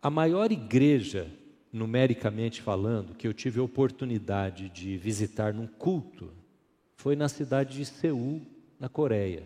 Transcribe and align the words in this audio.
A 0.00 0.08
maior 0.08 0.52
igreja, 0.52 1.28
numericamente 1.72 2.62
falando, 2.62 3.14
que 3.14 3.26
eu 3.26 3.34
tive 3.34 3.58
a 3.58 3.64
oportunidade 3.64 4.68
de 4.68 4.96
visitar 4.96 5.52
num 5.52 5.66
culto, 5.66 6.30
foi 6.94 7.16
na 7.16 7.28
cidade 7.28 7.76
de 7.76 7.84
Seul, 7.84 8.42
na 8.78 8.88
Coreia. 8.88 9.42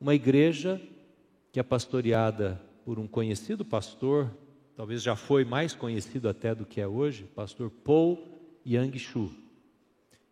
Uma 0.00 0.16
igreja 0.16 0.80
que 1.52 1.60
é 1.60 1.62
pastoreada 1.62 2.60
por 2.84 2.98
um 2.98 3.06
conhecido 3.06 3.64
pastor, 3.64 4.36
talvez 4.74 5.00
já 5.00 5.14
foi 5.14 5.44
mais 5.44 5.74
conhecido 5.74 6.28
até 6.28 6.52
do 6.52 6.66
que 6.66 6.80
é 6.80 6.88
hoje, 6.88 7.22
pastor 7.22 7.70
Paul 7.70 8.18
Yang-shu. 8.66 9.30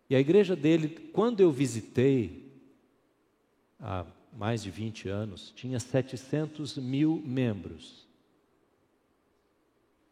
E 0.09 0.15
a 0.15 0.19
igreja 0.19 0.57
dele, 0.57 0.89
quando 1.13 1.39
eu 1.39 1.51
visitei, 1.51 2.51
há 3.79 4.05
mais 4.37 4.61
de 4.61 4.69
20 4.69 5.07
anos, 5.07 5.53
tinha 5.55 5.79
700 5.79 6.77
mil 6.77 7.21
membros. 7.25 8.08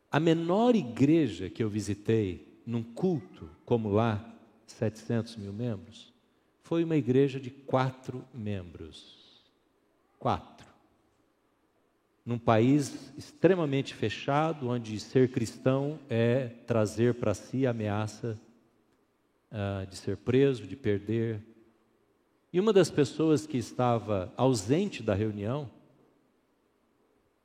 A 0.09 0.19
menor 0.19 0.75
igreja 0.75 1.49
que 1.49 1.61
eu 1.61 1.69
visitei, 1.69 2.61
num 2.65 2.81
culto 2.81 3.49
como 3.65 3.89
lá, 3.89 4.33
700 4.65 5.35
mil 5.37 5.51
membros, 5.51 6.13
foi 6.61 6.83
uma 6.83 6.95
igreja 6.95 7.39
de 7.39 7.49
quatro 7.49 8.23
membros. 8.33 9.43
Quatro. 10.17 10.67
Num 12.25 12.37
país 12.37 13.13
extremamente 13.17 13.93
fechado, 13.93 14.69
onde 14.69 14.99
ser 14.99 15.31
cristão 15.31 15.99
é 16.09 16.47
trazer 16.65 17.15
para 17.15 17.33
si 17.33 17.65
a 17.65 17.71
ameaça 17.71 18.39
uh, 19.51 19.85
de 19.87 19.95
ser 19.95 20.17
preso, 20.17 20.67
de 20.67 20.75
perder. 20.75 21.41
E 22.51 22.59
uma 22.59 22.73
das 22.73 22.89
pessoas 22.89 23.45
que 23.45 23.57
estava 23.57 24.33
ausente 24.35 25.01
da 25.03 25.13
reunião 25.13 25.69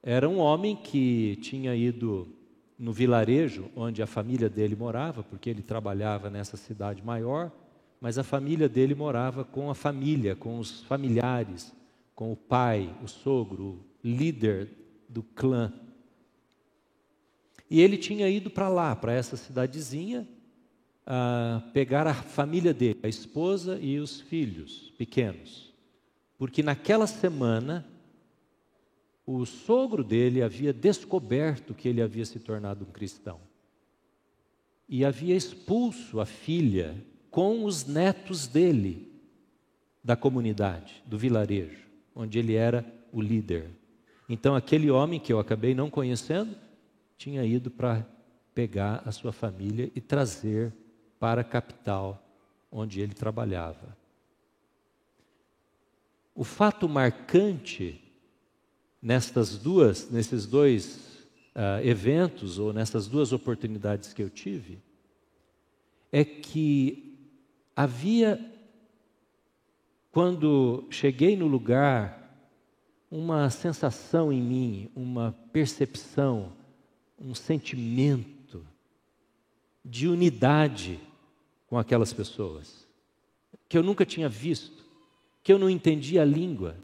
era 0.02 0.28
um 0.28 0.38
homem 0.38 0.74
que 0.74 1.36
tinha 1.42 1.76
ido 1.76 2.41
no 2.82 2.92
vilarejo 2.92 3.70
onde 3.76 4.02
a 4.02 4.08
família 4.08 4.48
dele 4.48 4.74
morava, 4.74 5.22
porque 5.22 5.48
ele 5.48 5.62
trabalhava 5.62 6.28
nessa 6.28 6.56
cidade 6.56 7.00
maior, 7.00 7.52
mas 8.00 8.18
a 8.18 8.24
família 8.24 8.68
dele 8.68 8.92
morava 8.92 9.44
com 9.44 9.70
a 9.70 9.74
família, 9.74 10.34
com 10.34 10.58
os 10.58 10.82
familiares, 10.82 11.72
com 12.12 12.32
o 12.32 12.36
pai, 12.36 12.92
o 13.00 13.06
sogro, 13.06 13.64
o 13.64 13.84
líder 14.02 14.68
do 15.08 15.22
clã. 15.22 15.72
E 17.70 17.80
ele 17.80 17.96
tinha 17.96 18.28
ido 18.28 18.50
para 18.50 18.68
lá, 18.68 18.96
para 18.96 19.12
essa 19.12 19.36
cidadezinha, 19.36 20.26
a 21.06 21.62
pegar 21.72 22.08
a 22.08 22.14
família 22.14 22.74
dele, 22.74 22.98
a 23.04 23.08
esposa 23.08 23.78
e 23.80 24.00
os 24.00 24.20
filhos 24.22 24.92
pequenos, 24.98 25.72
porque 26.36 26.64
naquela 26.64 27.06
semana 27.06 27.86
o 29.26 29.44
sogro 29.46 30.02
dele 30.02 30.42
havia 30.42 30.72
descoberto 30.72 31.74
que 31.74 31.88
ele 31.88 32.02
havia 32.02 32.24
se 32.24 32.38
tornado 32.38 32.84
um 32.84 32.92
cristão 32.92 33.40
e 34.88 35.04
havia 35.04 35.34
expulso 35.34 36.20
a 36.20 36.26
filha 36.26 36.94
com 37.30 37.64
os 37.64 37.86
netos 37.86 38.46
dele 38.46 39.10
da 40.04 40.16
comunidade, 40.16 41.02
do 41.06 41.16
vilarejo, 41.16 41.86
onde 42.14 42.38
ele 42.38 42.54
era 42.54 42.84
o 43.12 43.22
líder. 43.22 43.70
Então, 44.28 44.54
aquele 44.54 44.90
homem 44.90 45.20
que 45.20 45.32
eu 45.32 45.38
acabei 45.38 45.74
não 45.74 45.88
conhecendo 45.88 46.54
tinha 47.16 47.44
ido 47.44 47.70
para 47.70 48.06
pegar 48.54 49.02
a 49.06 49.12
sua 49.12 49.32
família 49.32 49.90
e 49.94 50.00
trazer 50.00 50.74
para 51.18 51.42
a 51.42 51.44
capital 51.44 52.22
onde 52.70 53.00
ele 53.00 53.14
trabalhava. 53.14 53.96
O 56.34 56.44
fato 56.44 56.88
marcante 56.88 58.01
nestas 59.02 59.58
duas, 59.58 60.08
nesses 60.10 60.46
dois 60.46 61.26
uh, 61.56 61.84
eventos 61.84 62.58
ou 62.58 62.72
nessas 62.72 63.08
duas 63.08 63.32
oportunidades 63.32 64.12
que 64.12 64.22
eu 64.22 64.30
tive, 64.30 64.78
é 66.12 66.24
que 66.24 67.18
havia, 67.74 68.38
quando 70.12 70.86
cheguei 70.90 71.36
no 71.36 71.48
lugar, 71.48 72.20
uma 73.10 73.50
sensação 73.50 74.32
em 74.32 74.40
mim, 74.40 74.90
uma 74.94 75.36
percepção, 75.52 76.52
um 77.18 77.34
sentimento 77.34 78.64
de 79.84 80.06
unidade 80.06 81.00
com 81.66 81.76
aquelas 81.76 82.12
pessoas, 82.12 82.86
que 83.68 83.76
eu 83.76 83.82
nunca 83.82 84.06
tinha 84.06 84.28
visto, 84.28 84.84
que 85.42 85.52
eu 85.52 85.58
não 85.58 85.68
entendia 85.68 86.22
a 86.22 86.26
língua, 86.26 86.76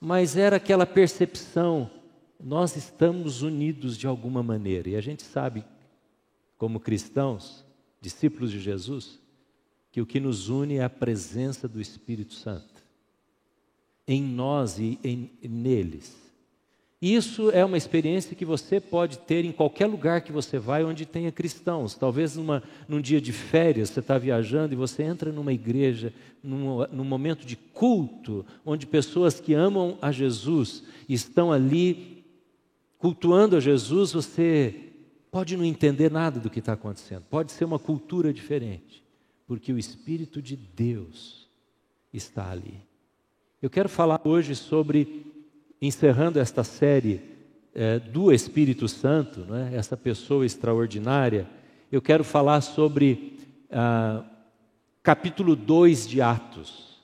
mas 0.00 0.36
era 0.36 0.56
aquela 0.56 0.86
percepção: 0.86 1.90
nós 2.38 2.76
estamos 2.76 3.42
unidos 3.42 3.96
de 3.96 4.06
alguma 4.06 4.42
maneira, 4.42 4.90
e 4.90 4.96
a 4.96 5.00
gente 5.00 5.22
sabe, 5.22 5.64
como 6.56 6.80
cristãos, 6.80 7.64
discípulos 8.00 8.50
de 8.50 8.60
Jesus, 8.60 9.20
que 9.90 10.00
o 10.00 10.06
que 10.06 10.20
nos 10.20 10.48
une 10.48 10.76
é 10.76 10.84
a 10.84 10.90
presença 10.90 11.66
do 11.66 11.80
Espírito 11.80 12.34
Santo 12.34 12.78
em 14.08 14.22
nós 14.22 14.78
e 14.78 14.98
em, 15.04 15.30
neles. 15.42 16.16
Isso 17.00 17.50
é 17.52 17.64
uma 17.64 17.76
experiência 17.76 18.34
que 18.34 18.44
você 18.44 18.80
pode 18.80 19.18
ter 19.20 19.44
em 19.44 19.52
qualquer 19.52 19.86
lugar 19.86 20.20
que 20.20 20.32
você 20.32 20.58
vai 20.58 20.82
onde 20.82 21.06
tenha 21.06 21.30
cristãos. 21.30 21.94
Talvez 21.94 22.34
numa, 22.34 22.60
num 22.88 23.00
dia 23.00 23.20
de 23.20 23.32
férias, 23.32 23.90
você 23.90 24.00
está 24.00 24.18
viajando 24.18 24.74
e 24.74 24.76
você 24.76 25.04
entra 25.04 25.30
numa 25.30 25.52
igreja, 25.52 26.12
num, 26.42 26.84
num 26.90 27.04
momento 27.04 27.46
de 27.46 27.54
culto, 27.54 28.44
onde 28.66 28.84
pessoas 28.84 29.38
que 29.38 29.54
amam 29.54 29.96
a 30.02 30.10
Jesus 30.10 30.82
estão 31.08 31.52
ali 31.52 32.24
cultuando 32.98 33.56
a 33.56 33.60
Jesus, 33.60 34.10
você 34.12 34.74
pode 35.30 35.56
não 35.56 35.64
entender 35.64 36.10
nada 36.10 36.40
do 36.40 36.50
que 36.50 36.58
está 36.58 36.72
acontecendo. 36.72 37.22
Pode 37.30 37.52
ser 37.52 37.64
uma 37.64 37.78
cultura 37.78 38.32
diferente, 38.32 39.04
porque 39.46 39.72
o 39.72 39.78
Espírito 39.78 40.42
de 40.42 40.56
Deus 40.56 41.48
está 42.12 42.50
ali. 42.50 42.82
Eu 43.62 43.70
quero 43.70 43.88
falar 43.88 44.20
hoje 44.24 44.56
sobre 44.56 45.37
encerrando 45.80 46.38
esta 46.38 46.64
série 46.64 47.20
é, 47.74 47.98
do 47.98 48.32
Espírito 48.32 48.88
Santo, 48.88 49.46
é? 49.54 49.76
essa 49.76 49.96
pessoa 49.96 50.44
extraordinária, 50.44 51.46
eu 51.90 52.02
quero 52.02 52.24
falar 52.24 52.60
sobre 52.60 53.38
ah, 53.70 54.24
capítulo 55.02 55.54
2 55.54 56.08
de 56.08 56.20
Atos. 56.20 56.98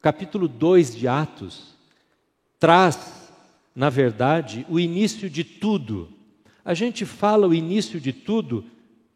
Capítulo 0.00 0.46
2 0.46 0.96
de 0.96 1.08
Atos 1.08 1.74
traz, 2.58 3.32
na 3.74 3.88
verdade, 3.88 4.66
o 4.68 4.78
início 4.78 5.30
de 5.30 5.44
tudo. 5.44 6.08
A 6.64 6.74
gente 6.74 7.04
fala 7.06 7.46
o 7.46 7.54
início 7.54 8.00
de 8.00 8.12
tudo 8.12 8.64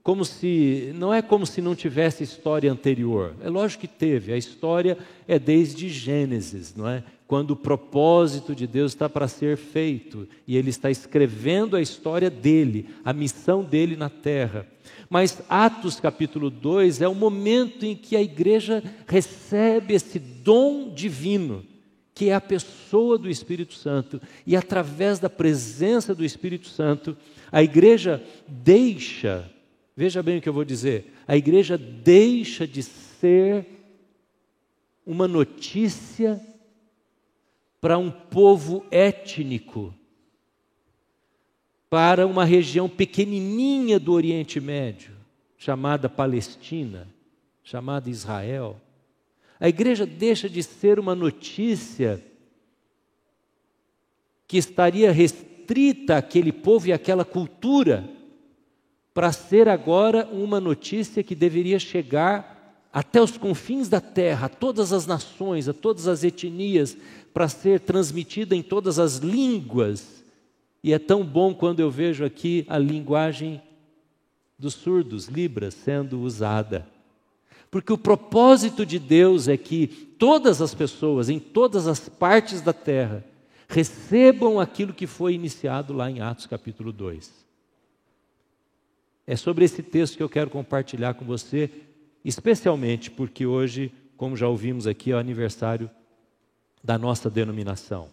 como 0.02 0.24
se 0.24 0.92
não 0.94 1.12
é 1.12 1.22
como 1.22 1.46
se 1.46 1.60
não 1.60 1.74
tivesse 1.74 2.24
história 2.24 2.70
anterior. 2.70 3.34
É 3.40 3.48
lógico 3.48 3.82
que 3.82 3.88
teve. 3.88 4.32
A 4.32 4.36
história 4.36 4.98
é 5.28 5.38
desde 5.38 5.88
Gênesis, 5.88 6.74
não 6.74 6.88
é? 6.88 7.04
quando 7.32 7.52
o 7.52 7.56
propósito 7.56 8.54
de 8.54 8.66
Deus 8.66 8.92
está 8.92 9.08
para 9.08 9.26
ser 9.26 9.56
feito 9.56 10.28
e 10.46 10.54
Ele 10.54 10.68
está 10.68 10.90
escrevendo 10.90 11.74
a 11.74 11.80
história 11.80 12.28
dele, 12.28 12.90
a 13.02 13.14
missão 13.14 13.64
dele 13.64 13.96
na 13.96 14.10
terra. 14.10 14.66
Mas 15.08 15.40
Atos 15.48 15.98
capítulo 15.98 16.50
2 16.50 17.00
é 17.00 17.08
o 17.08 17.14
momento 17.14 17.86
em 17.86 17.96
que 17.96 18.16
a 18.16 18.20
igreja 18.20 18.84
recebe 19.06 19.94
esse 19.94 20.18
dom 20.18 20.92
divino, 20.92 21.64
que 22.14 22.28
é 22.28 22.34
a 22.34 22.40
pessoa 22.40 23.16
do 23.16 23.30
Espírito 23.30 23.72
Santo, 23.72 24.20
e 24.46 24.54
através 24.54 25.18
da 25.18 25.30
presença 25.30 26.14
do 26.14 26.26
Espírito 26.26 26.68
Santo, 26.68 27.16
a 27.50 27.62
igreja 27.62 28.22
deixa, 28.46 29.50
veja 29.96 30.22
bem 30.22 30.38
o 30.38 30.40
que 30.40 30.48
eu 30.48 30.52
vou 30.52 30.64
dizer, 30.64 31.12
a 31.26 31.36
igreja 31.36 31.76
deixa 31.76 32.66
de 32.66 32.82
ser 32.82 33.66
uma 35.06 35.26
notícia 35.26 36.40
para 37.80 37.98
um 37.98 38.10
povo 38.10 38.86
étnico, 38.90 39.92
para 41.90 42.26
uma 42.26 42.44
região 42.44 42.88
pequenininha 42.88 43.98
do 43.98 44.12
Oriente 44.12 44.60
Médio, 44.60 45.12
chamada 45.58 46.08
Palestina, 46.08 47.08
chamada 47.62 48.08
Israel. 48.08 48.80
A 49.58 49.68
igreja 49.68 50.06
deixa 50.06 50.48
de 50.48 50.62
ser 50.62 50.98
uma 50.98 51.14
notícia 51.14 52.22
que 54.46 54.56
estaria 54.56 55.10
restrita 55.10 56.16
àquele 56.16 56.52
povo 56.52 56.88
e 56.88 56.92
àquela 56.92 57.24
cultura, 57.24 58.08
para 59.14 59.32
ser 59.32 59.68
agora 59.68 60.28
uma 60.32 60.60
notícia 60.60 61.22
que 61.22 61.34
deveria 61.34 61.78
chegar 61.78 62.52
até 62.92 63.20
os 63.22 63.38
confins 63.38 63.88
da 63.88 64.00
terra, 64.00 64.46
a 64.46 64.48
todas 64.50 64.92
as 64.92 65.06
nações, 65.06 65.68
a 65.68 65.72
todas 65.72 66.06
as 66.06 66.22
etnias, 66.22 66.96
para 67.32 67.48
ser 67.48 67.80
transmitida 67.80 68.54
em 68.54 68.62
todas 68.62 68.98
as 68.98 69.16
línguas. 69.16 70.22
E 70.84 70.92
é 70.92 70.98
tão 70.98 71.24
bom 71.24 71.54
quando 71.54 71.80
eu 71.80 71.90
vejo 71.90 72.24
aqui 72.24 72.66
a 72.68 72.76
linguagem 72.76 73.62
dos 74.58 74.74
surdos, 74.74 75.26
Libras, 75.26 75.74
sendo 75.74 76.20
usada. 76.20 76.86
Porque 77.70 77.92
o 77.92 77.98
propósito 77.98 78.84
de 78.84 78.98
Deus 78.98 79.48
é 79.48 79.56
que 79.56 79.86
todas 80.18 80.60
as 80.60 80.74
pessoas, 80.74 81.30
em 81.30 81.38
todas 81.38 81.86
as 81.86 82.08
partes 82.08 82.60
da 82.60 82.72
terra, 82.72 83.24
recebam 83.66 84.60
aquilo 84.60 84.92
que 84.92 85.06
foi 85.06 85.32
iniciado 85.32 85.94
lá 85.94 86.10
em 86.10 86.20
Atos 86.20 86.44
capítulo 86.46 86.92
2. 86.92 87.41
É 89.26 89.36
sobre 89.36 89.64
esse 89.64 89.82
texto 89.82 90.16
que 90.16 90.22
eu 90.22 90.28
quero 90.28 90.50
compartilhar 90.50 91.14
com 91.14 91.24
você, 91.24 91.70
especialmente 92.24 93.10
porque 93.10 93.46
hoje, 93.46 93.92
como 94.16 94.36
já 94.36 94.48
ouvimos 94.48 94.86
aqui, 94.86 95.12
é 95.12 95.14
o 95.14 95.18
aniversário 95.18 95.90
da 96.82 96.98
nossa 96.98 97.30
denominação. 97.30 98.08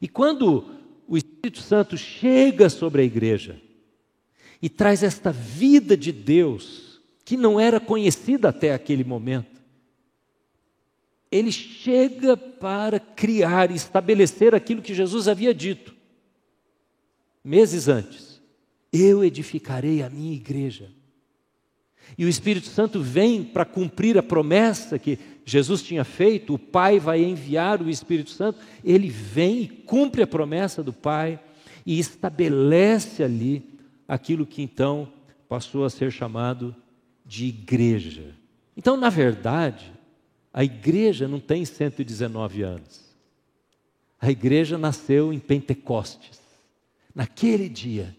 E 0.00 0.08
quando 0.08 0.64
o 1.06 1.16
Espírito 1.16 1.60
Santo 1.60 1.96
chega 1.96 2.70
sobre 2.70 3.02
a 3.02 3.04
igreja 3.04 3.60
e 4.62 4.68
traz 4.68 5.02
esta 5.02 5.30
vida 5.30 5.96
de 5.96 6.12
Deus, 6.12 7.00
que 7.24 7.36
não 7.36 7.60
era 7.60 7.78
conhecida 7.78 8.48
até 8.48 8.72
aquele 8.72 9.04
momento, 9.04 9.60
ele 11.30 11.52
chega 11.52 12.36
para 12.36 12.98
criar 12.98 13.70
e 13.70 13.74
estabelecer 13.74 14.54
aquilo 14.54 14.82
que 14.82 14.94
Jesus 14.94 15.28
havia 15.28 15.54
dito 15.54 15.94
meses 17.42 17.88
antes. 17.88 18.29
Eu 18.92 19.24
edificarei 19.24 20.02
a 20.02 20.10
minha 20.10 20.34
igreja. 20.34 20.90
E 22.18 22.24
o 22.24 22.28
Espírito 22.28 22.66
Santo 22.66 23.00
vem 23.00 23.44
para 23.44 23.64
cumprir 23.64 24.18
a 24.18 24.22
promessa 24.22 24.98
que 24.98 25.18
Jesus 25.44 25.82
tinha 25.82 26.04
feito, 26.04 26.54
o 26.54 26.58
Pai 26.58 26.98
vai 26.98 27.22
enviar 27.22 27.80
o 27.80 27.90
Espírito 27.90 28.30
Santo, 28.30 28.58
ele 28.84 29.08
vem 29.08 29.62
e 29.62 29.68
cumpre 29.68 30.22
a 30.22 30.26
promessa 30.26 30.82
do 30.82 30.92
Pai 30.92 31.40
e 31.86 31.98
estabelece 31.98 33.22
ali 33.22 33.78
aquilo 34.06 34.46
que 34.46 34.62
então 34.62 35.12
passou 35.48 35.84
a 35.84 35.90
ser 35.90 36.12
chamado 36.12 36.74
de 37.24 37.46
igreja. 37.46 38.34
Então, 38.76 38.96
na 38.96 39.08
verdade, 39.08 39.92
a 40.52 40.64
igreja 40.64 41.28
não 41.28 41.40
tem 41.40 41.64
119 41.64 42.62
anos. 42.62 43.10
A 44.20 44.30
igreja 44.30 44.76
nasceu 44.76 45.32
em 45.32 45.38
Pentecostes. 45.38 46.40
Naquele 47.14 47.68
dia, 47.68 48.14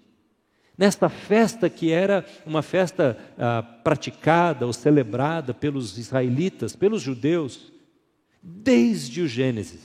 nesta 0.82 1.10
festa 1.10 1.70
que 1.70 1.92
era 1.92 2.26
uma 2.44 2.64
festa 2.64 3.16
ah, 3.38 3.62
praticada 3.62 4.66
ou 4.66 4.74
celebrada 4.74 5.54
pelos 5.54 5.96
israelitas, 5.96 6.76
pelos 6.76 7.04
judeus, 7.04 7.72
desde 8.42 9.22
o 9.22 9.28
Gênesis. 9.28 9.84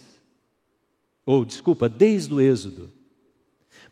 Ou, 1.27 1.45
desculpa, 1.45 1.87
desde 1.87 2.33
o 2.33 2.41
Êxodo. 2.41 2.91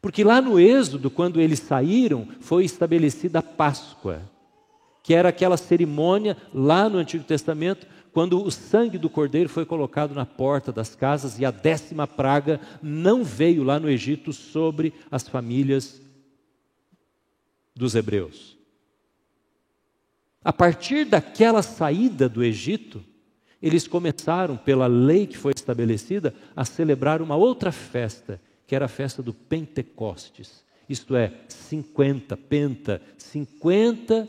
Porque 0.00 0.24
lá 0.24 0.40
no 0.40 0.58
Êxodo, 0.58 1.10
quando 1.10 1.42
eles 1.42 1.58
saíram, 1.58 2.26
foi 2.40 2.64
estabelecida 2.64 3.40
a 3.40 3.42
Páscoa, 3.42 4.22
que 5.02 5.12
era 5.12 5.28
aquela 5.28 5.58
cerimônia 5.58 6.38
lá 6.54 6.88
no 6.88 6.96
Antigo 6.96 7.24
Testamento, 7.24 7.86
quando 8.14 8.42
o 8.42 8.50
sangue 8.50 8.96
do 8.96 9.10
cordeiro 9.10 9.50
foi 9.50 9.66
colocado 9.66 10.14
na 10.14 10.24
porta 10.24 10.72
das 10.72 10.94
casas 10.94 11.38
e 11.38 11.44
a 11.44 11.50
décima 11.50 12.06
praga 12.06 12.58
não 12.82 13.22
veio 13.22 13.62
lá 13.62 13.78
no 13.78 13.90
Egito 13.90 14.32
sobre 14.32 14.94
as 15.10 15.28
famílias 15.28 16.02
dos 17.74 17.94
hebreus. 17.94 18.56
A 20.44 20.52
partir 20.52 21.06
daquela 21.06 21.62
saída 21.62 22.28
do 22.28 22.44
Egito, 22.44 23.02
eles 23.62 23.88
começaram, 23.88 24.58
pela 24.58 24.86
lei 24.86 25.26
que 25.26 25.38
foi 25.38 25.52
estabelecida, 25.56 26.34
a 26.54 26.64
celebrar 26.66 27.22
uma 27.22 27.34
outra 27.34 27.72
festa, 27.72 28.40
que 28.66 28.74
era 28.74 28.84
a 28.84 28.88
festa 28.88 29.22
do 29.22 29.32
Pentecostes. 29.32 30.62
Isto 30.86 31.16
é, 31.16 31.32
50, 31.48 32.36
penta, 32.36 33.00
50 33.16 34.28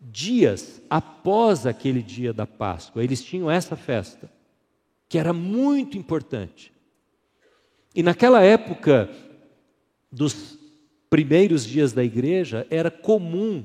dias 0.00 0.82
após 0.90 1.66
aquele 1.66 2.02
dia 2.02 2.32
da 2.32 2.48
Páscoa. 2.48 3.04
Eles 3.04 3.22
tinham 3.24 3.48
essa 3.48 3.76
festa, 3.76 4.28
que 5.08 5.18
era 5.18 5.32
muito 5.32 5.96
importante. 5.96 6.72
E 7.94 8.02
naquela 8.02 8.42
época 8.42 9.08
dos 10.10 10.58
primeiros 11.14 11.64
dias 11.64 11.92
da 11.92 12.02
igreja, 12.02 12.66
era 12.68 12.90
comum 12.90 13.62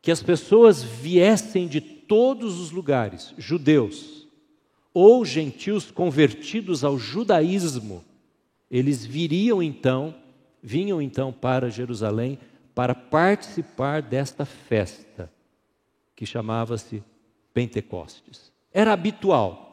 que 0.00 0.08
as 0.08 0.22
pessoas 0.22 0.84
viessem 0.84 1.66
de 1.66 1.80
todos 1.80 2.60
os 2.60 2.70
lugares, 2.70 3.34
judeus 3.36 4.28
ou 4.94 5.24
gentios 5.24 5.90
convertidos 5.90 6.84
ao 6.84 6.96
judaísmo, 6.96 8.04
eles 8.70 9.04
viriam 9.04 9.60
então, 9.60 10.14
vinham 10.62 11.02
então 11.02 11.32
para 11.32 11.68
Jerusalém 11.70 12.38
para 12.72 12.94
participar 12.94 14.00
desta 14.00 14.44
festa 14.44 15.28
que 16.14 16.24
chamava-se 16.24 17.02
Pentecostes. 17.52 18.52
Era 18.72 18.92
habitual. 18.92 19.69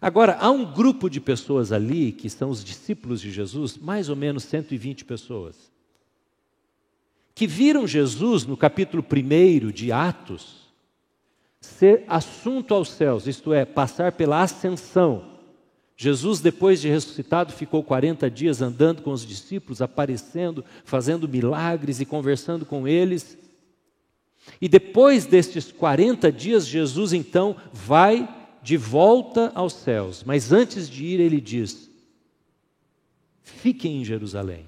Agora, 0.00 0.36
há 0.40 0.50
um 0.50 0.64
grupo 0.64 1.08
de 1.08 1.20
pessoas 1.20 1.72
ali, 1.72 2.12
que 2.12 2.28
são 2.28 2.50
os 2.50 2.64
discípulos 2.64 3.20
de 3.20 3.30
Jesus, 3.30 3.76
mais 3.78 4.08
ou 4.08 4.16
menos 4.16 4.44
120 4.44 5.04
pessoas, 5.04 5.70
que 7.34 7.46
viram 7.46 7.86
Jesus 7.86 8.44
no 8.44 8.56
capítulo 8.56 9.04
1 9.04 9.70
de 9.70 9.90
Atos 9.90 10.64
ser 11.60 12.04
assunto 12.06 12.74
aos 12.74 12.90
céus, 12.90 13.26
isto 13.26 13.52
é, 13.52 13.64
passar 13.64 14.12
pela 14.12 14.42
ascensão. 14.42 15.32
Jesus, 15.96 16.40
depois 16.40 16.80
de 16.80 16.88
ressuscitado, 16.88 17.52
ficou 17.52 17.82
40 17.82 18.30
dias 18.30 18.60
andando 18.60 19.00
com 19.02 19.12
os 19.12 19.24
discípulos, 19.24 19.80
aparecendo, 19.80 20.64
fazendo 20.84 21.28
milagres 21.28 22.00
e 22.00 22.04
conversando 22.04 22.66
com 22.66 22.86
eles. 22.86 23.38
E 24.60 24.68
depois 24.68 25.24
destes 25.24 25.72
40 25.72 26.30
dias, 26.30 26.66
Jesus 26.66 27.12
então 27.12 27.56
vai 27.72 28.28
de 28.64 28.78
volta 28.78 29.52
aos 29.54 29.74
céus, 29.74 30.24
mas 30.24 30.50
antes 30.50 30.88
de 30.88 31.04
ir, 31.04 31.20
ele 31.20 31.38
diz: 31.38 31.90
fiquem 33.42 34.00
em 34.00 34.04
Jerusalém. 34.04 34.64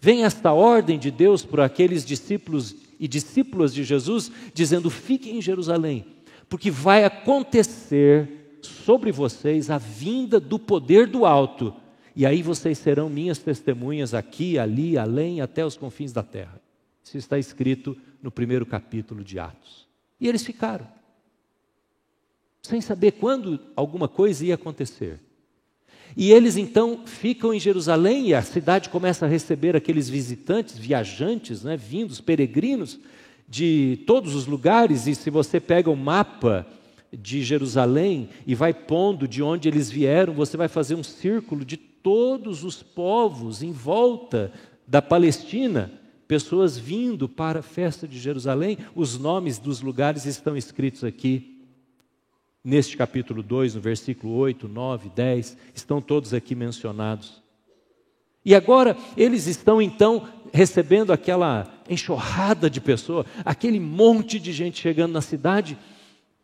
Vem 0.00 0.24
esta 0.24 0.50
ordem 0.50 0.98
de 0.98 1.10
Deus 1.10 1.44
por 1.44 1.60
aqueles 1.60 2.06
discípulos 2.06 2.74
e 2.98 3.06
discípulas 3.06 3.74
de 3.74 3.84
Jesus, 3.84 4.32
dizendo: 4.54 4.88
fiquem 4.88 5.36
em 5.36 5.42
Jerusalém, 5.42 6.06
porque 6.48 6.70
vai 6.70 7.04
acontecer 7.04 8.58
sobre 8.62 9.12
vocês 9.12 9.68
a 9.68 9.76
vinda 9.76 10.40
do 10.40 10.58
poder 10.58 11.06
do 11.06 11.26
alto, 11.26 11.74
e 12.16 12.24
aí 12.24 12.42
vocês 12.42 12.78
serão 12.78 13.10
minhas 13.10 13.38
testemunhas 13.38 14.14
aqui, 14.14 14.58
ali, 14.58 14.96
além, 14.96 15.42
até 15.42 15.66
os 15.66 15.76
confins 15.76 16.12
da 16.12 16.22
terra. 16.22 16.58
Isso 17.04 17.18
está 17.18 17.38
escrito 17.38 17.94
no 18.22 18.30
primeiro 18.30 18.64
capítulo 18.64 19.22
de 19.22 19.38
Atos. 19.38 19.86
E 20.18 20.26
eles 20.26 20.42
ficaram 20.42 20.86
sem 22.62 22.80
saber 22.80 23.12
quando 23.12 23.58
alguma 23.74 24.08
coisa 24.08 24.44
ia 24.44 24.54
acontecer. 24.54 25.20
E 26.16 26.32
eles 26.32 26.56
então 26.56 27.02
ficam 27.06 27.54
em 27.54 27.60
Jerusalém 27.60 28.28
e 28.28 28.34
a 28.34 28.42
cidade 28.42 28.88
começa 28.88 29.26
a 29.26 29.28
receber 29.28 29.76
aqueles 29.76 30.08
visitantes, 30.08 30.76
viajantes, 30.76 31.62
né, 31.62 31.76
vindos, 31.76 32.20
peregrinos 32.20 32.98
de 33.48 34.02
todos 34.06 34.34
os 34.34 34.46
lugares. 34.46 35.06
E 35.06 35.14
se 35.14 35.30
você 35.30 35.60
pega 35.60 35.90
o 35.90 35.96
mapa 35.96 36.66
de 37.12 37.42
Jerusalém 37.42 38.28
e 38.46 38.54
vai 38.54 38.74
pondo 38.74 39.26
de 39.26 39.42
onde 39.42 39.68
eles 39.68 39.90
vieram, 39.90 40.32
você 40.32 40.56
vai 40.56 40.68
fazer 40.68 40.94
um 40.94 41.02
círculo 41.02 41.64
de 41.64 41.76
todos 41.76 42.64
os 42.64 42.82
povos 42.82 43.62
em 43.62 43.72
volta 43.72 44.52
da 44.86 45.00
Palestina, 45.00 45.92
pessoas 46.26 46.76
vindo 46.76 47.28
para 47.28 47.60
a 47.60 47.62
festa 47.62 48.06
de 48.06 48.18
Jerusalém. 48.18 48.78
Os 48.94 49.18
nomes 49.18 49.58
dos 49.58 49.80
lugares 49.80 50.24
estão 50.24 50.56
escritos 50.56 51.04
aqui 51.04 51.49
neste 52.62 52.96
capítulo 52.96 53.42
2, 53.42 53.74
no 53.74 53.80
versículo 53.80 54.34
8, 54.34 54.68
9, 54.68 55.10
10, 55.10 55.56
estão 55.74 56.00
todos 56.00 56.34
aqui 56.34 56.54
mencionados. 56.54 57.42
E 58.44 58.54
agora 58.54 58.96
eles 59.16 59.46
estão 59.46 59.80
então 59.80 60.28
recebendo 60.52 61.12
aquela 61.12 61.72
enxurrada 61.88 62.70
de 62.70 62.80
pessoas, 62.80 63.26
aquele 63.44 63.78
monte 63.78 64.38
de 64.38 64.52
gente 64.52 64.80
chegando 64.80 65.12
na 65.12 65.20
cidade, 65.20 65.78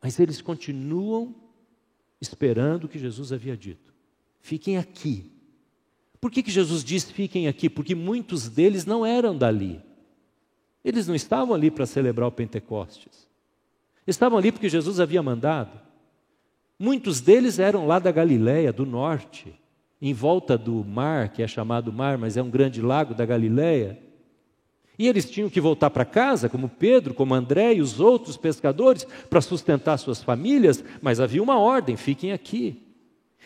mas 0.02 0.18
eles 0.20 0.40
continuam 0.40 1.34
esperando 2.20 2.84
o 2.84 2.88
que 2.88 2.98
Jesus 2.98 3.32
havia 3.32 3.56
dito. 3.56 3.94
Fiquem 4.40 4.76
aqui. 4.76 5.32
Por 6.20 6.30
que, 6.30 6.42
que 6.42 6.50
Jesus 6.50 6.84
disse 6.84 7.12
fiquem 7.12 7.48
aqui? 7.48 7.68
Porque 7.68 7.94
muitos 7.94 8.48
deles 8.48 8.84
não 8.84 9.04
eram 9.04 9.36
dali. 9.36 9.80
Eles 10.84 11.06
não 11.06 11.14
estavam 11.14 11.54
ali 11.54 11.70
para 11.70 11.86
celebrar 11.86 12.28
o 12.28 12.32
Pentecostes. 12.32 13.26
Estavam 14.06 14.38
ali 14.38 14.52
porque 14.52 14.68
Jesus 14.68 15.00
havia 15.00 15.22
mandado. 15.22 15.85
Muitos 16.78 17.20
deles 17.20 17.58
eram 17.58 17.86
lá 17.86 17.98
da 17.98 18.12
Galiléia, 18.12 18.72
do 18.72 18.84
norte, 18.84 19.54
em 20.00 20.12
volta 20.12 20.58
do 20.58 20.84
mar, 20.84 21.30
que 21.30 21.42
é 21.42 21.48
chamado 21.48 21.92
mar, 21.92 22.18
mas 22.18 22.36
é 22.36 22.42
um 22.42 22.50
grande 22.50 22.82
lago 22.82 23.14
da 23.14 23.24
Galiléia. 23.24 23.98
E 24.98 25.06
eles 25.06 25.28
tinham 25.28 25.50
que 25.50 25.60
voltar 25.60 25.90
para 25.90 26.04
casa, 26.04 26.48
como 26.48 26.68
Pedro, 26.68 27.14
como 27.14 27.34
André 27.34 27.74
e 27.74 27.80
os 27.80 28.00
outros 28.00 28.36
pescadores, 28.36 29.06
para 29.28 29.40
sustentar 29.40 29.98
suas 29.98 30.22
famílias, 30.22 30.82
mas 31.02 31.20
havia 31.20 31.42
uma 31.42 31.58
ordem: 31.58 31.96
fiquem 31.96 32.32
aqui. 32.32 32.82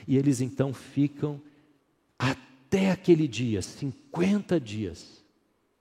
E 0.07 0.17
eles 0.17 0.41
então 0.41 0.73
ficam 0.73 1.41
até 2.19 2.91
aquele 2.91 3.27
dia, 3.29 3.63
50 3.63 4.61
dias, 4.61 5.25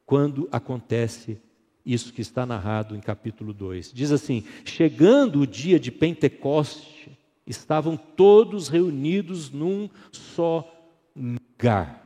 quando 0.05 0.47
acontece 0.51 1.39
isso 1.85 2.13
que 2.13 2.21
está 2.21 2.45
narrado 2.45 2.95
em 2.95 2.99
capítulo 2.99 3.53
2. 3.53 3.91
Diz 3.93 4.11
assim: 4.11 4.43
chegando 4.65 5.41
o 5.41 5.47
dia 5.47 5.79
de 5.79 5.91
Pentecoste, 5.91 6.98
estavam 7.49 7.97
todos 7.97 8.67
reunidos 8.67 9.49
num 9.49 9.89
só 10.11 10.71
lugar. 11.15 12.05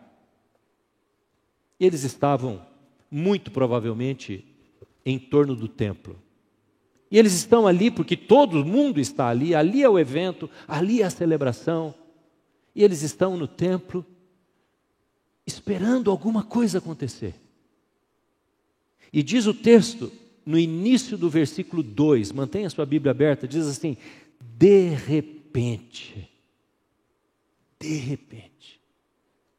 Eles 1.78 2.04
estavam, 2.04 2.66
muito 3.12 3.52
provavelmente, 3.52 4.46
em 5.06 5.20
torno 5.20 5.54
do 5.56 5.68
templo. 5.68 6.18
E 7.12 7.20
eles 7.20 7.34
estão 7.34 7.68
ali 7.68 7.92
porque 7.92 8.16
todo 8.16 8.66
mundo 8.66 9.00
está 9.00 9.28
ali, 9.28 9.54
ali 9.54 9.84
é 9.84 9.90
o 9.90 10.00
evento, 10.00 10.50
ali 10.68 11.02
é 11.02 11.06
a 11.06 11.10
celebração. 11.10 11.94
E 12.74 12.84
eles 12.84 13.04
estão 13.04 13.38
no 13.38 13.48
templo 13.48 14.04
esperando 15.46 16.10
alguma 16.10 16.44
coisa 16.44 16.78
acontecer. 16.78 17.36
E 19.12 19.22
diz 19.22 19.46
o 19.46 19.54
texto, 19.54 20.12
no 20.46 20.58
início 20.58 21.18
do 21.18 21.30
versículo 21.30 21.84
2, 21.84 22.32
mantenha 22.32 22.70
sua 22.70 22.86
Bíblia 22.86 23.12
aberta, 23.12 23.48
diz 23.48 23.68
assim: 23.68 23.96
de 24.58 24.90
repente, 24.90 26.30
de 27.80 27.96
repente, 27.98 28.82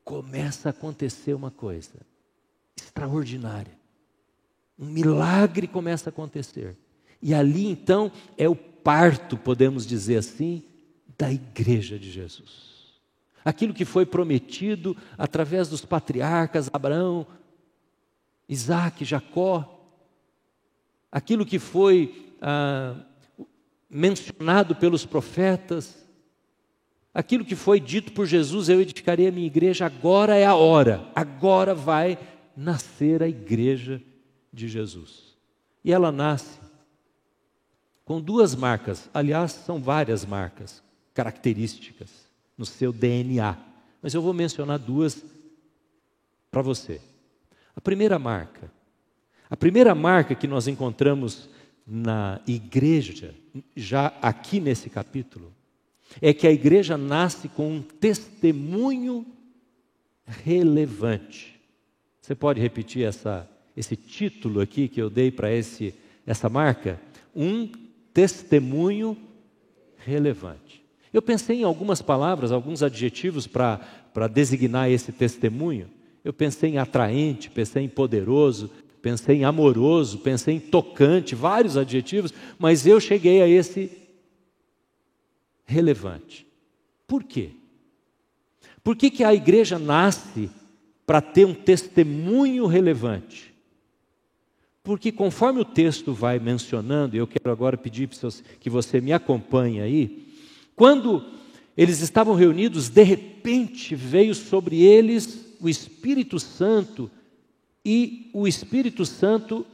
começa 0.04 0.68
a 0.68 0.70
acontecer 0.70 1.34
uma 1.34 1.50
coisa 1.50 2.00
extraordinária. 2.76 3.76
Um 4.78 4.86
milagre 4.86 5.66
começa 5.66 6.08
a 6.08 6.12
acontecer. 6.12 6.76
E 7.20 7.34
ali 7.34 7.66
então 7.66 8.10
é 8.36 8.48
o 8.48 8.56
parto, 8.56 9.36
podemos 9.36 9.86
dizer 9.86 10.16
assim, 10.16 10.62
da 11.18 11.32
igreja 11.32 11.98
de 11.98 12.10
Jesus. 12.10 12.74
Aquilo 13.44 13.74
que 13.74 13.84
foi 13.84 14.06
prometido 14.06 14.96
através 15.18 15.68
dos 15.68 15.84
patriarcas 15.84 16.70
Abraão, 16.72 17.26
Isaac, 18.48 19.04
Jacó, 19.04 19.70
aquilo 21.10 21.46
que 21.46 21.58
foi 21.58 22.34
ah, 22.40 23.04
mencionado 23.96 24.74
pelos 24.74 25.06
profetas, 25.06 26.04
aquilo 27.14 27.44
que 27.44 27.54
foi 27.54 27.78
dito 27.78 28.12
por 28.12 28.26
Jesus: 28.26 28.68
eu 28.68 28.80
edificarei 28.80 29.28
a 29.28 29.30
minha 29.30 29.46
igreja, 29.46 29.86
agora 29.86 30.34
é 30.34 30.44
a 30.44 30.56
hora, 30.56 31.08
agora 31.14 31.76
vai 31.76 32.18
nascer 32.56 33.22
a 33.22 33.28
igreja 33.28 34.02
de 34.52 34.66
Jesus. 34.66 35.36
E 35.84 35.92
ela 35.92 36.10
nasce 36.10 36.58
com 38.04 38.20
duas 38.20 38.54
marcas, 38.56 39.08
aliás, 39.14 39.52
são 39.52 39.80
várias 39.80 40.26
marcas, 40.26 40.82
características 41.14 42.10
no 42.58 42.66
seu 42.66 42.92
DNA, 42.92 43.56
mas 44.02 44.12
eu 44.12 44.20
vou 44.20 44.34
mencionar 44.34 44.78
duas 44.78 45.24
para 46.50 46.62
você. 46.62 47.00
A 47.76 47.80
primeira 47.80 48.18
marca, 48.18 48.70
a 49.48 49.56
primeira 49.56 49.94
marca 49.94 50.34
que 50.34 50.48
nós 50.48 50.66
encontramos 50.66 51.48
na 51.86 52.40
igreja, 52.46 53.34
já 53.76 54.12
aqui 54.20 54.60
nesse 54.60 54.90
capítulo, 54.90 55.52
é 56.20 56.32
que 56.32 56.46
a 56.46 56.52
igreja 56.52 56.96
nasce 56.96 57.48
com 57.48 57.76
um 57.76 57.82
testemunho 57.82 59.26
relevante. 60.26 61.60
Você 62.20 62.34
pode 62.34 62.60
repetir 62.60 63.04
essa, 63.04 63.48
esse 63.76 63.96
título 63.96 64.60
aqui 64.60 64.88
que 64.88 65.00
eu 65.00 65.10
dei 65.10 65.30
para 65.30 65.48
essa 65.50 66.48
marca? 66.48 67.00
Um 67.34 67.70
testemunho 68.12 69.16
relevante. 69.98 70.82
Eu 71.12 71.22
pensei 71.22 71.60
em 71.60 71.64
algumas 71.64 72.02
palavras, 72.02 72.50
alguns 72.50 72.82
adjetivos 72.82 73.46
para 73.46 74.28
designar 74.32 74.90
esse 74.90 75.12
testemunho. 75.12 75.88
Eu 76.24 76.32
pensei 76.32 76.70
em 76.70 76.78
atraente, 76.78 77.50
pensei 77.50 77.84
em 77.84 77.88
poderoso, 77.88 78.70
pensei 79.04 79.36
em 79.36 79.44
amoroso, 79.44 80.16
pensei 80.16 80.54
em 80.54 80.60
tocante, 80.60 81.34
vários 81.34 81.76
adjetivos, 81.76 82.32
mas 82.58 82.86
eu 82.86 82.98
cheguei 82.98 83.42
a 83.42 83.46
esse 83.46 83.92
relevante. 85.66 86.46
Por 87.06 87.22
quê? 87.22 87.50
Por 88.82 88.96
que, 88.96 89.10
que 89.10 89.22
a 89.22 89.34
igreja 89.34 89.78
nasce 89.78 90.48
para 91.04 91.20
ter 91.20 91.44
um 91.44 91.52
testemunho 91.52 92.64
relevante? 92.64 93.54
Porque 94.82 95.12
conforme 95.12 95.60
o 95.60 95.66
texto 95.66 96.14
vai 96.14 96.38
mencionando, 96.38 97.14
eu 97.14 97.26
quero 97.26 97.52
agora 97.52 97.76
pedir 97.76 98.08
que 98.58 98.70
você 98.70 99.02
me 99.02 99.12
acompanhe 99.12 99.82
aí, 99.82 100.28
quando 100.74 101.22
eles 101.76 102.00
estavam 102.00 102.34
reunidos, 102.34 102.88
de 102.88 103.02
repente 103.02 103.94
veio 103.94 104.34
sobre 104.34 104.82
eles 104.82 105.54
o 105.60 105.68
Espírito 105.68 106.40
Santo 106.40 107.10
e 107.84 108.30
o 108.32 108.48
Espírito 108.48 109.04
Santo 109.04 109.66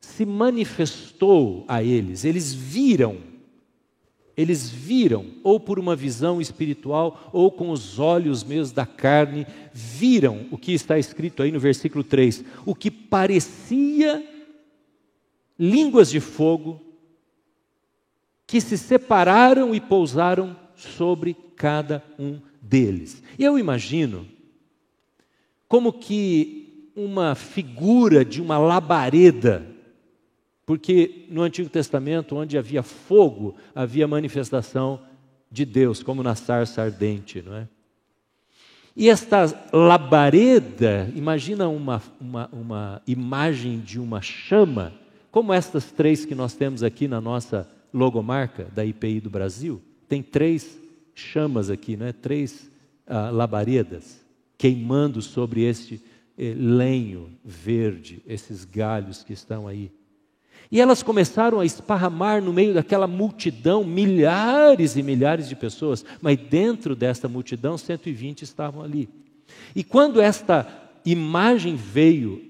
se 0.00 0.26
manifestou 0.26 1.64
a 1.66 1.82
eles. 1.82 2.24
Eles 2.24 2.52
viram, 2.52 3.18
eles 4.36 4.68
viram, 4.68 5.26
ou 5.42 5.58
por 5.58 5.78
uma 5.78 5.96
visão 5.96 6.40
espiritual, 6.40 7.30
ou 7.32 7.50
com 7.50 7.70
os 7.70 7.98
olhos 7.98 8.44
mesmo 8.44 8.74
da 8.74 8.84
carne, 8.84 9.46
viram 9.72 10.46
o 10.50 10.58
que 10.58 10.72
está 10.72 10.98
escrito 10.98 11.42
aí 11.42 11.50
no 11.50 11.58
versículo 11.58 12.04
3: 12.04 12.44
o 12.64 12.74
que 12.74 12.90
parecia 12.90 14.24
línguas 15.58 16.10
de 16.10 16.20
fogo 16.20 16.80
que 18.46 18.60
se 18.60 18.76
separaram 18.76 19.74
e 19.74 19.80
pousaram 19.80 20.56
sobre 20.76 21.34
cada 21.56 22.04
um 22.18 22.38
deles. 22.60 23.22
E 23.38 23.42
eu 23.42 23.58
imagino 23.58 24.26
como 25.66 25.92
que 25.92 26.65
uma 26.96 27.34
figura 27.34 28.24
de 28.24 28.40
uma 28.40 28.56
labareda, 28.56 29.66
porque 30.64 31.26
no 31.28 31.42
Antigo 31.42 31.68
Testamento, 31.68 32.34
onde 32.34 32.56
havia 32.56 32.82
fogo, 32.82 33.54
havia 33.74 34.08
manifestação 34.08 35.00
de 35.50 35.66
Deus, 35.66 36.02
como 36.02 36.22
na 36.22 36.34
sarça 36.34 36.82
ardente, 36.82 37.42
não 37.42 37.54
é? 37.54 37.68
E 38.96 39.10
esta 39.10 39.68
labareda, 39.74 41.12
imagina 41.14 41.68
uma, 41.68 42.02
uma, 42.18 42.48
uma 42.50 43.02
imagem 43.06 43.78
de 43.78 44.00
uma 44.00 44.22
chama, 44.22 44.94
como 45.30 45.52
estas 45.52 45.92
três 45.92 46.24
que 46.24 46.34
nós 46.34 46.54
temos 46.54 46.82
aqui 46.82 47.06
na 47.06 47.20
nossa 47.20 47.68
logomarca 47.92 48.68
da 48.74 48.82
IPI 48.86 49.20
do 49.20 49.28
Brasil. 49.28 49.82
Tem 50.08 50.22
três 50.22 50.80
chamas 51.14 51.68
aqui, 51.68 51.94
né? 51.94 52.10
três 52.10 52.70
ah, 53.06 53.28
labaredas 53.28 54.24
queimando 54.58 55.20
sobre 55.20 55.62
este 55.62 56.00
lenho 56.38 57.30
verde, 57.44 58.22
esses 58.26 58.64
galhos 58.64 59.22
que 59.22 59.32
estão 59.32 59.66
aí. 59.66 59.90
E 60.70 60.80
elas 60.80 61.02
começaram 61.02 61.60
a 61.60 61.64
esparramar 61.64 62.42
no 62.42 62.52
meio 62.52 62.74
daquela 62.74 63.06
multidão, 63.06 63.84
milhares 63.84 64.96
e 64.96 65.02
milhares 65.02 65.48
de 65.48 65.54
pessoas, 65.54 66.04
mas 66.20 66.36
dentro 66.36 66.96
desta 66.96 67.28
multidão, 67.28 67.78
120 67.78 68.42
estavam 68.42 68.82
ali. 68.82 69.08
E 69.74 69.84
quando 69.84 70.20
esta 70.20 70.66
imagem 71.04 71.76
veio, 71.76 72.42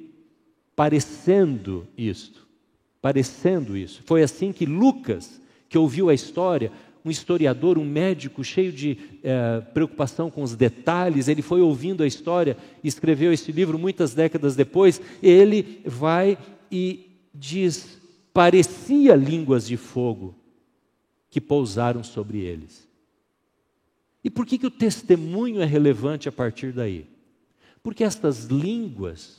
parecendo 0.75 1.87
isto, 1.97 2.47
parecendo 3.03 3.77
isso, 3.77 4.03
foi 4.05 4.23
assim 4.23 4.53
que 4.53 4.65
Lucas, 4.65 5.41
que 5.69 5.77
ouviu 5.77 6.09
a 6.09 6.15
história, 6.15 6.73
um 7.07 7.11
historiador, 7.11 7.79
um 7.79 7.85
médico 7.85 8.43
cheio 8.43 8.73
de 8.73 8.99
é, 9.23 9.61
preocupação 9.61 10.29
com 10.29 10.43
os 10.43 10.57
detalhes, 10.57 11.29
ele 11.29 11.41
foi 11.41 11.61
ouvindo 11.61 12.03
a 12.03 12.07
história 12.07 12.57
escreveu 12.83 13.33
esse 13.33 13.53
livro 13.53 13.79
muitas 13.79 14.13
décadas 14.13 14.57
depois. 14.57 15.01
Ele 15.23 15.81
vai 15.85 16.37
e 16.71 17.11
diz: 17.33 18.01
parecia 18.33 19.15
línguas 19.15 19.69
de 19.69 19.77
fogo 19.77 20.35
que 21.31 21.41
pousaram 21.41 22.03
sobre 22.03 22.39
eles. 22.39 22.89
E 24.25 24.29
por 24.29 24.45
que, 24.45 24.59
que 24.59 24.67
o 24.67 24.71
testemunho 24.71 25.63
é 25.63 25.65
relevante 25.65 26.29
a 26.29 26.33
partir 26.33 26.73
daí? 26.73 27.07
Porque 27.85 28.03
estas 28.03 28.47
línguas 28.47 29.39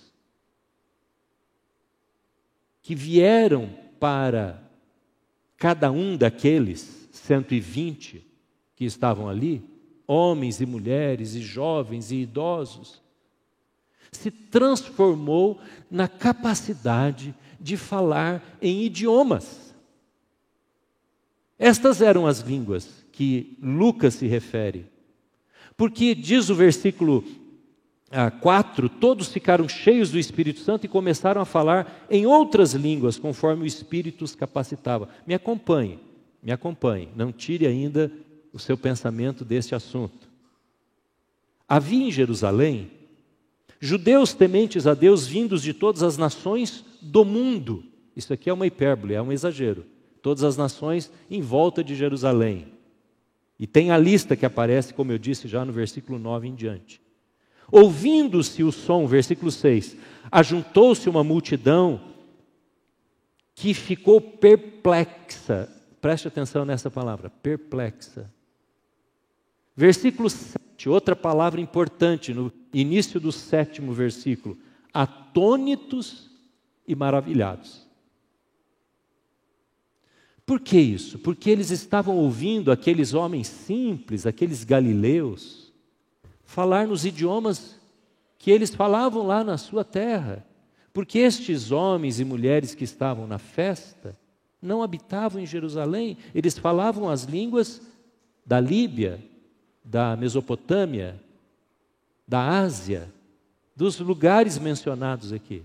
que 2.82 2.96
vieram 2.96 3.70
para 4.00 4.64
cada 5.58 5.92
um 5.92 6.16
daqueles 6.16 6.97
120 7.18 8.26
que 8.76 8.86
estavam 8.86 9.28
ali, 9.28 9.64
homens 10.06 10.62
e 10.62 10.66
mulheres, 10.66 11.36
e 11.36 11.42
jovens 11.42 12.12
e 12.12 12.18
idosos, 12.18 13.02
se 14.12 14.32
transformou 14.32 15.60
na 15.90 16.08
capacidade 16.08 17.36
de 17.60 17.76
falar 17.76 18.58
em 18.62 18.84
idiomas. 18.84 19.74
Estas 21.60 22.02
eram 22.02 22.28
as 22.28 22.40
línguas 22.40 23.06
que 23.12 23.58
Lucas 23.62 24.14
se 24.14 24.28
refere. 24.28 24.86
Porque 25.76 26.14
diz 26.14 26.50
o 26.50 26.56
versículo 26.56 27.24
4: 28.42 28.86
ah, 28.86 28.90
todos 29.02 29.28
ficaram 29.30 29.68
cheios 29.68 30.12
do 30.12 30.20
Espírito 30.20 30.60
Santo 30.60 30.86
e 30.86 30.90
começaram 30.90 31.42
a 31.42 31.46
falar 31.46 32.08
em 32.10 32.26
outras 32.26 32.74
línguas, 32.74 33.18
conforme 33.18 33.64
o 33.64 33.68
Espírito 33.68 34.24
os 34.24 34.36
capacitava. 34.36 35.10
Me 35.26 35.34
acompanhe 35.34 36.07
me 36.48 36.54
acompanhe, 36.54 37.10
não 37.14 37.30
tire 37.30 37.68
ainda 37.68 38.10
o 38.54 38.58
seu 38.58 38.78
pensamento 38.78 39.44
deste 39.44 39.76
assunto. 39.76 40.30
Havia 41.68 42.08
em 42.08 42.10
Jerusalém 42.10 42.90
judeus 43.82 44.34
tementes 44.34 44.88
a 44.88 44.94
Deus 44.94 45.28
vindos 45.28 45.62
de 45.62 45.74
todas 45.74 46.02
as 46.02 46.18
nações 46.18 46.86
do 47.02 47.26
mundo. 47.26 47.84
Isso 48.16 48.32
aqui 48.32 48.50
é 48.50 48.54
uma 48.54 48.66
hipérbole, 48.66 49.14
é 49.14 49.22
um 49.22 49.34
exagero. 49.34 49.86
Todas 50.22 50.42
as 50.42 50.56
nações 50.56 51.12
em 51.30 51.42
volta 51.42 51.84
de 51.84 51.94
Jerusalém. 51.96 52.68
E 53.60 53.68
tem 53.68 53.92
a 53.92 53.98
lista 53.98 54.34
que 54.34 54.46
aparece, 54.46 54.94
como 54.94 55.12
eu 55.12 55.18
disse 55.18 55.50
já 55.50 55.66
no 55.66 55.74
versículo 55.74 56.18
9 56.18 56.48
em 56.48 56.56
diante. 56.56 57.02
Ouvindo-se 57.70 58.64
o 58.64 58.72
som, 58.72 59.06
versículo 59.06 59.52
6, 59.52 59.98
ajuntou-se 60.32 61.10
uma 61.10 61.26
multidão 61.26 62.00
que 63.54 63.74
ficou 63.74 64.22
perplexa. 64.22 65.76
Preste 66.08 66.30
atenção 66.30 66.64
nessa 66.64 66.90
palavra, 66.90 67.30
perplexa. 67.30 68.34
Versículo 69.76 70.30
7, 70.30 70.88
outra 70.88 71.18
palavra 71.18 71.60
importante 71.60 72.34
no 72.34 72.50
início 72.74 73.20
do 73.20 73.30
sétimo 73.30 73.92
versículo: 73.92 74.58
atônitos 74.94 76.32
e 76.88 76.96
maravilhados. 76.96 77.86
Por 80.46 80.62
que 80.62 80.80
isso? 80.80 81.20
Porque 81.20 81.50
eles 81.50 81.72
estavam 81.72 82.16
ouvindo 82.16 82.72
aqueles 82.72 83.14
homens 83.14 83.48
simples, 83.48 84.26
aqueles 84.26 84.64
galileus, 84.64 85.74
falar 86.46 86.88
nos 86.88 87.04
idiomas 87.04 87.78
que 88.38 88.50
eles 88.50 88.74
falavam 88.74 89.28
lá 89.28 89.44
na 89.44 89.58
sua 89.58 89.84
terra. 89.84 90.48
Porque 90.94 91.20
estes 91.20 91.70
homens 91.70 92.22
e 92.22 92.24
mulheres 92.24 92.74
que 92.74 92.86
estavam 92.86 93.28
na 93.28 93.38
festa 93.38 94.18
não 94.62 94.82
habitavam 94.82 95.42
em 95.42 95.46
Jerusalém, 95.46 96.18
eles 96.34 96.58
falavam 96.58 97.10
as 97.10 97.24
línguas 97.24 97.82
da 98.46 98.60
Líbia, 98.60 99.24
da 99.84 100.16
Mesopotâmia, 100.16 101.20
da 102.28 102.60
Ásia, 102.60 103.12
dos 103.76 104.00
lugares 104.00 104.58
mencionados 104.58 105.32
aqui. 105.32 105.64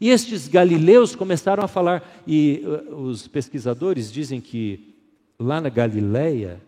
E 0.00 0.10
estes 0.10 0.48
galileus 0.48 1.16
começaram 1.16 1.64
a 1.64 1.68
falar, 1.68 2.22
e 2.26 2.62
uh, 2.64 2.94
os 2.96 3.26
pesquisadores 3.26 4.12
dizem 4.12 4.40
que 4.40 4.94
lá 5.38 5.60
na 5.60 5.68
Galileia, 5.68 6.60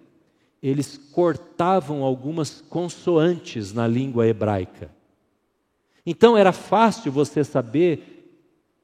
eles 0.63 0.97
cortavam 1.13 2.03
algumas 2.03 2.61
consoantes 2.61 3.73
na 3.73 3.87
língua 3.87 4.27
hebraica. 4.27 4.91
Então 6.05 6.37
era 6.37 6.53
fácil 6.53 7.13
você 7.13 7.45
saber 7.45 8.17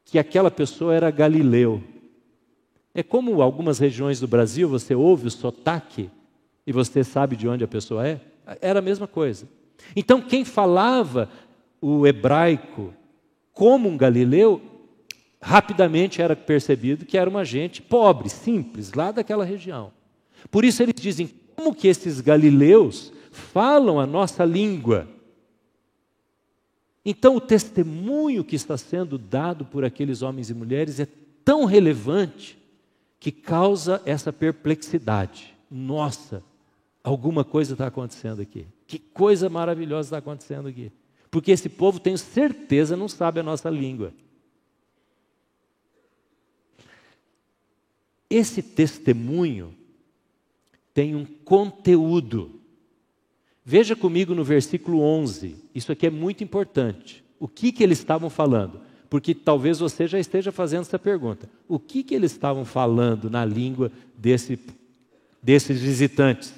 que 0.05 0.19
aquela 0.19 0.51
pessoa 0.51 0.95
era 0.95 1.11
galileu. 1.11 1.83
É 2.95 3.03
como 3.03 3.41
algumas 3.41 3.79
regiões 3.79 4.21
do 4.21 4.29
Brasil, 4.29 4.69
você 4.69 4.95
ouve 4.95 5.27
o 5.27 5.31
sotaque 5.31 6.11
e 6.67 6.73
você 6.73 7.03
sabe 7.03 7.37
de 7.37 7.49
onde 7.49 7.65
a 7.65 7.69
pessoa 7.69 8.07
é. 8.07 8.21
Era 8.61 8.81
a 8.81 8.83
mesma 8.83 9.07
coisa. 9.07 9.49
Então 9.97 10.21
quem 10.21 10.45
falava 10.45 11.29
o 11.81 12.07
hebraico 12.07 12.95
como 13.53 13.89
um 13.89 13.97
galileu, 13.97 14.61
rapidamente 15.41 16.23
era 16.23 16.35
percebido 16.37 17.05
que 17.05 17.19
era 17.19 17.29
uma 17.29 17.45
gente 17.45 17.83
pobre, 17.83 18.29
simples, 18.29 18.93
lá 18.93 19.11
daquela 19.11 19.45
região. 19.45 19.93
Por 20.51 20.65
isso 20.65 20.83
eles 20.83 20.95
dizem: 21.01 21.31
como 21.57 21.75
que 21.75 21.89
esses 21.89 22.21
galileus 22.21 23.13
falam 23.31 23.99
a 23.99 24.07
nossa 24.07 24.45
língua? 24.45 25.09
Então, 27.05 27.35
o 27.35 27.41
testemunho 27.41 28.45
que 28.45 28.55
está 28.55 28.79
sendo 28.79 29.19
dado 29.19 29.65
por 29.65 29.85
aqueles 29.85 30.23
homens 30.23 30.51
e 30.51 30.55
mulheres 30.55 31.01
é 31.01 31.09
tão 31.45 31.65
relevante 31.65 32.57
que 33.23 33.31
causa 33.31 34.03
essa 34.05 34.33
perplexidade. 34.33 35.55
Nossa, 35.71 36.43
alguma 37.05 37.45
coisa 37.45 37.75
está 37.75 37.87
acontecendo 37.87 38.43
aqui. 38.43 38.67
Que 38.87 38.99
coisa 38.99 39.49
maravilhosa 39.49 40.09
está 40.09 40.19
acontecendo 40.19 40.67
aqui 40.67 40.91
porque 41.33 41.51
esse 41.51 41.71
povo, 41.71 41.99
tenho 41.99 42.19
certeza, 42.19 42.95
não 42.95 43.09
sabe 43.09 43.41
a 43.41 43.43
nossa 43.43 43.71
língua. 43.71 44.13
Esse 48.29 48.63
testemunho 48.63 49.75
tem 50.93 51.17
um 51.17 51.25
conteúdo. 51.25 52.61
Veja 53.65 53.97
comigo 53.97 54.35
no 54.35 54.45
versículo 54.45 55.01
11, 55.01 55.57
isso 55.75 55.91
aqui 55.91 56.07
é 56.07 56.11
muito 56.11 56.45
importante. 56.45 57.25
O 57.41 57.49
que, 57.49 57.73
que 57.73 57.83
eles 57.83 57.99
estavam 57.99 58.29
falando? 58.29 58.83
Porque 59.13 59.35
talvez 59.35 59.79
você 59.79 60.07
já 60.07 60.19
esteja 60.19 60.51
fazendo 60.51 60.81
essa 60.81 60.99
pergunta. 60.99 61.47
O 61.69 61.79
que, 61.79 62.03
que 62.03 62.15
eles 62.15 62.33
estavam 62.33 62.65
falando 62.65 63.29
na 63.29 63.45
língua 63.45 63.93
desse, 64.17 64.59
desses 65.43 65.83
visitantes? 65.83 66.55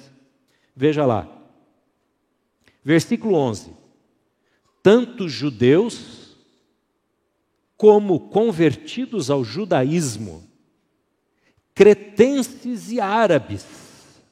Veja 0.73 1.05
lá. 1.05 1.29
Versículo 2.81 3.35
11 3.35 3.83
tanto 4.81 5.27
judeus 5.27 6.37
como 7.75 8.29
convertidos 8.29 9.29
ao 9.29 9.43
judaísmo, 9.43 10.47
cretenses 11.73 12.89
e 12.89 13.01
árabes. 13.01 13.65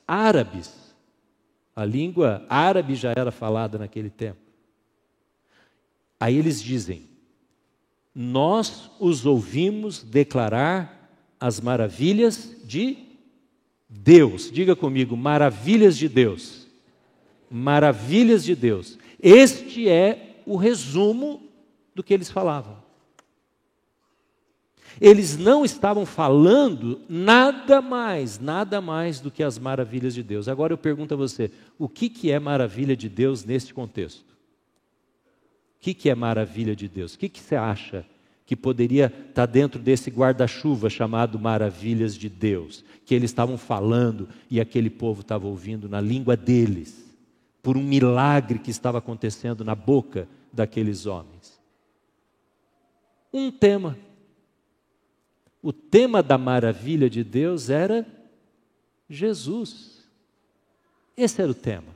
Árabes. 0.07 0.95
A 1.75 1.83
língua 1.83 2.45
árabe 2.47 2.95
já 2.95 3.11
era 3.17 3.31
falada 3.31 3.77
naquele 3.77 4.09
tempo. 4.11 4.39
Aí 6.17 6.37
eles 6.37 6.61
dizem: 6.61 7.12
Nós 8.15 8.91
os 8.99 9.25
ouvimos 9.25 10.03
declarar 10.03 11.09
as 11.39 11.59
maravilhas 11.59 12.55
de 12.63 12.97
Deus. 13.89 14.51
Diga 14.51 14.75
comigo, 14.75 15.17
maravilhas 15.17 15.97
de 15.97 16.07
Deus. 16.07 16.67
Maravilhas 17.49 18.43
de 18.43 18.55
Deus. 18.55 18.97
Este 19.21 19.89
é 19.89 20.41
o 20.45 20.55
resumo 20.55 21.41
do 21.95 22.03
que 22.03 22.13
eles 22.13 22.29
falavam. 22.29 22.83
Eles 25.01 25.37
não 25.37 25.65
estavam 25.65 26.05
falando 26.05 27.01
nada 27.09 27.81
mais, 27.81 28.39
nada 28.39 28.79
mais 28.79 29.19
do 29.19 29.31
que 29.31 29.41
as 29.41 29.57
maravilhas 29.57 30.13
de 30.13 30.21
Deus. 30.21 30.47
Agora 30.47 30.73
eu 30.73 30.77
pergunto 30.77 31.13
a 31.13 31.17
você: 31.17 31.51
o 31.79 31.89
que, 31.89 32.09
que 32.09 32.31
é 32.31 32.39
maravilha 32.39 32.95
de 32.95 33.09
Deus 33.09 33.43
neste 33.43 33.73
contexto? 33.73 34.32
Que, 35.83 35.93
que 35.93 36.09
é 36.09 36.15
maravilha 36.15 36.73
de 36.73 36.87
Deus? 36.87 37.13
O 37.13 37.19
que, 37.19 37.27
que 37.27 37.41
você 37.41 37.57
acha 37.57 38.05
que 38.45 38.55
poderia 38.55 39.13
estar 39.27 39.45
dentro 39.45 39.81
desse 39.81 40.09
guarda-chuva 40.09 40.89
chamado 40.89 41.37
maravilhas 41.37 42.15
de 42.15 42.29
Deus? 42.29 42.85
Que 43.05 43.13
eles 43.13 43.31
estavam 43.31 43.57
falando 43.57 44.29
e 44.49 44.61
aquele 44.61 44.89
povo 44.89 45.19
estava 45.19 45.45
ouvindo 45.45 45.89
na 45.89 45.99
língua 45.99 46.37
deles 46.37 47.13
por 47.61 47.75
um 47.75 47.83
milagre 47.83 48.59
que 48.59 48.71
estava 48.71 48.99
acontecendo 48.99 49.65
na 49.65 49.75
boca 49.75 50.25
daqueles 50.53 51.05
homens. 51.05 51.59
Um 53.33 53.51
tema. 53.51 53.97
O 55.61 55.73
tema 55.73 56.23
da 56.23 56.37
maravilha 56.37 57.09
de 57.09 57.25
Deus 57.25 57.69
era 57.69 58.07
Jesus. 59.09 60.07
Esse 61.17 61.41
era 61.41 61.51
o 61.51 61.53
tema. 61.53 61.93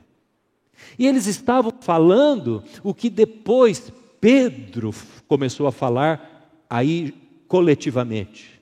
E 0.98 1.06
eles 1.06 1.26
estavam 1.26 1.72
falando 1.80 2.62
o 2.82 2.92
que 2.94 3.10
depois 3.10 3.92
Pedro 4.20 4.92
começou 5.26 5.66
a 5.66 5.72
falar 5.72 6.64
aí 6.68 7.14
coletivamente. 7.46 8.60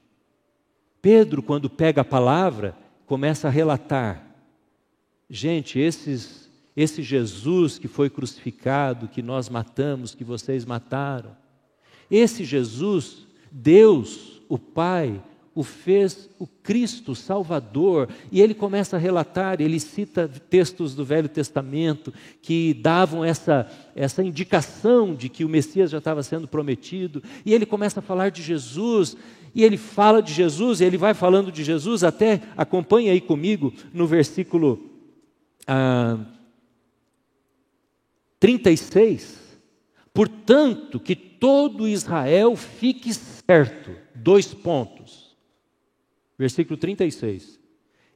Pedro, 1.01 1.43
quando 1.43 1.71
pega 1.71 2.01
a 2.01 2.05
palavra, 2.05 2.77
começa 3.07 3.49
a 3.49 3.51
relatar: 3.51 4.27
gente, 5.29 5.79
esses 5.79 6.47
esse 6.77 7.03
Jesus 7.03 7.79
que 7.79 7.89
foi 7.89 8.11
crucificado, 8.11 9.09
que 9.09 9.23
nós 9.23 9.49
matamos, 9.49 10.15
que 10.15 10.23
vocês 10.23 10.67
mataram. 10.67 11.35
Esse 12.11 12.45
Jesus, 12.45 13.27
Deus, 13.51 14.43
o 14.47 14.59
Pai, 14.59 15.23
o 15.57 15.63
fez 15.63 16.29
o 16.39 16.47
Cristo 16.47 17.15
Salvador, 17.15 18.11
e 18.31 18.43
ele 18.43 18.53
começa 18.53 18.97
a 18.97 18.99
relatar, 18.99 19.59
ele 19.59 19.81
cita 19.81 20.29
textos 20.29 20.95
do 20.95 21.03
Velho 21.03 21.31
Testamento 21.31 22.13
que 22.43 22.75
davam 22.75 23.25
essa, 23.25 23.67
essa 23.95 24.23
indicação 24.23 25.15
de 25.15 25.31
que 25.31 25.47
o 25.47 25.49
Messias 25.49 25.91
já 25.91 25.97
estava 25.97 26.23
sendo 26.23 26.47
prometido, 26.47 27.23
e 27.45 27.55
ele 27.55 27.65
começa 27.65 28.01
a 28.01 28.03
falar 28.03 28.31
de 28.31 28.43
Jesus, 28.43 29.17
e 29.55 29.65
ele 29.65 29.79
fala 29.79 30.23
de 30.23 30.31
Jesus, 30.31 30.83
e 30.83 30.85
ele 30.85 30.99
vai 30.99 31.15
falando 31.15 31.51
de 31.51 31.65
Jesus, 31.65 32.05
até 32.05 32.43
acompanha 32.55 33.13
aí 33.13 33.21
comigo 33.23 33.73
no 33.95 34.07
versículo 34.07 34.91
ah, 35.67 36.19
36. 38.39 39.59
Portanto, 40.13 41.01
que 41.01 41.17
todo 41.17 41.89
Israel 41.89 42.55
fique 42.57 43.15
certo. 43.15 43.91
Dois 44.15 44.53
pontos. 44.53 45.26
Versículo 46.39 46.77
36. 46.77 47.59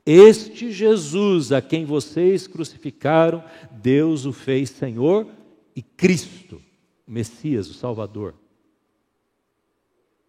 Este 0.04 0.72
Jesus 0.72 1.52
a 1.52 1.60
quem 1.60 1.84
vocês 1.84 2.46
crucificaram, 2.46 3.44
Deus 3.70 4.24
o 4.24 4.32
fez 4.32 4.70
Senhor 4.70 5.26
e 5.74 5.82
Cristo, 5.82 6.60
o 7.06 7.12
Messias, 7.12 7.68
o 7.68 7.74
Salvador. 7.74 8.34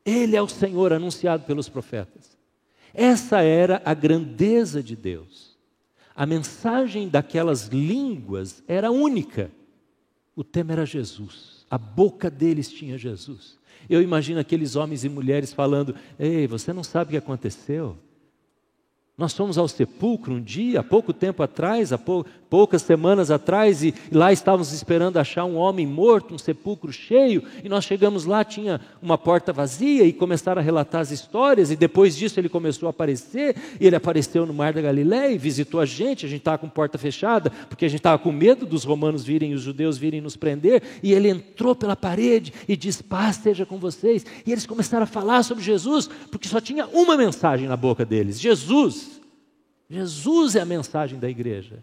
Ele 0.05 0.35
é 0.35 0.41
o 0.41 0.47
Senhor 0.47 0.93
anunciado 0.93 1.45
pelos 1.45 1.69
profetas. 1.69 2.37
Essa 2.93 3.41
era 3.41 3.81
a 3.85 3.93
grandeza 3.93 4.83
de 4.83 4.95
Deus. 4.95 5.57
A 6.15 6.25
mensagem 6.25 7.07
daquelas 7.07 7.67
línguas 7.67 8.63
era 8.67 8.91
única. 8.91 9.51
O 10.35 10.43
tema 10.43 10.73
era 10.73 10.85
Jesus. 10.85 11.65
A 11.69 11.77
boca 11.77 12.29
deles 12.29 12.69
tinha 12.69 12.97
Jesus. 12.97 13.57
Eu 13.91 14.01
imagino 14.01 14.39
aqueles 14.39 14.77
homens 14.77 15.03
e 15.03 15.09
mulheres 15.09 15.51
falando: 15.51 15.93
Ei, 16.17 16.47
você 16.47 16.71
não 16.71 16.81
sabe 16.81 17.09
o 17.09 17.11
que 17.11 17.17
aconteceu? 17.17 17.97
Nós 19.17 19.33
fomos 19.33 19.57
ao 19.57 19.67
sepulcro 19.67 20.33
um 20.33 20.41
dia, 20.41 20.79
há 20.79 20.83
pouco 20.83 21.11
tempo 21.11 21.43
atrás, 21.43 21.91
há 21.91 21.97
pou, 21.97 22.25
poucas 22.51 22.81
semanas 22.81 23.31
atrás, 23.31 23.81
e, 23.81 23.95
lá 24.11 24.33
estávamos 24.33 24.73
esperando 24.73 25.15
achar 25.15 25.45
um 25.45 25.55
homem 25.55 25.87
morto, 25.87 26.35
um 26.35 26.37
sepulcro 26.37 26.91
cheio, 26.91 27.41
e 27.63 27.69
nós 27.69 27.85
chegamos 27.85 28.25
lá, 28.25 28.43
tinha 28.43 28.81
uma 29.01 29.17
porta 29.17 29.53
vazia, 29.53 30.03
e 30.03 30.11
começaram 30.11 30.61
a 30.61 30.63
relatar 30.63 30.99
as 30.99 31.11
histórias, 31.11 31.71
e 31.71 31.77
depois 31.77 32.13
disso 32.13 32.41
ele 32.41 32.49
começou 32.49 32.87
a 32.87 32.89
aparecer, 32.89 33.55
e 33.79 33.87
ele 33.87 33.95
apareceu 33.95 34.45
no 34.45 34.53
Mar 34.53 34.73
da 34.73 34.81
Galileia, 34.81 35.31
e 35.31 35.37
visitou 35.37 35.79
a 35.79 35.85
gente, 35.85 36.25
a 36.25 36.29
gente 36.29 36.39
estava 36.39 36.57
com 36.57 36.67
porta 36.67 36.97
fechada, 36.97 37.49
porque 37.69 37.85
a 37.85 37.87
gente 37.87 38.01
estava 38.01 38.19
com 38.19 38.33
medo 38.33 38.65
dos 38.65 38.83
romanos 38.83 39.23
virem, 39.23 39.53
os 39.53 39.61
judeus 39.61 39.97
virem 39.97 40.19
nos 40.19 40.35
prender, 40.35 40.83
e 41.01 41.13
ele 41.13 41.29
entrou 41.29 41.73
pela 41.73 41.95
parede 41.95 42.53
e 42.67 42.75
disse, 42.75 43.01
paz 43.01 43.37
seja 43.37 43.65
com 43.65 43.77
vocês, 43.77 44.25
e 44.45 44.51
eles 44.51 44.65
começaram 44.65 45.03
a 45.03 45.07
falar 45.07 45.43
sobre 45.43 45.63
Jesus, 45.63 46.09
porque 46.29 46.49
só 46.49 46.59
tinha 46.59 46.85
uma 46.87 47.15
mensagem 47.15 47.65
na 47.65 47.77
boca 47.77 48.03
deles, 48.03 48.41
Jesus, 48.41 49.21
Jesus 49.89 50.57
é 50.57 50.59
a 50.59 50.65
mensagem 50.65 51.17
da 51.17 51.29
igreja. 51.29 51.81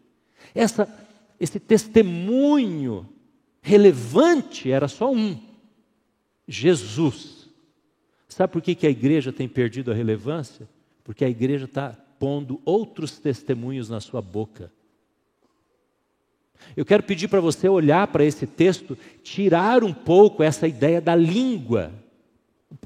Essa, 0.55 0.89
esse 1.39 1.59
testemunho 1.59 3.09
relevante 3.61 4.71
era 4.71 4.89
só 4.89 5.13
um: 5.13 5.39
Jesus. 6.47 7.49
Sabe 8.29 8.53
por 8.53 8.63
que, 8.63 8.75
que 8.75 8.87
a 8.87 8.91
igreja 8.91 9.33
tem 9.33 9.49
perdido 9.49 9.91
a 9.91 9.95
relevância? 9.95 10.69
Porque 11.03 11.25
a 11.25 11.29
igreja 11.29 11.65
está 11.65 11.97
pondo 12.19 12.61
outros 12.65 13.19
testemunhos 13.19 13.89
na 13.89 14.01
sua 14.01 14.21
boca. 14.21 14.71
Eu 16.77 16.85
quero 16.85 17.03
pedir 17.03 17.29
para 17.29 17.41
você 17.41 17.69
olhar 17.69 18.07
para 18.09 18.25
esse 18.25 18.47
texto, 18.47 18.99
tirar 19.23 19.83
um 19.83 19.93
pouco 19.93 20.43
essa 20.43 20.67
ideia 20.67 21.01
da 21.01 21.15
língua. 21.15 21.93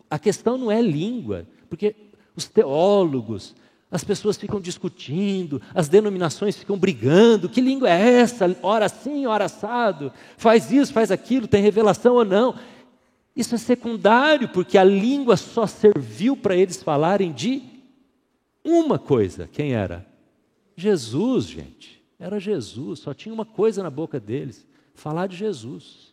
A 0.08 0.18
questão 0.18 0.56
não 0.56 0.70
é 0.70 0.80
língua, 0.80 1.46
porque 1.68 1.94
os 2.36 2.46
teólogos, 2.46 3.54
as 3.92 4.02
pessoas 4.02 4.38
ficam 4.38 4.58
discutindo, 4.58 5.60
as 5.74 5.86
denominações 5.86 6.56
ficam 6.56 6.78
brigando. 6.78 7.46
Que 7.46 7.60
língua 7.60 7.90
é 7.90 8.20
essa? 8.20 8.56
Ora 8.62 8.88
sim, 8.88 9.26
ora 9.26 9.44
assado. 9.44 10.10
Faz 10.38 10.72
isso, 10.72 10.94
faz 10.94 11.10
aquilo, 11.10 11.46
tem 11.46 11.62
revelação 11.62 12.14
ou 12.14 12.24
não. 12.24 12.58
Isso 13.36 13.54
é 13.54 13.58
secundário, 13.58 14.48
porque 14.48 14.78
a 14.78 14.84
língua 14.84 15.36
só 15.36 15.66
serviu 15.66 16.34
para 16.34 16.56
eles 16.56 16.82
falarem 16.82 17.32
de 17.32 17.62
uma 18.64 18.98
coisa. 18.98 19.46
Quem 19.52 19.74
era? 19.74 20.06
Jesus, 20.74 21.44
gente. 21.44 22.02
Era 22.18 22.40
Jesus, 22.40 23.00
só 23.00 23.12
tinha 23.12 23.34
uma 23.34 23.44
coisa 23.44 23.82
na 23.82 23.90
boca 23.90 24.18
deles: 24.18 24.66
falar 24.94 25.26
de 25.26 25.36
Jesus. 25.36 26.11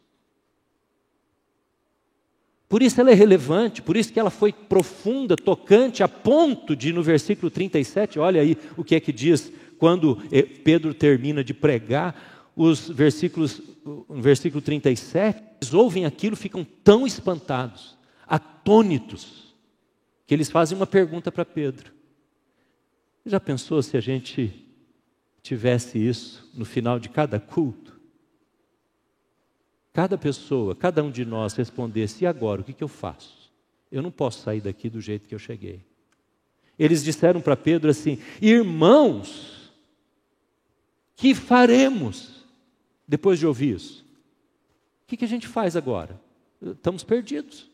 Por 2.70 2.84
isso 2.84 3.02
ela 3.02 3.10
é 3.10 3.16
relevante, 3.16 3.82
por 3.82 3.98
isso 3.98 4.14
que 4.14 4.20
ela 4.20 4.30
foi 4.30 4.54
profunda, 4.54 5.36
tocante, 5.36 6.04
a 6.04 6.08
ponto 6.08 6.76
de, 6.76 6.94
no 6.94 7.02
versículo 7.02 7.50
37, 7.50 8.20
olha 8.20 8.42
aí 8.42 8.56
o 8.78 8.84
que 8.84 8.94
é 8.94 9.00
que 9.00 9.12
diz 9.12 9.52
quando 9.80 10.22
eh, 10.32 10.44
Pedro 10.44 10.94
termina 10.94 11.44
de 11.44 11.52
pregar, 11.52 12.52
os 12.56 12.88
versículos, 12.88 13.62
no 13.84 14.22
versículo 14.22 14.62
37, 14.62 15.42
eles 15.62 15.74
ouvem 15.74 16.06
aquilo, 16.06 16.36
ficam 16.36 16.64
tão 16.84 17.08
espantados, 17.08 17.98
atônitos, 18.28 19.56
que 20.28 20.34
eles 20.36 20.52
fazem 20.52 20.78
uma 20.78 20.86
pergunta 20.86 21.32
para 21.32 21.46
Pedro. 21.46 21.92
Já 23.26 23.40
pensou 23.40 23.82
se 23.82 23.98
a 23.98 24.02
gente 24.02 24.54
tivesse 25.42 25.98
isso 25.98 26.48
no 26.54 26.66
final 26.66 27.00
de 27.00 27.10
cada 27.10 27.40
culto? 27.40 27.88
Cada 30.00 30.18
pessoa, 30.18 30.74
cada 30.74 31.04
um 31.04 31.12
de 31.12 31.26
nós 31.26 31.54
respondesse: 31.56 32.24
e 32.24 32.28
agora, 32.28 32.62
o 32.62 32.64
que, 32.64 32.72
que 32.72 32.82
eu 32.82 32.88
faço? 32.88 33.52
Eu 33.92 34.02
não 34.02 34.10
posso 34.10 34.42
sair 34.42 34.62
daqui 34.62 34.90
do 34.90 35.02
jeito 35.02 35.28
que 35.28 35.36
eu 35.36 35.40
cheguei. 35.40 35.82
Eles 36.78 37.04
disseram 37.04 37.42
para 37.42 37.58
Pedro 37.58 37.90
assim: 37.90 38.18
irmãos, 38.42 39.74
que 41.18 41.36
faremos 41.36 42.46
depois 43.06 43.40
de 43.40 43.46
ouvir 43.46 43.76
isso? 43.76 44.06
O 45.04 45.08
que, 45.08 45.18
que 45.18 45.26
a 45.26 45.28
gente 45.28 45.50
faz 45.50 45.76
agora? 45.76 46.18
Estamos 46.62 47.04
perdidos. 47.04 47.70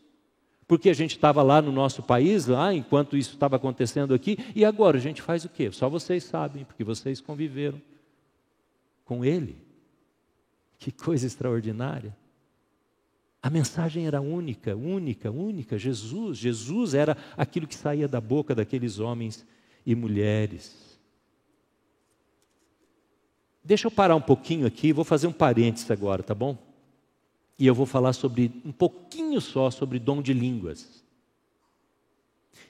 Porque 0.66 0.90
a 0.90 0.94
gente 0.94 1.12
estava 1.12 1.44
lá 1.44 1.62
no 1.62 1.70
nosso 1.70 2.02
país, 2.02 2.48
lá, 2.48 2.74
enquanto 2.74 3.16
isso 3.16 3.34
estava 3.34 3.54
acontecendo 3.54 4.12
aqui, 4.12 4.36
e 4.52 4.64
agora 4.64 4.96
a 4.96 5.00
gente 5.00 5.22
faz 5.22 5.44
o 5.44 5.48
quê? 5.48 5.70
Só 5.70 5.88
vocês 5.88 6.24
sabem, 6.24 6.64
porque 6.64 6.82
vocês 6.82 7.20
conviveram 7.20 7.80
com 9.04 9.24
ele. 9.24 9.64
Que 10.78 10.90
coisa 10.90 11.26
extraordinária. 11.26 12.16
A 13.42 13.50
mensagem 13.50 14.06
era 14.06 14.20
única, 14.20 14.74
única, 14.74 15.30
única. 15.30 15.78
Jesus, 15.78 16.38
Jesus 16.38 16.94
era 16.94 17.16
aquilo 17.36 17.66
que 17.66 17.74
saía 17.74 18.08
da 18.08 18.20
boca 18.20 18.54
daqueles 18.54 18.98
homens 18.98 19.46
e 19.84 19.94
mulheres. 19.94 20.98
Deixa 23.62 23.86
eu 23.86 23.90
parar 23.90 24.16
um 24.16 24.20
pouquinho 24.20 24.66
aqui, 24.66 24.92
vou 24.92 25.04
fazer 25.04 25.26
um 25.26 25.32
parênteses 25.32 25.90
agora, 25.90 26.22
tá 26.22 26.34
bom? 26.34 26.56
E 27.58 27.66
eu 27.66 27.74
vou 27.74 27.86
falar 27.86 28.12
sobre 28.12 28.52
um 28.64 28.72
pouquinho 28.72 29.40
só 29.40 29.70
sobre 29.70 29.98
dom 29.98 30.22
de 30.22 30.32
línguas. 30.32 31.04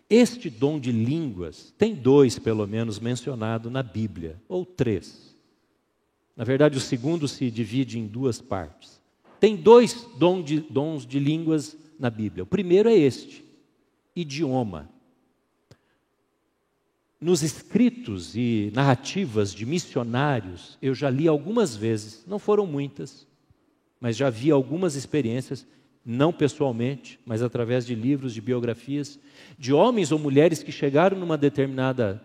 Este 0.09 0.49
dom 0.49 0.79
de 0.79 0.93
línguas 0.93 1.75
tem 1.77 1.95
dois, 1.95 2.39
pelo 2.39 2.67
menos, 2.67 2.99
mencionado 2.99 3.71
na 3.71 3.83
Bíblia, 3.83 4.41
ou 4.49 4.65
três. 4.65 5.36
Na 6.37 6.45
verdade, 6.45 6.77
o 6.77 6.81
segundo 6.81 7.27
se 7.27 7.51
divide 7.51 7.99
em 7.99 8.07
duas 8.07 8.41
partes. 8.41 9.01
Tem 9.41 9.57
dois 9.57 10.07
dons 10.19 10.45
de, 10.45 10.61
dons 10.61 11.07
de 11.07 11.19
línguas 11.19 11.77
na 11.99 12.11
Bíblia. 12.11 12.45
O 12.45 12.47
primeiro 12.47 12.89
é 12.89 12.95
este: 12.95 13.45
idioma. 14.15 14.91
Nos 17.19 17.43
escritos 17.43 18.37
e 18.37 18.71
narrativas 18.75 19.55
de 19.55 19.65
missionários, 19.65 20.77
eu 20.83 20.95
já 20.95 21.09
li 21.09 21.27
algumas 21.27 21.75
vezes, 21.75 22.23
não 22.27 22.39
foram 22.39 22.67
muitas, 22.67 23.27
mas 23.99 24.17
já 24.17 24.29
vi 24.29 24.51
algumas 24.51 24.95
experiências, 24.95 25.67
não 26.05 26.31
pessoalmente, 26.31 27.19
mas 27.25 27.43
através 27.43 27.87
de 27.87 27.95
livros, 27.95 28.35
de 28.35 28.43
biografias, 28.43 29.19
de 29.59 29.73
homens 29.73 30.13
ou 30.13 30.19
mulheres 30.19 30.63
que 30.63 30.71
chegaram 30.71 31.19
numa 31.19 31.39
determinada, 31.39 32.23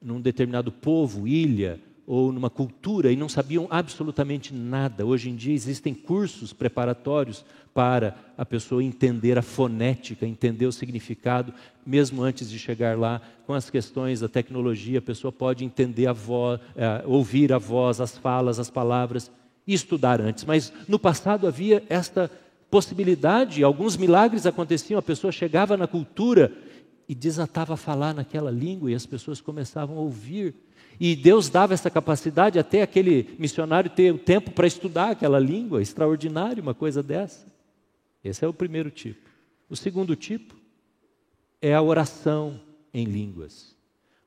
num 0.00 0.20
determinado 0.20 0.70
povo, 0.70 1.26
ilha, 1.26 1.80
ou 2.06 2.30
numa 2.32 2.50
cultura 2.50 3.10
e 3.10 3.16
não 3.16 3.28
sabiam 3.28 3.66
absolutamente 3.70 4.52
nada. 4.52 5.06
Hoje 5.06 5.30
em 5.30 5.36
dia 5.36 5.54
existem 5.54 5.94
cursos 5.94 6.52
preparatórios 6.52 7.44
para 7.72 8.16
a 8.38 8.44
pessoa 8.44 8.84
entender 8.84 9.38
a 9.38 9.42
fonética, 9.42 10.26
entender 10.26 10.66
o 10.66 10.72
significado, 10.72 11.52
mesmo 11.84 12.22
antes 12.22 12.48
de 12.50 12.58
chegar 12.58 12.98
lá, 12.98 13.20
com 13.46 13.52
as 13.52 13.68
questões 13.68 14.20
da 14.20 14.28
tecnologia, 14.28 15.00
a 15.00 15.02
pessoa 15.02 15.32
pode 15.32 15.64
entender 15.64 16.06
a 16.06 16.12
voz, 16.12 16.60
é, 16.76 17.02
ouvir 17.04 17.52
a 17.52 17.58
voz, 17.58 18.00
as 18.00 18.16
falas, 18.16 18.58
as 18.58 18.70
palavras 18.70 19.30
e 19.66 19.74
estudar 19.74 20.20
antes. 20.20 20.44
Mas 20.44 20.72
no 20.86 20.98
passado 20.98 21.46
havia 21.46 21.82
esta 21.88 22.30
possibilidade, 22.70 23.62
alguns 23.62 23.96
milagres 23.96 24.46
aconteciam, 24.46 24.98
a 24.98 25.02
pessoa 25.02 25.32
chegava 25.32 25.76
na 25.76 25.86
cultura 25.86 26.52
e 27.08 27.14
desatava 27.14 27.74
a 27.74 27.76
falar 27.76 28.14
naquela 28.14 28.50
língua 28.50 28.90
e 28.90 28.94
as 28.94 29.06
pessoas 29.06 29.40
começavam 29.40 29.98
a 29.98 30.00
ouvir 30.00 30.54
e 30.98 31.16
Deus 31.16 31.48
dava 31.48 31.74
essa 31.74 31.90
capacidade 31.90 32.58
até 32.58 32.82
aquele 32.82 33.34
missionário 33.38 33.90
ter 33.90 34.14
o 34.14 34.18
tempo 34.18 34.52
para 34.52 34.66
estudar 34.66 35.10
aquela 35.10 35.38
língua, 35.38 35.82
extraordinário 35.82 36.62
uma 36.62 36.74
coisa 36.74 37.02
dessa. 37.02 37.46
Esse 38.22 38.44
é 38.44 38.48
o 38.48 38.54
primeiro 38.54 38.90
tipo. 38.90 39.28
O 39.68 39.76
segundo 39.76 40.14
tipo 40.14 40.54
é 41.60 41.74
a 41.74 41.82
oração 41.82 42.60
em 42.92 43.04
línguas. 43.04 43.74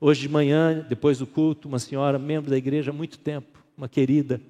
Hoje 0.00 0.20
de 0.22 0.28
manhã, 0.28 0.86
depois 0.88 1.18
do 1.18 1.26
culto, 1.26 1.68
uma 1.68 1.78
senhora, 1.78 2.18
membro 2.18 2.50
da 2.50 2.56
igreja 2.56 2.90
há 2.90 2.94
muito 2.94 3.18
tempo, 3.18 3.58
uma 3.76 3.88
querida, 3.88 4.40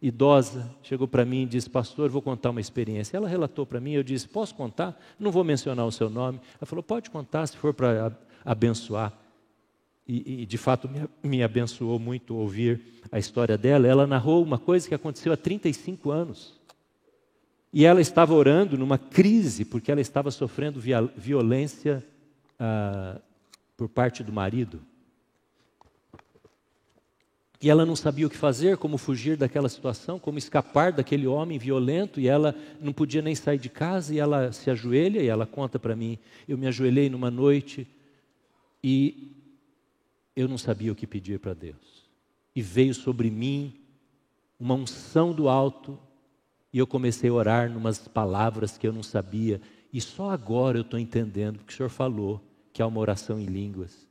idosa, 0.00 0.70
chegou 0.82 1.06
para 1.06 1.24
mim 1.24 1.42
e 1.42 1.46
disse: 1.46 1.68
Pastor, 1.68 2.10
vou 2.10 2.22
contar 2.22 2.50
uma 2.50 2.60
experiência. 2.60 3.16
Ela 3.16 3.28
relatou 3.28 3.66
para 3.66 3.80
mim, 3.80 3.92
eu 3.92 4.02
disse: 4.02 4.28
Posso 4.28 4.54
contar? 4.54 5.00
Não 5.18 5.30
vou 5.30 5.44
mencionar 5.44 5.86
o 5.86 5.92
seu 5.92 6.08
nome. 6.10 6.40
Ela 6.60 6.66
falou: 6.66 6.82
Pode 6.82 7.10
contar 7.10 7.46
se 7.46 7.56
for 7.56 7.74
para 7.74 8.16
abençoar 8.44 9.12
e, 10.12 10.42
e, 10.42 10.46
de 10.46 10.58
fato 10.58 10.88
me, 10.88 11.08
me 11.22 11.42
abençoou 11.42 11.96
muito 11.96 12.34
ouvir 12.34 12.80
a 13.12 13.18
história 13.18 13.56
dela. 13.56 13.86
Ela 13.86 14.08
narrou 14.08 14.42
uma 14.42 14.58
coisa 14.58 14.88
que 14.88 14.94
aconteceu 14.94 15.32
há 15.32 15.36
35 15.36 16.10
anos. 16.10 16.58
E 17.72 17.84
ela 17.84 18.00
estava 18.00 18.34
orando 18.34 18.76
numa 18.76 18.98
crise, 18.98 19.64
porque 19.64 19.92
ela 19.92 20.00
estava 20.00 20.32
sofrendo 20.32 20.80
violência 21.16 22.04
ah, 22.58 23.20
por 23.76 23.88
parte 23.88 24.24
do 24.24 24.32
marido. 24.32 24.80
E 27.62 27.68
ela 27.68 27.84
não 27.84 27.94
sabia 27.94 28.26
o 28.26 28.30
que 28.30 28.36
fazer, 28.36 28.78
como 28.78 28.96
fugir 28.96 29.36
daquela 29.36 29.68
situação, 29.68 30.18
como 30.18 30.38
escapar 30.38 30.92
daquele 30.92 31.26
homem 31.26 31.58
violento, 31.58 32.18
e 32.18 32.26
ela 32.26 32.54
não 32.80 32.92
podia 32.92 33.20
nem 33.20 33.34
sair 33.34 33.58
de 33.58 33.68
casa, 33.68 34.14
e 34.14 34.18
ela 34.18 34.50
se 34.50 34.70
ajoelha, 34.70 35.20
e 35.20 35.26
ela 35.26 35.46
conta 35.46 35.78
para 35.78 35.94
mim: 35.94 36.18
eu 36.48 36.56
me 36.56 36.66
ajoelhei 36.66 37.10
numa 37.10 37.30
noite 37.30 37.86
e 38.82 39.36
eu 40.34 40.48
não 40.48 40.56
sabia 40.56 40.90
o 40.90 40.94
que 40.94 41.06
pedir 41.06 41.38
para 41.38 41.52
Deus. 41.52 42.08
E 42.56 42.62
veio 42.62 42.94
sobre 42.94 43.30
mim 43.30 43.74
uma 44.58 44.74
unção 44.74 45.34
do 45.34 45.46
alto, 45.46 45.98
e 46.72 46.78
eu 46.78 46.86
comecei 46.86 47.28
a 47.28 47.34
orar 47.34 47.70
numas 47.70 48.08
palavras 48.08 48.78
que 48.78 48.86
eu 48.86 48.92
não 48.92 49.02
sabia, 49.02 49.60
e 49.92 50.00
só 50.00 50.30
agora 50.30 50.78
eu 50.78 50.82
estou 50.82 50.98
entendendo 50.98 51.58
que 51.58 51.72
o 51.72 51.76
Senhor 51.76 51.90
falou 51.90 52.40
que 52.72 52.80
há 52.80 52.86
uma 52.86 53.00
oração 53.00 53.38
em 53.38 53.46
línguas. 53.46 54.08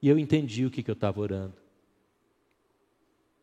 E 0.00 0.08
eu 0.08 0.18
entendi 0.18 0.66
o 0.66 0.70
que, 0.70 0.82
que 0.82 0.90
eu 0.90 0.94
estava 0.94 1.20
orando. 1.20 1.61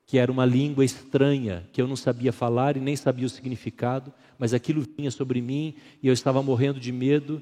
Que 0.09 0.17
era 0.17 0.31
uma 0.31 0.43
língua 0.43 0.83
estranha, 0.83 1.69
que 1.71 1.79
eu 1.79 1.87
não 1.87 1.95
sabia 1.95 2.33
falar 2.33 2.75
e 2.75 2.79
nem 2.79 2.95
sabia 2.95 3.27
o 3.27 3.29
significado, 3.29 4.11
mas 4.39 4.55
aquilo 4.55 4.83
vinha 4.97 5.11
sobre 5.11 5.39
mim 5.39 5.75
e 6.01 6.07
eu 6.07 6.13
estava 6.13 6.41
morrendo 6.41 6.79
de 6.79 6.91
medo. 6.91 7.39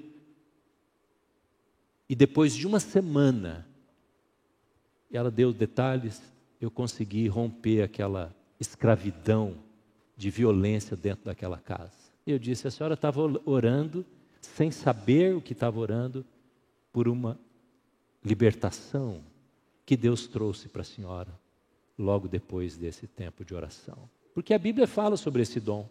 E 2.09 2.13
depois 2.13 2.53
de 2.53 2.67
uma 2.67 2.81
semana, 2.81 3.65
ela 5.09 5.31
deu 5.31 5.53
detalhes, 5.53 6.21
eu 6.59 6.69
consegui 6.69 7.29
romper 7.29 7.83
aquela 7.83 8.35
escravidão 8.59 9.55
de 10.17 10.29
violência 10.29 10.97
dentro 10.97 11.23
daquela 11.23 11.59
casa. 11.59 11.93
Eu 12.25 12.37
disse: 12.37 12.67
a 12.67 12.71
senhora 12.71 12.95
estava 12.95 13.21
orando, 13.45 14.05
sem 14.41 14.71
saber 14.71 15.33
o 15.33 15.39
que 15.39 15.53
estava 15.53 15.79
orando, 15.79 16.25
por 16.91 17.07
uma 17.07 17.39
libertação 18.21 19.23
que 19.85 19.95
Deus 19.95 20.27
trouxe 20.27 20.67
para 20.67 20.81
a 20.81 20.85
senhora 20.85 21.46
logo 21.97 22.27
depois 22.27 22.77
desse 22.77 23.07
tempo 23.07 23.43
de 23.43 23.55
oração. 23.55 23.97
Porque 24.33 24.53
a 24.53 24.59
Bíblia 24.59 24.87
fala 24.87 25.17
sobre 25.17 25.41
esse 25.41 25.59
dom. 25.59 25.89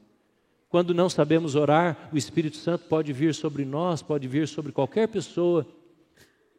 Quando 0.68 0.94
não 0.94 1.08
sabemos 1.08 1.54
orar, 1.54 2.08
o 2.12 2.16
Espírito 2.16 2.56
Santo 2.56 2.86
pode 2.86 3.12
vir 3.12 3.34
sobre 3.34 3.64
nós, 3.64 4.02
pode 4.02 4.26
vir 4.28 4.46
sobre 4.46 4.72
qualquer 4.72 5.08
pessoa. 5.08 5.66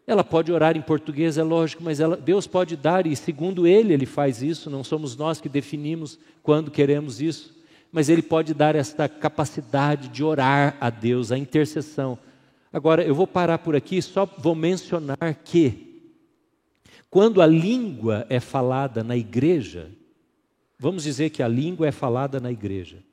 Ela 0.05 0.23
pode 0.23 0.51
orar 0.51 0.77
em 0.77 0.81
português, 0.81 1.37
é 1.37 1.43
lógico, 1.43 1.83
mas 1.83 1.99
ela, 1.99 2.15
Deus 2.15 2.47
pode 2.47 2.77
dar, 2.77 3.05
e 3.05 3.15
segundo 3.15 3.67
Ele, 3.67 3.93
Ele 3.93 4.05
faz 4.05 4.41
isso, 4.41 4.69
não 4.69 4.83
somos 4.83 5.15
nós 5.17 5.41
que 5.41 5.49
definimos 5.49 6.17
quando 6.41 6.71
queremos 6.71 7.21
isso, 7.21 7.55
mas 7.91 8.07
Ele 8.07 8.21
pode 8.21 8.53
dar 8.53 8.75
esta 8.75 9.09
capacidade 9.09 10.07
de 10.07 10.23
orar 10.23 10.77
a 10.79 10.89
Deus, 10.89 11.31
a 11.31 11.37
intercessão. 11.37 12.17
Agora, 12.71 13.03
eu 13.03 13.13
vou 13.13 13.27
parar 13.27 13.57
por 13.57 13.75
aqui, 13.75 14.01
só 14.01 14.25
vou 14.25 14.55
mencionar 14.55 15.17
que, 15.43 15.86
quando 17.09 17.41
a 17.41 17.45
língua 17.45 18.25
é 18.29 18.39
falada 18.39 19.03
na 19.03 19.15
igreja, 19.15 19.91
vamos 20.77 21.03
dizer 21.03 21.29
que 21.29 21.41
a 21.41 21.47
língua 21.47 21.87
é 21.87 21.91
falada 21.91 22.39
na 22.39 22.51
igreja, 22.51 23.03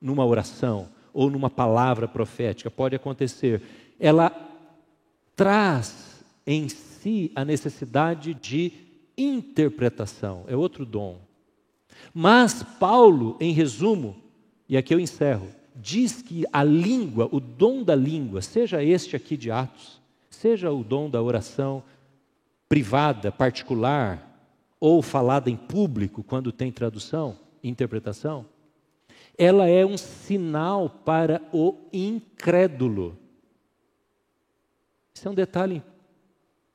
numa 0.00 0.24
oração 0.24 0.88
ou 1.12 1.30
numa 1.30 1.50
palavra 1.50 2.06
profética, 2.06 2.70
pode 2.70 2.94
acontecer, 2.94 3.62
ela 3.98 4.30
traz 5.34 6.24
em 6.46 6.68
si 6.68 7.32
a 7.34 7.44
necessidade 7.44 8.34
de 8.34 8.72
interpretação, 9.16 10.44
é 10.46 10.56
outro 10.56 10.84
dom. 10.84 11.18
Mas 12.14 12.62
Paulo, 12.62 13.36
em 13.40 13.52
resumo, 13.52 14.16
e 14.68 14.76
aqui 14.76 14.94
eu 14.94 15.00
encerro, 15.00 15.48
diz 15.74 16.22
que 16.22 16.44
a 16.52 16.62
língua, 16.62 17.28
o 17.32 17.40
dom 17.40 17.82
da 17.82 17.94
língua, 17.94 18.42
seja 18.42 18.82
este 18.82 19.16
aqui 19.16 19.36
de 19.36 19.50
Atos, 19.50 20.00
seja 20.28 20.70
o 20.70 20.84
dom 20.84 21.10
da 21.10 21.22
oração 21.22 21.82
privada, 22.70 23.32
particular, 23.32 24.30
ou 24.78 25.02
falada 25.02 25.50
em 25.50 25.56
público, 25.56 26.22
quando 26.22 26.52
tem 26.52 26.70
tradução, 26.70 27.36
interpretação, 27.64 28.46
ela 29.36 29.66
é 29.66 29.84
um 29.84 29.98
sinal 29.98 30.88
para 30.88 31.42
o 31.52 31.76
incrédulo. 31.92 33.18
Isso 35.12 35.26
é 35.26 35.30
um 35.32 35.34
detalhe 35.34 35.82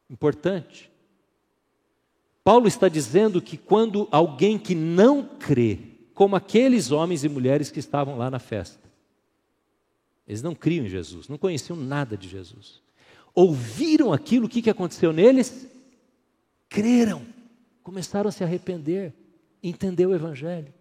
importante. 0.10 0.92
Paulo 2.44 2.68
está 2.68 2.90
dizendo 2.90 3.42
que 3.42 3.58
quando 3.58 4.10
alguém 4.12 4.60
que 4.60 4.76
não 4.76 5.24
crê, 5.24 5.80
como 6.14 6.36
aqueles 6.36 6.92
homens 6.92 7.24
e 7.24 7.30
mulheres 7.30 7.72
que 7.72 7.80
estavam 7.80 8.18
lá 8.18 8.30
na 8.30 8.38
festa, 8.38 8.84
eles 10.28 10.42
não 10.42 10.54
criam 10.54 10.86
em 10.86 10.90
Jesus, 10.90 11.30
não 11.30 11.38
conheciam 11.38 11.78
nada 11.78 12.18
de 12.18 12.28
Jesus. 12.28 12.82
Ouviram 13.34 14.12
aquilo, 14.12 14.48
o 14.48 14.50
que, 14.50 14.70
aconteceu 14.70 15.14
neles? 15.14 15.74
Creram, 16.70 17.22
começaram 17.84 18.30
a 18.30 18.32
se 18.32 18.44
arrepender, 18.44 19.14
entender 19.62 20.06
o 20.06 20.14
Evangelho. 20.14 20.74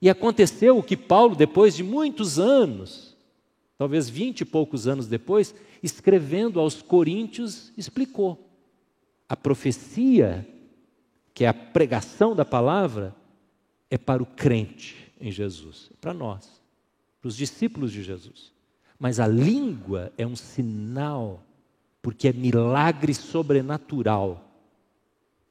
E 0.00 0.08
aconteceu 0.08 0.78
o 0.78 0.82
que 0.82 0.96
Paulo, 0.96 1.36
depois 1.36 1.74
de 1.74 1.82
muitos 1.82 2.38
anos, 2.38 3.16
talvez 3.76 4.08
vinte 4.08 4.40
e 4.40 4.44
poucos 4.44 4.86
anos 4.86 5.06
depois, 5.06 5.54
escrevendo 5.82 6.58
aos 6.58 6.80
Coríntios, 6.80 7.72
explicou. 7.76 8.48
A 9.28 9.36
profecia, 9.36 10.46
que 11.34 11.44
é 11.44 11.48
a 11.48 11.54
pregação 11.54 12.34
da 12.34 12.44
palavra, 12.44 13.14
é 13.90 13.98
para 13.98 14.22
o 14.22 14.26
crente 14.26 15.12
em 15.20 15.30
Jesus, 15.30 15.90
é 15.92 15.96
para 16.00 16.14
nós 16.14 16.60
para 17.20 17.28
os 17.28 17.36
discípulos 17.36 17.92
de 17.92 18.02
Jesus. 18.02 18.52
Mas 18.98 19.20
a 19.20 19.26
língua 19.26 20.12
é 20.16 20.26
um 20.26 20.36
sinal, 20.36 21.42
porque 22.02 22.28
é 22.28 22.32
milagre 22.32 23.14
sobrenatural. 23.14 24.49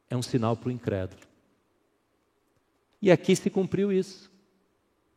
É 0.10 0.18
um 0.18 0.22
sinal 0.22 0.56
para 0.58 0.70
o 0.70 0.72
incrédulo. 0.72 1.22
E 3.02 3.12
aqui 3.12 3.36
se 3.36 3.50
cumpriu 3.50 3.92
isso. 3.92 4.30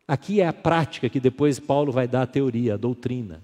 Aqui 0.07 0.41
é 0.41 0.47
a 0.47 0.53
prática 0.53 1.09
que 1.09 1.19
depois 1.19 1.59
Paulo 1.59 1.91
vai 1.91 2.07
dar 2.07 2.23
a 2.23 2.27
teoria, 2.27 2.75
a 2.75 2.77
doutrina. 2.77 3.43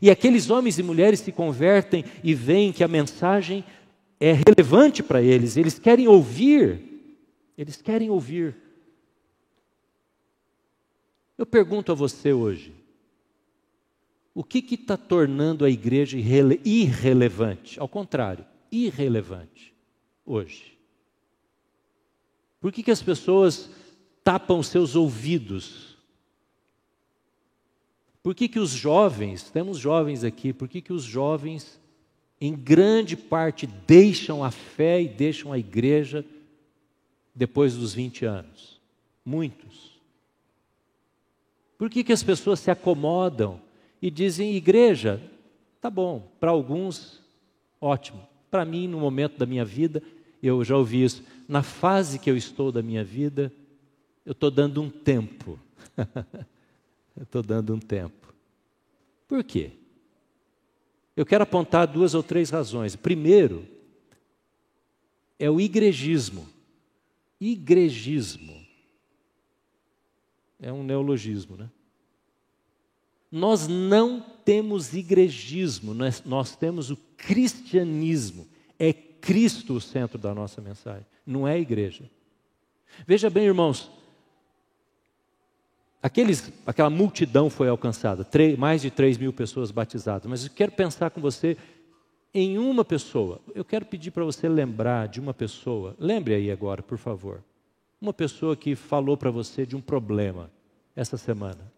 E 0.00 0.10
aqueles 0.10 0.48
homens 0.48 0.78
e 0.78 0.82
mulheres 0.82 1.20
se 1.20 1.32
convertem 1.32 2.04
e 2.22 2.34
veem 2.34 2.72
que 2.72 2.84
a 2.84 2.88
mensagem 2.88 3.64
é 4.20 4.32
relevante 4.32 5.02
para 5.02 5.20
eles, 5.20 5.56
eles 5.56 5.78
querem 5.78 6.06
ouvir, 6.06 6.80
eles 7.58 7.82
querem 7.82 8.08
ouvir. 8.08 8.56
Eu 11.36 11.44
pergunto 11.44 11.90
a 11.90 11.94
você 11.94 12.32
hoje: 12.32 12.72
o 14.32 14.44
que 14.44 14.64
está 14.74 14.96
tornando 14.96 15.64
a 15.64 15.70
igreja 15.70 16.16
irrele 16.16 16.60
irrelevante? 16.64 17.80
Ao 17.80 17.88
contrário, 17.88 18.46
irrelevante 18.70 19.71
hoje. 20.24 20.78
Por 22.60 22.72
que, 22.72 22.82
que 22.82 22.90
as 22.90 23.02
pessoas 23.02 23.70
tapam 24.22 24.62
seus 24.62 24.94
ouvidos? 24.94 25.96
Por 28.22 28.34
que, 28.34 28.48
que 28.48 28.60
os 28.60 28.70
jovens, 28.70 29.50
temos 29.50 29.78
jovens 29.78 30.22
aqui, 30.22 30.52
por 30.52 30.68
que, 30.68 30.80
que 30.80 30.92
os 30.92 31.02
jovens, 31.02 31.80
em 32.40 32.54
grande 32.54 33.16
parte, 33.16 33.66
deixam 33.66 34.44
a 34.44 34.50
fé 34.50 35.02
e 35.02 35.08
deixam 35.08 35.52
a 35.52 35.58
igreja 35.58 36.24
depois 37.34 37.74
dos 37.74 37.92
20 37.92 38.24
anos? 38.24 38.80
Muitos. 39.24 40.00
Por 41.76 41.90
que, 41.90 42.04
que 42.04 42.12
as 42.12 42.22
pessoas 42.22 42.60
se 42.60 42.70
acomodam 42.70 43.60
e 44.00 44.08
dizem, 44.08 44.54
igreja, 44.54 45.20
tá 45.80 45.90
bom, 45.90 46.30
para 46.38 46.52
alguns, 46.52 47.20
ótimo. 47.80 48.31
Para 48.52 48.66
mim, 48.66 48.86
no 48.86 49.00
momento 49.00 49.38
da 49.38 49.46
minha 49.46 49.64
vida, 49.64 50.02
eu 50.42 50.62
já 50.62 50.76
ouvi 50.76 51.02
isso. 51.02 51.24
Na 51.48 51.62
fase 51.62 52.18
que 52.18 52.30
eu 52.30 52.36
estou 52.36 52.70
da 52.70 52.82
minha 52.82 53.02
vida, 53.02 53.50
eu 54.26 54.32
estou 54.32 54.50
dando 54.50 54.82
um 54.82 54.90
tempo. 54.90 55.58
eu 57.16 57.22
estou 57.22 57.42
dando 57.42 57.74
um 57.74 57.78
tempo. 57.78 58.34
Por 59.26 59.42
quê? 59.42 59.70
Eu 61.16 61.24
quero 61.24 61.44
apontar 61.44 61.86
duas 61.86 62.14
ou 62.14 62.22
três 62.22 62.50
razões. 62.50 62.94
Primeiro, 62.94 63.66
é 65.38 65.48
o 65.50 65.58
igrejismo. 65.58 66.46
Igrejismo 67.40 68.62
é 70.60 70.70
um 70.70 70.84
neologismo, 70.84 71.56
né? 71.56 71.70
Nós 73.30 73.66
não 73.66 74.22
temos 74.44 74.94
igrejismo, 74.94 75.94
nós, 75.94 76.22
nós 76.24 76.56
temos 76.56 76.90
o 76.90 76.96
cristianismo. 77.16 78.46
É 78.78 78.92
Cristo 78.92 79.74
o 79.74 79.80
centro 79.80 80.18
da 80.18 80.34
nossa 80.34 80.60
mensagem, 80.60 81.06
não 81.24 81.46
é 81.46 81.52
a 81.52 81.58
igreja. 81.58 82.10
Veja 83.06 83.30
bem, 83.30 83.44
irmãos, 83.44 83.90
aqueles, 86.02 86.52
aquela 86.66 86.90
multidão 86.90 87.48
foi 87.48 87.68
alcançada, 87.68 88.26
mais 88.58 88.82
de 88.82 88.90
3 88.90 89.18
mil 89.18 89.32
pessoas 89.32 89.70
batizadas, 89.70 90.28
mas 90.28 90.44
eu 90.44 90.50
quero 90.50 90.72
pensar 90.72 91.10
com 91.10 91.20
você 91.20 91.56
em 92.34 92.58
uma 92.58 92.84
pessoa. 92.84 93.40
Eu 93.54 93.64
quero 93.64 93.86
pedir 93.86 94.10
para 94.10 94.24
você 94.24 94.48
lembrar 94.48 95.08
de 95.08 95.20
uma 95.20 95.32
pessoa, 95.32 95.94
lembre 95.98 96.34
aí 96.34 96.50
agora, 96.50 96.82
por 96.82 96.98
favor. 96.98 97.42
Uma 98.00 98.12
pessoa 98.12 98.56
que 98.56 98.74
falou 98.74 99.16
para 99.16 99.30
você 99.30 99.64
de 99.64 99.76
um 99.76 99.80
problema 99.80 100.50
essa 100.96 101.16
semana. 101.16 101.72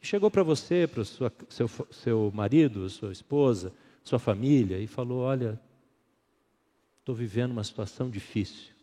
Chegou 0.00 0.30
para 0.30 0.42
você, 0.42 0.86
para 0.86 1.00
o 1.00 1.04
seu, 1.04 1.68
seu 1.90 2.30
marido, 2.34 2.88
sua 2.88 3.12
esposa, 3.12 3.72
sua 4.02 4.18
família, 4.18 4.78
e 4.78 4.86
falou: 4.86 5.20
Olha, 5.20 5.60
estou 7.00 7.14
vivendo 7.14 7.52
uma 7.52 7.64
situação 7.64 8.08
difícil. 8.08 8.74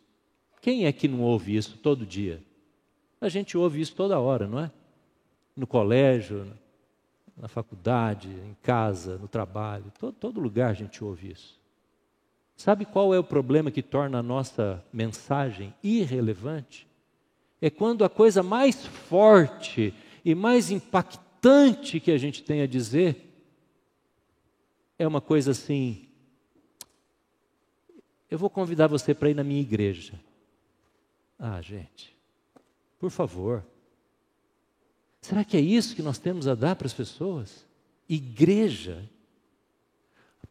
Quem 0.61 0.85
é 0.85 0.91
que 0.91 1.07
não 1.07 1.21
ouve 1.21 1.55
isso 1.55 1.77
todo 1.77 2.05
dia? 2.05 2.41
A 3.19 3.29
gente 3.29 3.57
ouve 3.57 3.81
isso 3.81 3.95
toda 3.95 4.19
hora, 4.19 4.47
não 4.47 4.59
é? 4.59 4.71
No 5.55 5.67
colégio, 5.67 6.51
na 7.37 7.47
faculdade, 7.47 8.29
em 8.29 8.55
casa, 8.61 9.17
no 9.17 9.27
trabalho, 9.27 9.91
todo, 9.99 10.13
todo 10.13 10.39
lugar 10.39 10.71
a 10.71 10.73
gente 10.73 11.03
ouve 11.03 11.31
isso. 11.31 11.59
Sabe 12.55 12.85
qual 12.85 13.13
é 13.13 13.19
o 13.19 13.23
problema 13.23 13.71
que 13.71 13.81
torna 13.81 14.19
a 14.19 14.23
nossa 14.23 14.83
mensagem 14.91 15.73
irrelevante? 15.83 16.87
É 17.61 17.69
quando 17.69 18.05
a 18.05 18.09
coisa 18.09 18.43
mais 18.43 18.85
forte 18.85 19.93
e 20.23 20.33
mais 20.33 20.71
impactante 20.71 21.99
que 21.99 22.11
a 22.11 22.17
gente 22.17 22.43
tem 22.43 22.61
a 22.61 22.67
dizer 22.67 23.29
é 24.97 25.07
uma 25.07 25.21
coisa 25.21 25.51
assim: 25.51 26.07
eu 28.29 28.37
vou 28.37 28.49
convidar 28.49 28.87
você 28.87 29.13
para 29.13 29.29
ir 29.29 29.35
na 29.35 29.43
minha 29.43 29.61
igreja. 29.61 30.19
Ah, 31.37 31.61
gente, 31.61 32.15
por 32.99 33.09
favor. 33.09 33.65
Será 35.21 35.43
que 35.43 35.55
é 35.55 35.61
isso 35.61 35.95
que 35.95 36.01
nós 36.01 36.17
temos 36.17 36.47
a 36.47 36.55
dar 36.55 36.75
para 36.75 36.85
as 36.85 36.93
pessoas? 36.93 37.65
Igreja. 38.09 39.09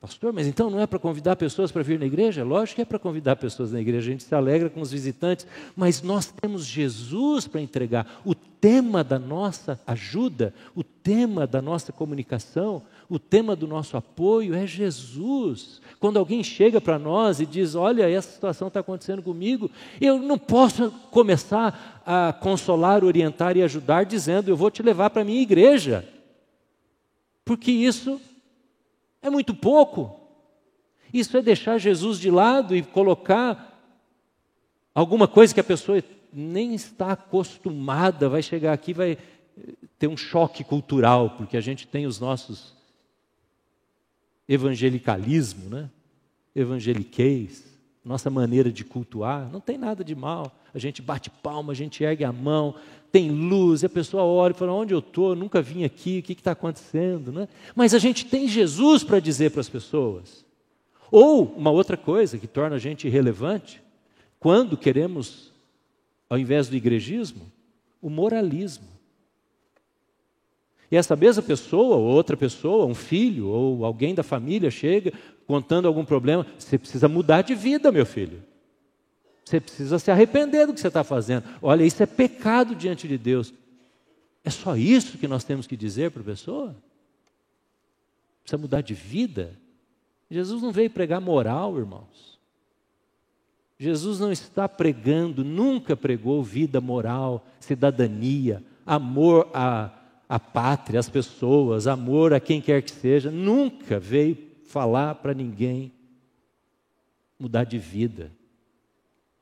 Pastor, 0.00 0.32
mas 0.32 0.48
então 0.48 0.68
não 0.68 0.80
é 0.80 0.86
para 0.86 0.98
convidar 0.98 1.36
pessoas 1.36 1.70
para 1.70 1.82
vir 1.82 1.98
na 1.98 2.06
igreja? 2.06 2.42
Lógico 2.42 2.76
que 2.76 2.82
é 2.82 2.84
para 2.84 2.98
convidar 2.98 3.36
pessoas 3.36 3.70
na 3.70 3.80
igreja, 3.80 4.08
a 4.08 4.12
gente 4.12 4.24
se 4.24 4.34
alegra 4.34 4.68
com 4.68 4.80
os 4.80 4.90
visitantes, 4.90 5.46
mas 5.76 6.02
nós 6.02 6.26
temos 6.26 6.66
Jesus 6.66 7.46
para 7.46 7.60
entregar. 7.60 8.20
O 8.24 8.34
tema 8.62 9.02
da 9.02 9.18
nossa 9.18 9.80
ajuda, 9.84 10.54
o 10.72 10.84
tema 10.84 11.48
da 11.48 11.60
nossa 11.60 11.92
comunicação, 11.92 12.80
o 13.10 13.18
tema 13.18 13.56
do 13.56 13.66
nosso 13.66 13.96
apoio 13.96 14.54
é 14.54 14.64
Jesus. 14.64 15.82
Quando 15.98 16.16
alguém 16.16 16.44
chega 16.44 16.80
para 16.80 16.96
nós 16.96 17.40
e 17.40 17.44
diz: 17.44 17.74
Olha, 17.74 18.08
essa 18.08 18.30
situação 18.30 18.68
está 18.68 18.78
acontecendo 18.78 19.20
comigo, 19.20 19.68
eu 20.00 20.16
não 20.16 20.38
posso 20.38 20.92
começar 21.10 22.02
a 22.06 22.32
consolar, 22.32 23.02
orientar 23.02 23.56
e 23.56 23.64
ajudar 23.64 24.04
dizendo: 24.04 24.48
Eu 24.48 24.56
vou 24.56 24.70
te 24.70 24.80
levar 24.80 25.10
para 25.10 25.22
a 25.22 25.24
minha 25.24 25.42
igreja, 25.42 26.08
porque 27.44 27.72
isso 27.72 28.20
é 29.20 29.28
muito 29.28 29.52
pouco. 29.54 30.20
Isso 31.12 31.36
é 31.36 31.42
deixar 31.42 31.78
Jesus 31.78 32.16
de 32.16 32.30
lado 32.30 32.76
e 32.76 32.82
colocar 32.82 33.76
alguma 34.94 35.26
coisa 35.26 35.52
que 35.52 35.60
a 35.60 35.64
pessoa 35.64 35.98
nem 36.32 36.74
está 36.74 37.12
acostumada, 37.12 38.28
vai 38.28 38.42
chegar 38.42 38.72
aqui 38.72 38.92
vai 38.92 39.18
ter 39.98 40.06
um 40.06 40.16
choque 40.16 40.64
cultural, 40.64 41.30
porque 41.30 41.56
a 41.56 41.60
gente 41.60 41.86
tem 41.86 42.06
os 42.06 42.18
nossos 42.18 42.74
evangelicalismo, 44.48 45.68
né? 45.68 45.90
evangeliqueis, 46.54 47.64
nossa 48.04 48.28
maneira 48.28 48.70
de 48.70 48.84
cultuar, 48.84 49.48
não 49.52 49.60
tem 49.60 49.78
nada 49.78 50.02
de 50.02 50.14
mal. 50.14 50.52
A 50.74 50.78
gente 50.78 51.00
bate 51.00 51.30
palma, 51.30 51.72
a 51.72 51.76
gente 51.76 52.02
ergue 52.02 52.24
a 52.24 52.32
mão, 52.32 52.74
tem 53.12 53.30
luz, 53.30 53.84
a 53.84 53.88
pessoa 53.88 54.24
olha 54.24 54.52
e 54.52 54.56
fala: 54.56 54.72
onde 54.72 54.92
eu 54.92 54.98
estou? 54.98 55.36
Nunca 55.36 55.62
vim 55.62 55.84
aqui, 55.84 56.18
o 56.18 56.22
que 56.22 56.32
está 56.32 56.52
acontecendo? 56.52 57.30
Né? 57.30 57.46
Mas 57.76 57.94
a 57.94 57.98
gente 57.98 58.26
tem 58.26 58.48
Jesus 58.48 59.04
para 59.04 59.20
dizer 59.20 59.50
para 59.50 59.60
as 59.60 59.68
pessoas. 59.68 60.44
Ou 61.10 61.44
uma 61.56 61.70
outra 61.70 61.96
coisa 61.96 62.38
que 62.38 62.46
torna 62.46 62.76
a 62.76 62.78
gente 62.78 63.06
irrelevante, 63.06 63.82
quando 64.40 64.76
queremos, 64.76 65.51
ao 66.32 66.38
invés 66.38 66.66
do 66.66 66.74
igrejismo, 66.74 67.52
o 68.00 68.08
moralismo. 68.08 68.88
E 70.90 70.96
essa 70.96 71.14
mesma 71.14 71.42
pessoa, 71.42 71.96
ou 71.96 72.04
outra 72.04 72.38
pessoa, 72.38 72.86
um 72.86 72.94
filho, 72.94 73.48
ou 73.48 73.84
alguém 73.84 74.14
da 74.14 74.22
família 74.22 74.70
chega 74.70 75.12
contando 75.46 75.86
algum 75.86 76.06
problema, 76.06 76.46
você 76.58 76.78
precisa 76.78 77.06
mudar 77.06 77.42
de 77.42 77.54
vida, 77.54 77.92
meu 77.92 78.06
filho. 78.06 78.42
Você 79.44 79.60
precisa 79.60 79.98
se 79.98 80.10
arrepender 80.10 80.66
do 80.66 80.72
que 80.72 80.80
você 80.80 80.88
está 80.88 81.04
fazendo. 81.04 81.44
Olha, 81.60 81.84
isso 81.84 82.02
é 82.02 82.06
pecado 82.06 82.74
diante 82.74 83.06
de 83.06 83.18
Deus. 83.18 83.52
É 84.42 84.48
só 84.48 84.74
isso 84.74 85.18
que 85.18 85.28
nós 85.28 85.44
temos 85.44 85.66
que 85.66 85.76
dizer 85.76 86.12
para 86.12 86.22
a 86.22 86.24
pessoa? 86.24 86.74
Precisa 88.42 88.56
mudar 88.56 88.80
de 88.80 88.94
vida? 88.94 89.52
Jesus 90.30 90.62
não 90.62 90.72
veio 90.72 90.88
pregar 90.88 91.20
moral, 91.20 91.76
irmãos. 91.76 92.31
Jesus 93.82 94.20
não 94.20 94.30
está 94.30 94.68
pregando, 94.68 95.42
nunca 95.42 95.96
pregou 95.96 96.40
vida 96.40 96.80
moral, 96.80 97.44
cidadania, 97.58 98.62
amor 98.86 99.50
à, 99.52 99.90
à 100.28 100.38
pátria, 100.38 101.00
às 101.00 101.08
pessoas, 101.08 101.88
amor 101.88 102.32
a 102.32 102.38
quem 102.38 102.60
quer 102.60 102.80
que 102.80 102.92
seja. 102.92 103.28
Nunca 103.28 103.98
veio 103.98 104.38
falar 104.66 105.16
para 105.16 105.34
ninguém 105.34 105.92
mudar 107.36 107.64
de 107.64 107.76
vida. 107.76 108.30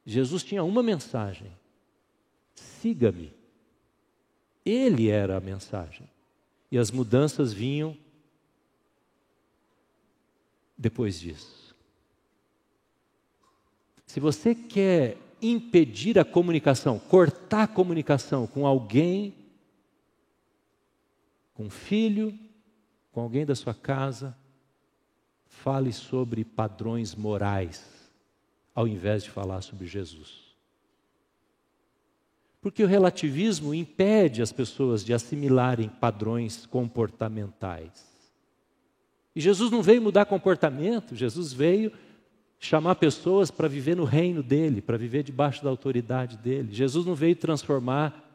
Jesus 0.06 0.42
tinha 0.42 0.64
uma 0.64 0.82
mensagem: 0.82 1.52
siga-me. 2.54 3.34
Ele 4.64 5.10
era 5.10 5.36
a 5.36 5.40
mensagem. 5.40 6.08
E 6.72 6.78
as 6.78 6.90
mudanças 6.90 7.52
vinham 7.52 7.94
depois 10.78 11.20
disso. 11.20 11.59
Se 14.10 14.18
você 14.18 14.56
quer 14.56 15.16
impedir 15.40 16.18
a 16.18 16.24
comunicação, 16.24 16.98
cortar 16.98 17.62
a 17.62 17.68
comunicação 17.68 18.44
com 18.44 18.66
alguém, 18.66 19.32
com 21.54 21.66
um 21.66 21.70
filho, 21.70 22.36
com 23.12 23.20
alguém 23.20 23.46
da 23.46 23.54
sua 23.54 23.72
casa, 23.72 24.36
fale 25.46 25.92
sobre 25.92 26.44
padrões 26.44 27.14
morais 27.14 28.10
ao 28.74 28.88
invés 28.88 29.22
de 29.22 29.30
falar 29.30 29.62
sobre 29.62 29.86
Jesus. 29.86 30.56
Porque 32.60 32.82
o 32.82 32.88
relativismo 32.88 33.72
impede 33.72 34.42
as 34.42 34.50
pessoas 34.50 35.04
de 35.04 35.14
assimilarem 35.14 35.88
padrões 35.88 36.66
comportamentais. 36.66 38.10
E 39.36 39.40
Jesus 39.40 39.70
não 39.70 39.84
veio 39.84 40.02
mudar 40.02 40.24
comportamento, 40.26 41.14
Jesus 41.14 41.52
veio 41.52 41.92
chamar 42.62 42.96
pessoas 42.96 43.50
para 43.50 43.66
viver 43.66 43.96
no 43.96 44.04
reino 44.04 44.42
dele, 44.42 44.82
para 44.82 44.98
viver 44.98 45.22
debaixo 45.22 45.64
da 45.64 45.70
autoridade 45.70 46.36
dele. 46.36 46.68
Jesus 46.70 47.06
não 47.06 47.14
veio 47.14 47.34
transformar 47.34 48.30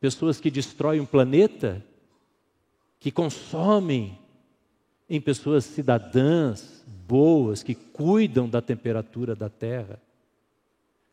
pessoas 0.00 0.40
que 0.40 0.50
destroem 0.50 1.00
um 1.00 1.06
planeta, 1.06 1.82
que 2.98 3.12
consomem 3.12 4.18
em 5.08 5.20
pessoas 5.20 5.64
cidadãs, 5.64 6.84
boas, 7.06 7.62
que 7.62 7.74
cuidam 7.74 8.48
da 8.48 8.60
temperatura 8.60 9.36
da 9.36 9.48
terra. 9.48 10.02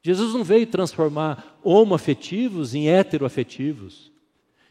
Jesus 0.01 0.33
não 0.33 0.43
veio 0.43 0.65
transformar 0.65 1.59
homoafetivos 1.63 2.73
em 2.73 2.89
heteroafetivos. 2.89 4.11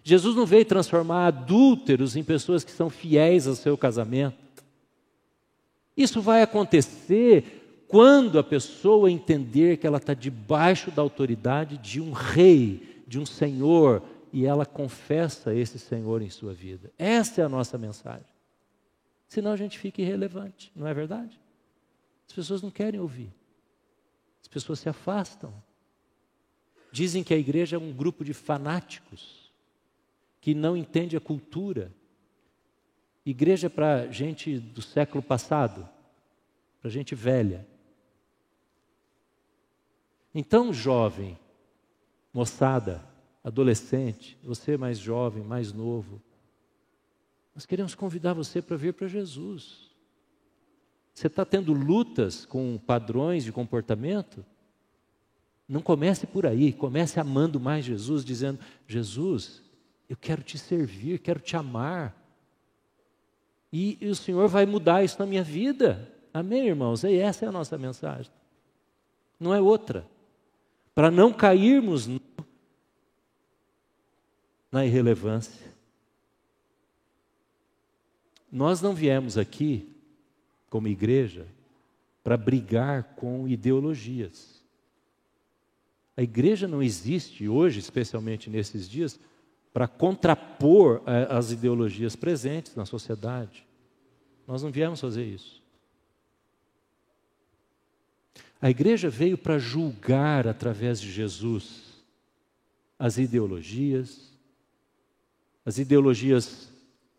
Jesus 0.02 0.34
não 0.34 0.46
veio 0.46 0.64
transformar 0.64 1.26
adúlteros 1.26 2.16
em 2.16 2.24
pessoas 2.24 2.64
que 2.64 2.72
são 2.72 2.90
fiéis 2.90 3.46
ao 3.46 3.54
seu 3.54 3.76
casamento. 3.76 4.48
Isso 5.96 6.22
vai 6.22 6.42
acontecer 6.42 7.57
quando 7.88 8.38
a 8.38 8.44
pessoa 8.44 9.10
entender 9.10 9.78
que 9.78 9.86
ela 9.86 9.98
está 9.98 10.14
debaixo 10.14 10.90
da 10.90 11.02
autoridade 11.02 11.78
de 11.78 12.00
um 12.00 12.12
rei, 12.12 13.02
de 13.06 13.18
um 13.18 13.26
senhor, 13.26 14.02
e 14.32 14.44
ela 14.44 14.66
confessa 14.66 15.54
esse 15.54 15.78
senhor 15.78 16.22
em 16.22 16.28
sua 16.28 16.52
vida. 16.52 16.92
Essa 16.98 17.40
é 17.40 17.44
a 17.44 17.48
nossa 17.48 17.78
mensagem 17.78 18.38
senão 19.28 19.52
a 19.52 19.56
gente 19.56 19.78
fica 19.78 20.00
irrelevante, 20.00 20.72
não 20.74 20.86
é 20.86 20.94
verdade? 20.94 21.38
As 22.26 22.32
pessoas 22.32 22.62
não 22.62 22.70
querem 22.70 22.98
ouvir, 22.98 23.32
as 24.40 24.48
pessoas 24.48 24.80
se 24.80 24.88
afastam. 24.88 25.52
Dizem 26.90 27.22
que 27.22 27.34
a 27.34 27.36
igreja 27.38 27.76
é 27.76 27.78
um 27.78 27.92
grupo 27.92 28.24
de 28.24 28.32
fanáticos 28.32 29.52
que 30.40 30.54
não 30.54 30.74
entende 30.74 31.16
a 31.16 31.20
cultura. 31.20 31.92
Igreja 33.26 33.66
é 33.66 33.70
para 33.70 34.10
gente 34.10 34.58
do 34.58 34.80
século 34.80 35.22
passado, 35.22 35.86
para 36.80 36.90
gente 36.90 37.14
velha. 37.14 37.66
Então, 40.34 40.72
jovem, 40.72 41.38
moçada, 42.32 43.04
adolescente, 43.42 44.38
você 44.42 44.76
mais 44.76 44.98
jovem, 44.98 45.42
mais 45.42 45.72
novo, 45.72 46.20
nós 47.54 47.66
queremos 47.66 47.94
convidar 47.94 48.34
você 48.34 48.62
para 48.62 48.76
vir 48.76 48.94
para 48.94 49.08
Jesus. 49.08 49.90
Você 51.12 51.26
está 51.26 51.44
tendo 51.44 51.72
lutas 51.72 52.44
com 52.44 52.78
padrões 52.78 53.42
de 53.42 53.50
comportamento? 53.50 54.44
Não 55.68 55.82
comece 55.82 56.26
por 56.26 56.46
aí, 56.46 56.72
comece 56.72 57.18
amando 57.18 57.58
mais 57.58 57.84
Jesus, 57.84 58.24
dizendo: 58.24 58.60
Jesus, 58.86 59.62
eu 60.08 60.16
quero 60.16 60.42
te 60.42 60.56
servir, 60.56 61.18
quero 61.18 61.40
te 61.40 61.56
amar. 61.56 62.16
E, 63.72 63.98
e 64.00 64.06
o 64.06 64.14
Senhor 64.14 64.48
vai 64.48 64.64
mudar 64.64 65.02
isso 65.02 65.18
na 65.18 65.26
minha 65.26 65.42
vida. 65.42 66.10
Amém, 66.32 66.68
irmãos? 66.68 67.02
E 67.02 67.16
essa 67.16 67.44
é 67.44 67.48
a 67.48 67.52
nossa 67.52 67.76
mensagem. 67.76 68.30
Não 69.40 69.52
é 69.52 69.60
outra. 69.60 70.06
Para 70.98 71.12
não 71.12 71.32
cairmos 71.32 72.08
na 74.72 74.84
irrelevância. 74.84 75.72
Nós 78.50 78.82
não 78.82 78.96
viemos 78.96 79.38
aqui, 79.38 79.94
como 80.68 80.88
igreja, 80.88 81.46
para 82.24 82.36
brigar 82.36 83.14
com 83.14 83.46
ideologias. 83.46 84.60
A 86.16 86.22
igreja 86.24 86.66
não 86.66 86.82
existe 86.82 87.48
hoje, 87.48 87.78
especialmente 87.78 88.50
nesses 88.50 88.88
dias, 88.88 89.20
para 89.72 89.86
contrapor 89.86 91.04
eh, 91.06 91.28
as 91.30 91.52
ideologias 91.52 92.16
presentes 92.16 92.74
na 92.74 92.84
sociedade. 92.84 93.64
Nós 94.48 94.64
não 94.64 94.72
viemos 94.72 95.00
fazer 95.00 95.24
isso. 95.24 95.62
A 98.60 98.68
igreja 98.70 99.08
veio 99.08 99.38
para 99.38 99.58
julgar 99.58 100.48
através 100.48 101.00
de 101.00 101.10
Jesus 101.10 102.02
as 102.98 103.16
ideologias, 103.16 104.32
as 105.64 105.78
ideologias 105.78 106.68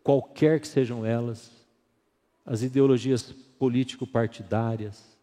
qualquer 0.04 0.60
que 0.60 0.68
sejam 0.68 1.06
elas, 1.06 1.52
as 2.46 2.62
ideologias 2.62 3.32
político-partidárias, 3.58 5.18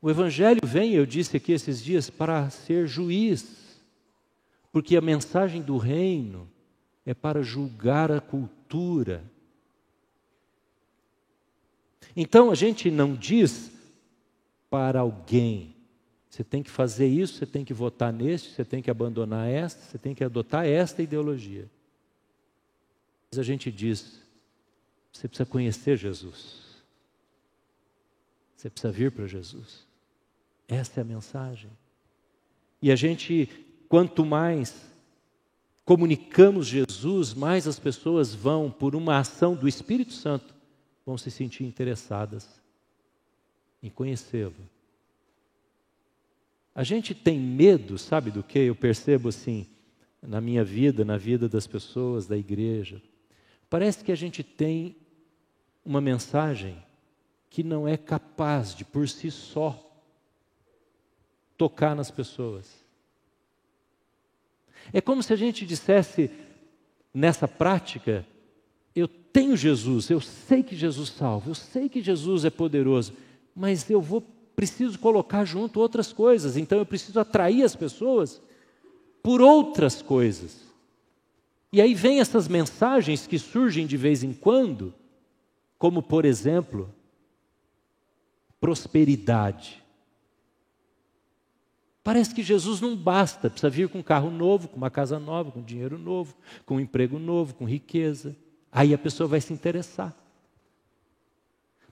O 0.00 0.10
Evangelho 0.10 0.60
vem, 0.64 0.92
eu 0.92 1.04
disse 1.06 1.36
aqui 1.36 1.52
esses 1.52 1.82
dias, 1.82 2.08
para 2.08 2.48
ser 2.50 2.86
juiz, 2.86 3.80
porque 4.70 4.96
a 4.96 5.00
mensagem 5.00 5.62
do 5.62 5.78
reino 5.78 6.48
é 7.04 7.14
para 7.14 7.42
julgar 7.42 8.12
a 8.12 8.20
cultura. 8.20 9.24
Então 12.14 12.50
a 12.50 12.54
gente 12.54 12.90
não 12.90 13.14
diz 13.14 13.72
para 14.68 15.00
alguém, 15.00 15.74
você 16.28 16.44
tem 16.44 16.62
que 16.62 16.70
fazer 16.70 17.06
isso, 17.06 17.38
você 17.38 17.46
tem 17.46 17.64
que 17.64 17.72
votar 17.72 18.12
nesse, 18.12 18.50
você 18.50 18.64
tem 18.64 18.82
que 18.82 18.90
abandonar 18.90 19.48
esta, 19.48 19.80
você 19.82 19.96
tem 19.96 20.14
que 20.14 20.22
adotar 20.22 20.66
esta 20.66 21.02
ideologia. 21.02 21.70
Mas 23.30 23.38
a 23.38 23.42
gente 23.42 23.72
diz, 23.72 24.20
você 25.10 25.26
precisa 25.26 25.48
conhecer 25.48 25.96
Jesus. 25.96 26.66
Você 28.54 28.68
precisa 28.68 28.92
vir 28.92 29.12
para 29.12 29.26
Jesus. 29.26 29.86
Essa 30.68 31.00
é 31.00 31.02
a 31.02 31.04
mensagem. 31.04 31.70
E 32.82 32.90
a 32.92 32.96
gente, 32.96 33.48
quanto 33.88 34.24
mais 34.24 34.86
comunicamos 35.86 36.66
Jesus, 36.66 37.32
mais 37.32 37.66
as 37.66 37.78
pessoas 37.78 38.34
vão, 38.34 38.70
por 38.70 38.94
uma 38.94 39.18
ação 39.18 39.54
do 39.54 39.66
Espírito 39.68 40.12
Santo, 40.12 40.54
vão 41.06 41.16
se 41.16 41.30
sentir 41.30 41.64
interessadas 41.64 42.60
em 43.86 43.90
conhecê-lo. 43.90 44.68
A 46.74 46.82
gente 46.82 47.14
tem 47.14 47.38
medo, 47.38 47.96
sabe 47.96 48.30
do 48.30 48.42
que? 48.42 48.58
Eu 48.58 48.74
percebo 48.74 49.28
assim, 49.28 49.66
na 50.20 50.40
minha 50.40 50.64
vida, 50.64 51.04
na 51.04 51.16
vida 51.16 51.48
das 51.48 51.66
pessoas, 51.66 52.26
da 52.26 52.36
igreja. 52.36 53.00
Parece 53.70 54.04
que 54.04 54.12
a 54.12 54.16
gente 54.16 54.42
tem 54.42 54.96
uma 55.84 56.00
mensagem 56.00 56.76
que 57.48 57.62
não 57.62 57.86
é 57.88 57.96
capaz 57.96 58.74
de, 58.74 58.84
por 58.84 59.08
si 59.08 59.30
só, 59.30 59.82
tocar 61.56 61.94
nas 61.94 62.10
pessoas. 62.10 62.84
É 64.92 65.00
como 65.00 65.22
se 65.22 65.32
a 65.32 65.36
gente 65.36 65.64
dissesse, 65.64 66.30
nessa 67.14 67.48
prática, 67.48 68.26
eu 68.94 69.08
tenho 69.08 69.56
Jesus, 69.56 70.10
eu 70.10 70.20
sei 70.20 70.62
que 70.62 70.76
Jesus 70.76 71.10
salva, 71.10 71.48
eu 71.50 71.54
sei 71.54 71.88
que 71.88 72.02
Jesus 72.02 72.44
é 72.44 72.50
poderoso, 72.50 73.14
mas 73.56 73.88
eu 73.88 74.02
vou 74.02 74.20
preciso 74.54 74.98
colocar 74.98 75.44
junto 75.44 75.80
outras 75.80 76.12
coisas, 76.12 76.56
então 76.56 76.78
eu 76.78 76.84
preciso 76.86 77.18
atrair 77.18 77.62
as 77.62 77.74
pessoas 77.74 78.40
por 79.22 79.40
outras 79.40 80.02
coisas. 80.02 80.60
E 81.72 81.80
aí 81.80 81.94
vem 81.94 82.20
essas 82.20 82.46
mensagens 82.46 83.26
que 83.26 83.38
surgem 83.38 83.86
de 83.86 83.96
vez 83.96 84.22
em 84.22 84.32
quando, 84.32 84.94
como 85.78 86.02
por 86.02 86.24
exemplo, 86.24 86.94
prosperidade. 88.60 89.82
Parece 92.04 92.34
que 92.34 92.42
Jesus 92.42 92.80
não 92.80 92.96
basta, 92.96 93.50
precisa 93.50 93.68
vir 93.68 93.88
com 93.88 93.98
um 93.98 94.02
carro 94.02 94.30
novo, 94.30 94.68
com 94.68 94.76
uma 94.76 94.90
casa 94.90 95.18
nova, 95.18 95.50
com 95.50 95.60
dinheiro 95.60 95.98
novo, 95.98 96.36
com 96.64 96.76
um 96.76 96.80
emprego 96.80 97.18
novo, 97.18 97.54
com 97.54 97.64
riqueza. 97.64 98.36
Aí 98.70 98.94
a 98.94 98.98
pessoa 98.98 99.26
vai 99.26 99.40
se 99.40 99.52
interessar. 99.52 100.14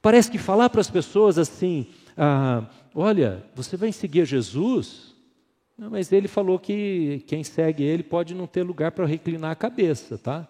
Parece 0.05 0.30
que 0.30 0.36
falar 0.36 0.68
para 0.68 0.82
as 0.82 0.90
pessoas 0.90 1.38
assim, 1.38 1.86
ah, 2.14 2.68
olha, 2.94 3.42
você 3.55 3.74
vai 3.74 3.90
seguir 3.90 4.26
Jesus, 4.26 5.14
não, 5.78 5.88
mas 5.88 6.12
ele 6.12 6.28
falou 6.28 6.59
que 6.59 7.24
quem 7.26 7.42
segue 7.42 7.82
ele 7.82 8.02
pode 8.02 8.34
não 8.34 8.46
ter 8.46 8.62
lugar 8.64 8.92
para 8.92 9.07
reclinar 9.07 9.52
a 9.52 9.55
cabeça, 9.55 10.18
tá? 10.18 10.46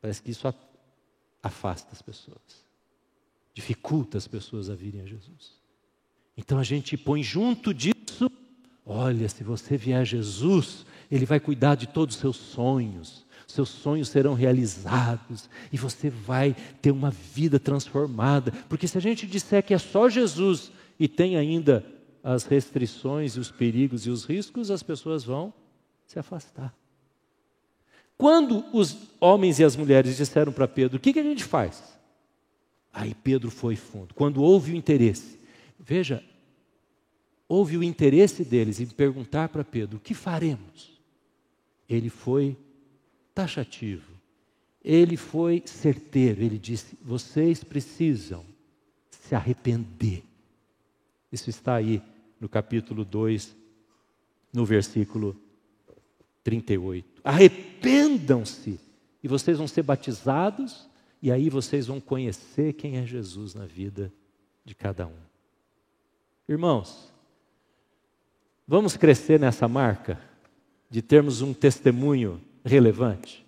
Parece 0.00 0.22
que 0.22 0.30
isso 0.30 0.50
afasta 1.42 1.90
as 1.92 2.00
pessoas, 2.00 2.64
dificulta 3.52 4.16
as 4.16 4.26
pessoas 4.26 4.70
a 4.70 4.74
virem 4.74 5.02
a 5.02 5.04
Jesus. 5.04 5.60
Então 6.34 6.58
a 6.58 6.64
gente 6.64 6.96
põe 6.96 7.22
junto 7.22 7.74
disso, 7.74 8.30
olha, 8.86 9.28
se 9.28 9.44
você 9.44 9.76
vier 9.76 10.00
a 10.00 10.04
Jesus, 10.04 10.86
ele 11.10 11.26
vai 11.26 11.38
cuidar 11.38 11.74
de 11.74 11.86
todos 11.86 12.14
os 12.14 12.20
seus 12.22 12.38
sonhos, 12.38 13.25
seus 13.56 13.70
sonhos 13.70 14.08
serão 14.08 14.34
realizados 14.34 15.48
e 15.72 15.76
você 15.76 16.08
vai 16.10 16.54
ter 16.80 16.90
uma 16.90 17.10
vida 17.10 17.58
transformada. 17.58 18.52
Porque 18.68 18.86
se 18.86 18.96
a 18.96 19.00
gente 19.00 19.26
disser 19.26 19.62
que 19.62 19.74
é 19.74 19.78
só 19.78 20.08
Jesus 20.08 20.70
e 20.98 21.08
tem 21.08 21.36
ainda 21.36 21.84
as 22.22 22.44
restrições, 22.44 23.36
os 23.36 23.50
perigos 23.50 24.06
e 24.06 24.10
os 24.10 24.24
riscos, 24.24 24.70
as 24.70 24.82
pessoas 24.82 25.24
vão 25.24 25.52
se 26.06 26.18
afastar. 26.18 26.74
Quando 28.18 28.64
os 28.72 28.96
homens 29.20 29.58
e 29.58 29.64
as 29.64 29.76
mulheres 29.76 30.16
disseram 30.16 30.52
para 30.52 30.68
Pedro: 30.68 30.96
O 30.96 31.00
que, 31.00 31.12
que 31.12 31.20
a 31.20 31.24
gente 31.24 31.44
faz? 31.44 31.82
Aí 32.92 33.14
Pedro 33.14 33.50
foi 33.50 33.76
fundo. 33.76 34.14
Quando 34.14 34.42
houve 34.42 34.72
o 34.72 34.76
interesse, 34.76 35.38
veja, 35.78 36.24
houve 37.48 37.76
o 37.76 37.82
interesse 37.82 38.44
deles 38.44 38.80
em 38.80 38.86
perguntar 38.86 39.48
para 39.48 39.64
Pedro: 39.64 39.98
O 39.98 40.00
que 40.00 40.14
faremos? 40.14 40.98
Ele 41.88 42.08
foi 42.08 42.56
taxativo, 43.36 44.16
ele 44.82 45.16
foi 45.16 45.62
certeiro. 45.66 46.42
Ele 46.42 46.58
disse: 46.58 46.96
Vocês 47.02 47.62
precisam 47.62 48.44
se 49.10 49.34
arrepender. 49.34 50.24
Isso 51.30 51.50
está 51.50 51.74
aí 51.74 52.02
no 52.40 52.48
capítulo 52.48 53.04
2, 53.04 53.54
no 54.52 54.64
versículo 54.64 55.36
38. 56.42 57.20
Arrependam-se 57.22 58.80
e 59.22 59.28
vocês 59.28 59.58
vão 59.58 59.68
ser 59.68 59.82
batizados, 59.82 60.88
e 61.20 61.30
aí 61.30 61.50
vocês 61.50 61.88
vão 61.88 62.00
conhecer 62.00 62.72
quem 62.72 62.96
é 62.96 63.04
Jesus 63.04 63.54
na 63.54 63.66
vida 63.66 64.10
de 64.64 64.74
cada 64.74 65.06
um. 65.06 65.18
Irmãos, 66.48 67.12
vamos 68.66 68.96
crescer 68.96 69.38
nessa 69.38 69.66
marca 69.68 70.18
de 70.88 71.02
termos 71.02 71.42
um 71.42 71.52
testemunho 71.52 72.40
relevante. 72.66 73.46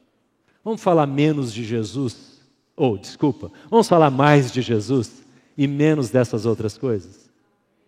Vamos 0.64 0.82
falar 0.82 1.06
menos 1.06 1.52
de 1.52 1.64
Jesus, 1.64 2.40
ou 2.76 2.94
oh, 2.94 2.98
desculpa, 2.98 3.50
vamos 3.68 3.88
falar 3.88 4.10
mais 4.10 4.52
de 4.52 4.62
Jesus 4.62 5.24
e 5.56 5.66
menos 5.66 6.10
dessas 6.10 6.46
outras 6.46 6.78
coisas. 6.78 7.28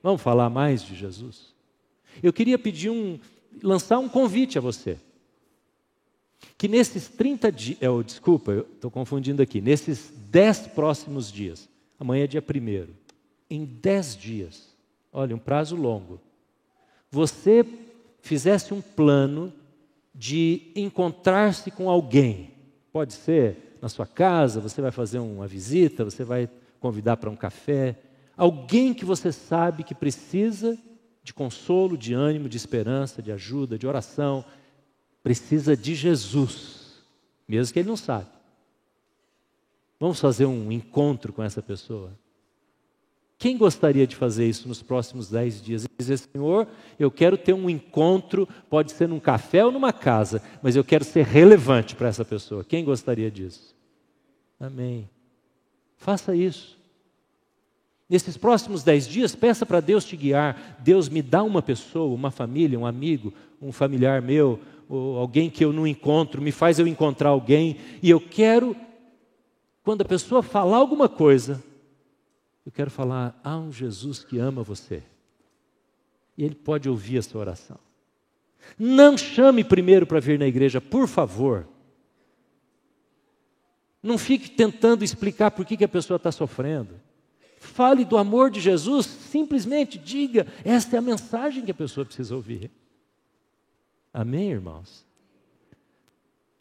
Vamos 0.02 0.20
falar 0.20 0.50
mais 0.50 0.82
de 0.82 0.94
Jesus? 0.94 1.54
Eu 2.22 2.32
queria 2.32 2.58
pedir 2.58 2.90
um, 2.90 3.18
lançar 3.62 3.98
um 3.98 4.08
convite 4.08 4.58
a 4.58 4.60
você. 4.60 4.98
Que 6.58 6.66
nesses 6.66 7.08
30 7.08 7.52
dias, 7.52 7.78
oh, 7.82 8.02
desculpa, 8.02 8.52
eu 8.52 8.66
estou 8.74 8.90
confundindo 8.90 9.42
aqui, 9.42 9.60
nesses 9.60 10.12
10 10.30 10.68
próximos 10.68 11.30
dias, 11.30 11.68
amanhã 11.98 12.24
é 12.24 12.26
dia 12.26 12.42
1 12.42 12.92
em 13.50 13.64
10 13.64 14.16
dias, 14.16 14.74
olha, 15.12 15.34
um 15.34 15.38
prazo 15.38 15.76
longo, 15.76 16.20
você 17.10 17.64
fizesse 18.22 18.72
um 18.72 18.80
plano 18.80 19.52
de 20.20 20.70
encontrar-se 20.76 21.70
com 21.70 21.88
alguém. 21.88 22.50
Pode 22.92 23.14
ser 23.14 23.78
na 23.80 23.88
sua 23.88 24.06
casa, 24.06 24.60
você 24.60 24.82
vai 24.82 24.90
fazer 24.90 25.18
uma 25.18 25.46
visita, 25.46 26.04
você 26.04 26.22
vai 26.22 26.46
convidar 26.78 27.16
para 27.16 27.30
um 27.30 27.34
café, 27.34 27.98
alguém 28.36 28.92
que 28.92 29.02
você 29.02 29.32
sabe 29.32 29.82
que 29.82 29.94
precisa 29.94 30.78
de 31.22 31.32
consolo, 31.32 31.96
de 31.96 32.12
ânimo, 32.12 32.50
de 32.50 32.56
esperança, 32.58 33.22
de 33.22 33.32
ajuda, 33.32 33.78
de 33.78 33.86
oração, 33.86 34.44
precisa 35.22 35.74
de 35.74 35.94
Jesus, 35.94 37.02
mesmo 37.48 37.72
que 37.72 37.78
ele 37.78 37.88
não 37.88 37.96
sabe. 37.96 38.28
Vamos 39.98 40.20
fazer 40.20 40.44
um 40.44 40.70
encontro 40.70 41.32
com 41.32 41.42
essa 41.42 41.62
pessoa? 41.62 42.12
Quem 43.40 43.56
gostaria 43.56 44.06
de 44.06 44.14
fazer 44.14 44.46
isso 44.46 44.68
nos 44.68 44.82
próximos 44.82 45.30
dez 45.30 45.62
dias? 45.62 45.84
E 45.84 45.88
dizer, 45.98 46.18
Senhor, 46.18 46.68
eu 46.98 47.10
quero 47.10 47.38
ter 47.38 47.54
um 47.54 47.70
encontro, 47.70 48.46
pode 48.68 48.92
ser 48.92 49.08
num 49.08 49.18
café 49.18 49.64
ou 49.64 49.72
numa 49.72 49.94
casa, 49.94 50.42
mas 50.62 50.76
eu 50.76 50.84
quero 50.84 51.04
ser 51.04 51.24
relevante 51.24 51.96
para 51.96 52.08
essa 52.08 52.22
pessoa. 52.22 52.62
Quem 52.62 52.84
gostaria 52.84 53.30
disso? 53.30 53.74
Amém. 54.60 55.08
Faça 55.96 56.36
isso. 56.36 56.78
Nesses 58.10 58.36
próximos 58.36 58.82
dez 58.84 59.08
dias, 59.08 59.34
peça 59.34 59.64
para 59.64 59.80
Deus 59.80 60.04
te 60.04 60.18
guiar. 60.18 60.76
Deus 60.80 61.08
me 61.08 61.22
dá 61.22 61.42
uma 61.42 61.62
pessoa, 61.62 62.14
uma 62.14 62.30
família, 62.30 62.78
um 62.78 62.84
amigo, 62.84 63.32
um 63.58 63.72
familiar 63.72 64.20
meu, 64.20 64.60
ou 64.86 65.16
alguém 65.16 65.48
que 65.48 65.64
eu 65.64 65.72
não 65.72 65.86
encontro, 65.86 66.42
me 66.42 66.52
faz 66.52 66.78
eu 66.78 66.86
encontrar 66.86 67.30
alguém. 67.30 67.78
E 68.02 68.10
eu 68.10 68.20
quero, 68.20 68.76
quando 69.82 70.02
a 70.02 70.04
pessoa 70.04 70.42
falar 70.42 70.76
alguma 70.76 71.08
coisa, 71.08 71.69
eu 72.64 72.72
quero 72.72 72.90
falar: 72.90 73.38
há 73.42 73.56
um 73.56 73.72
Jesus 73.72 74.24
que 74.24 74.38
ama 74.38 74.62
você. 74.62 75.02
E 76.36 76.44
ele 76.44 76.54
pode 76.54 76.88
ouvir 76.88 77.18
a 77.18 77.22
sua 77.22 77.40
oração. 77.40 77.78
Não 78.78 79.16
chame 79.16 79.64
primeiro 79.64 80.06
para 80.06 80.20
vir 80.20 80.38
na 80.38 80.46
igreja, 80.46 80.80
por 80.80 81.08
favor. 81.08 81.66
Não 84.02 84.16
fique 84.16 84.50
tentando 84.50 85.04
explicar 85.04 85.50
por 85.50 85.64
que, 85.66 85.76
que 85.76 85.84
a 85.84 85.88
pessoa 85.88 86.16
está 86.16 86.32
sofrendo. 86.32 87.00
Fale 87.58 88.06
do 88.06 88.16
amor 88.16 88.50
de 88.50 88.58
Jesus, 88.58 89.04
simplesmente 89.04 89.98
diga, 89.98 90.46
esta 90.64 90.96
é 90.96 90.98
a 90.98 91.02
mensagem 91.02 91.62
que 91.64 91.70
a 91.70 91.74
pessoa 91.74 92.06
precisa 92.06 92.34
ouvir. 92.34 92.70
Amém, 94.12 94.50
irmãos? 94.50 95.06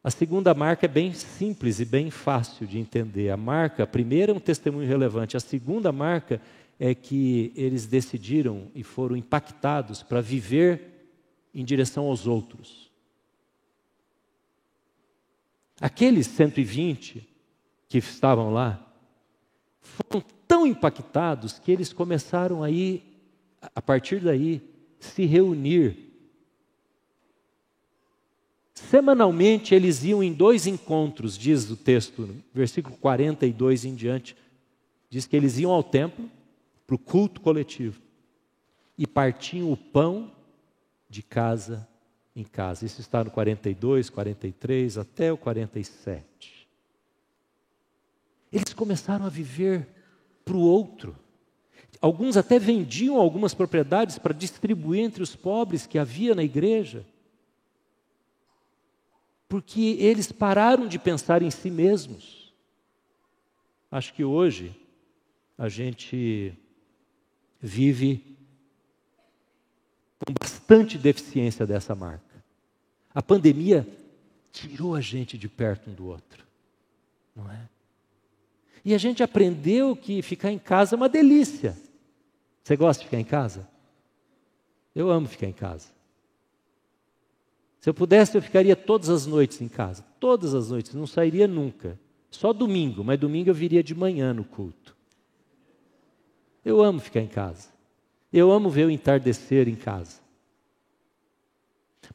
A 0.03 0.09
segunda 0.09 0.53
marca 0.53 0.85
é 0.85 0.89
bem 0.89 1.13
simples 1.13 1.79
e 1.79 1.85
bem 1.85 2.09
fácil 2.09 2.65
de 2.65 2.79
entender. 2.79 3.29
A 3.29 3.37
marca, 3.37 3.83
a 3.83 3.87
primeira 3.87 4.31
é 4.31 4.35
um 4.35 4.39
testemunho 4.39 4.87
relevante, 4.87 5.35
a 5.35 5.41
segunda 5.41 5.91
marca 5.91 6.41
é 6.79 6.95
que 6.95 7.51
eles 7.55 7.85
decidiram 7.85 8.71
e 8.73 8.81
foram 8.83 9.17
impactados 9.17 10.01
para 10.01 10.21
viver 10.21 11.11
em 11.53 11.65
direção 11.65 12.05
aos 12.05 12.25
outros. 12.25 12.89
Aqueles 15.81 16.27
120 16.27 17.27
que 17.89 17.97
estavam 17.97 18.53
lá 18.53 18.85
foram 19.81 20.23
tão 20.47 20.65
impactados 20.65 21.59
que 21.59 21.71
eles 21.71 21.91
começaram 21.91 22.63
aí, 22.63 23.03
a 23.75 23.81
partir 23.81 24.19
daí, 24.19 24.61
se 24.99 25.25
reunir. 25.25 26.08
Semanalmente 28.87 29.75
eles 29.75 30.03
iam 30.03 30.23
em 30.23 30.31
dois 30.31 30.65
encontros, 30.65 31.37
diz 31.37 31.69
o 31.69 31.75
texto, 31.75 32.29
versículo 32.53 32.95
42 32.97 33.83
em 33.83 33.93
diante. 33.93 34.35
Diz 35.09 35.27
que 35.27 35.35
eles 35.35 35.57
iam 35.59 35.71
ao 35.71 35.83
templo 35.83 36.29
para 36.87 36.95
o 36.95 36.99
culto 36.99 37.41
coletivo 37.41 38.01
e 38.97 39.05
partiam 39.05 39.71
o 39.71 39.77
pão 39.77 40.31
de 41.09 41.21
casa 41.21 41.87
em 42.35 42.43
casa. 42.43 42.85
Isso 42.85 43.01
está 43.01 43.23
no 43.23 43.29
42, 43.29 44.09
43 44.09 44.97
até 44.97 45.31
o 45.31 45.37
47. 45.37 46.67
Eles 48.51 48.73
começaram 48.73 49.25
a 49.25 49.29
viver 49.29 49.87
para 50.45 50.55
o 50.55 50.61
outro. 50.61 51.15
Alguns 52.01 52.37
até 52.37 52.57
vendiam 52.57 53.17
algumas 53.17 53.53
propriedades 53.53 54.17
para 54.17 54.33
distribuir 54.33 55.03
entre 55.03 55.21
os 55.21 55.35
pobres 55.35 55.85
que 55.85 55.99
havia 55.99 56.33
na 56.33 56.43
igreja. 56.43 57.05
Porque 59.49 59.97
eles 59.99 60.31
pararam 60.31 60.87
de 60.87 60.99
pensar 60.99 61.41
em 61.41 61.49
si 61.49 61.71
mesmos. 61.71 62.53
Acho 63.91 64.13
que 64.13 64.23
hoje 64.23 64.79
a 65.57 65.67
gente 65.67 66.53
vive 67.59 68.37
com 70.19 70.33
bastante 70.39 70.97
deficiência 70.97 71.65
dessa 71.65 71.95
marca. 71.95 72.23
A 73.13 73.21
pandemia 73.21 73.87
tirou 74.51 74.95
a 74.95 75.01
gente 75.01 75.37
de 75.37 75.49
perto 75.49 75.89
um 75.89 75.93
do 75.93 76.05
outro, 76.05 76.45
não 77.35 77.51
é? 77.51 77.67
E 78.85 78.93
a 78.93 78.97
gente 78.97 79.23
aprendeu 79.23 79.95
que 79.95 80.21
ficar 80.21 80.51
em 80.51 80.59
casa 80.59 80.95
é 80.95 80.97
uma 80.97 81.09
delícia. 81.09 81.75
Você 82.63 82.75
gosta 82.77 83.01
de 83.01 83.07
ficar 83.09 83.19
em 83.19 83.25
casa? 83.25 83.67
Eu 84.95 85.09
amo 85.09 85.27
ficar 85.27 85.47
em 85.47 85.53
casa. 85.53 85.89
Se 87.79 87.89
eu 87.89 87.93
pudesse, 87.93 88.37
eu 88.37 88.41
ficaria 88.41 88.75
todas 88.75 89.09
as 89.09 89.25
noites 89.25 89.61
em 89.61 89.67
casa. 89.67 90.03
Todas 90.19 90.53
as 90.53 90.69
noites, 90.69 90.93
não 90.93 91.07
sairia 91.07 91.47
nunca. 91.47 91.99
Só 92.29 92.53
domingo, 92.53 93.03
mas 93.03 93.19
domingo 93.19 93.49
eu 93.49 93.53
viria 93.53 93.81
de 93.81 93.95
manhã 93.95 94.33
no 94.33 94.43
culto. 94.43 94.95
Eu 96.63 96.81
amo 96.83 96.99
ficar 96.99 97.21
em 97.21 97.27
casa. 97.27 97.69
Eu 98.31 98.51
amo 98.51 98.69
ver 98.69 98.85
o 98.85 98.91
entardecer 98.91 99.67
em 99.67 99.75
casa. 99.75 100.19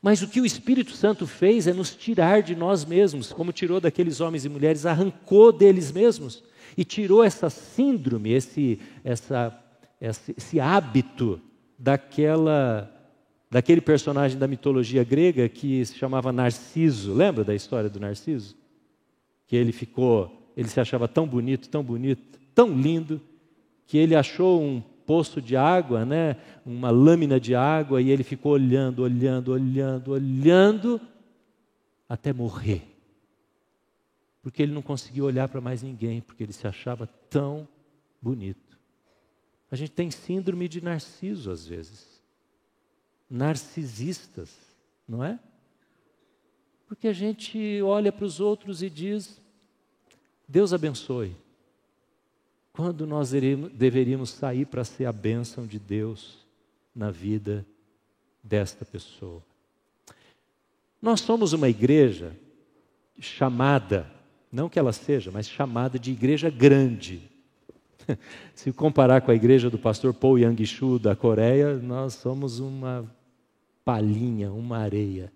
Mas 0.00 0.22
o 0.22 0.28
que 0.28 0.40
o 0.40 0.46
Espírito 0.46 0.92
Santo 0.92 1.26
fez 1.26 1.66
é 1.66 1.72
nos 1.72 1.94
tirar 1.94 2.42
de 2.42 2.54
nós 2.54 2.84
mesmos, 2.84 3.32
como 3.32 3.52
tirou 3.52 3.80
daqueles 3.80 4.20
homens 4.20 4.44
e 4.44 4.48
mulheres, 4.48 4.86
arrancou 4.86 5.50
deles 5.52 5.90
mesmos 5.90 6.42
e 6.76 6.84
tirou 6.84 7.22
essa 7.22 7.48
síndrome, 7.48 8.32
esse, 8.32 8.78
essa, 9.02 9.58
esse, 10.00 10.34
esse 10.36 10.60
hábito 10.60 11.40
daquela, 11.78 12.90
daquele 13.54 13.80
personagem 13.80 14.36
da 14.36 14.48
mitologia 14.48 15.04
grega 15.04 15.48
que 15.48 15.86
se 15.86 15.94
chamava 15.94 16.32
Narciso. 16.32 17.14
Lembra 17.14 17.44
da 17.44 17.54
história 17.54 17.88
do 17.88 18.00
Narciso? 18.00 18.56
Que 19.46 19.54
ele 19.54 19.70
ficou, 19.70 20.50
ele 20.56 20.66
se 20.66 20.80
achava 20.80 21.06
tão 21.06 21.24
bonito, 21.24 21.68
tão 21.68 21.80
bonito, 21.80 22.20
tão 22.52 22.76
lindo, 22.76 23.20
que 23.86 23.96
ele 23.96 24.16
achou 24.16 24.60
um 24.60 24.80
poço 24.80 25.40
de 25.40 25.56
água, 25.56 26.04
né, 26.04 26.36
uma 26.66 26.90
lâmina 26.90 27.38
de 27.38 27.54
água, 27.54 28.02
e 28.02 28.10
ele 28.10 28.24
ficou 28.24 28.50
olhando, 28.50 29.04
olhando, 29.04 29.52
olhando, 29.52 30.10
olhando, 30.10 31.00
até 32.08 32.32
morrer. 32.32 32.82
Porque 34.42 34.64
ele 34.64 34.72
não 34.72 34.82
conseguia 34.82 35.22
olhar 35.22 35.46
para 35.46 35.60
mais 35.60 35.80
ninguém, 35.80 36.20
porque 36.20 36.42
ele 36.42 36.52
se 36.52 36.66
achava 36.66 37.06
tão 37.30 37.68
bonito. 38.20 38.76
A 39.70 39.76
gente 39.76 39.92
tem 39.92 40.10
síndrome 40.10 40.66
de 40.66 40.82
narciso 40.82 41.52
às 41.52 41.64
vezes. 41.68 42.13
Narcisistas, 43.28 44.50
não 45.08 45.24
é? 45.24 45.38
Porque 46.86 47.08
a 47.08 47.12
gente 47.12 47.80
olha 47.82 48.12
para 48.12 48.24
os 48.24 48.40
outros 48.40 48.82
e 48.82 48.90
diz: 48.90 49.40
Deus 50.48 50.72
abençoe 50.72 51.34
quando 52.72 53.06
nós 53.06 53.30
deveríamos 53.30 54.30
sair 54.30 54.66
para 54.66 54.84
ser 54.84 55.06
a 55.06 55.12
bênção 55.12 55.66
de 55.66 55.78
Deus 55.78 56.44
na 56.94 57.10
vida 57.10 57.64
desta 58.42 58.84
pessoa. 58.84 59.42
Nós 61.00 61.20
somos 61.20 61.52
uma 61.52 61.68
igreja 61.68 62.36
chamada, 63.20 64.10
não 64.50 64.68
que 64.68 64.78
ela 64.78 64.92
seja, 64.92 65.30
mas 65.30 65.48
chamada 65.48 65.98
de 65.98 66.10
igreja 66.10 66.50
grande. 66.50 67.22
Se 68.54 68.72
comparar 68.72 69.20
com 69.20 69.30
a 69.30 69.34
igreja 69.34 69.70
do 69.70 69.78
pastor 69.78 70.12
Paul 70.14 70.38
Yang-shu 70.38 70.98
da 70.98 71.14
Coreia, 71.16 71.74
nós 71.76 72.14
somos 72.14 72.60
uma 72.60 73.10
palhinha, 73.84 74.52
uma 74.52 74.78
areia. 74.78 75.32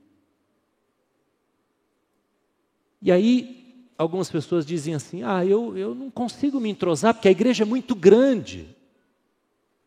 E 3.01 3.13
aí 3.13 3.59
algumas 3.97 4.31
pessoas 4.31 4.65
dizem 4.65 4.95
assim: 4.95 5.23
ah, 5.23 5.45
eu, 5.45 5.77
eu 5.77 5.95
não 5.95 6.11
consigo 6.11 6.61
me 6.61 6.69
entrosar 6.69 7.15
porque 7.15 7.29
a 7.29 7.33
igreja 7.33 7.65
é 7.65 7.67
muito 7.67 7.95
grande. 7.95 8.69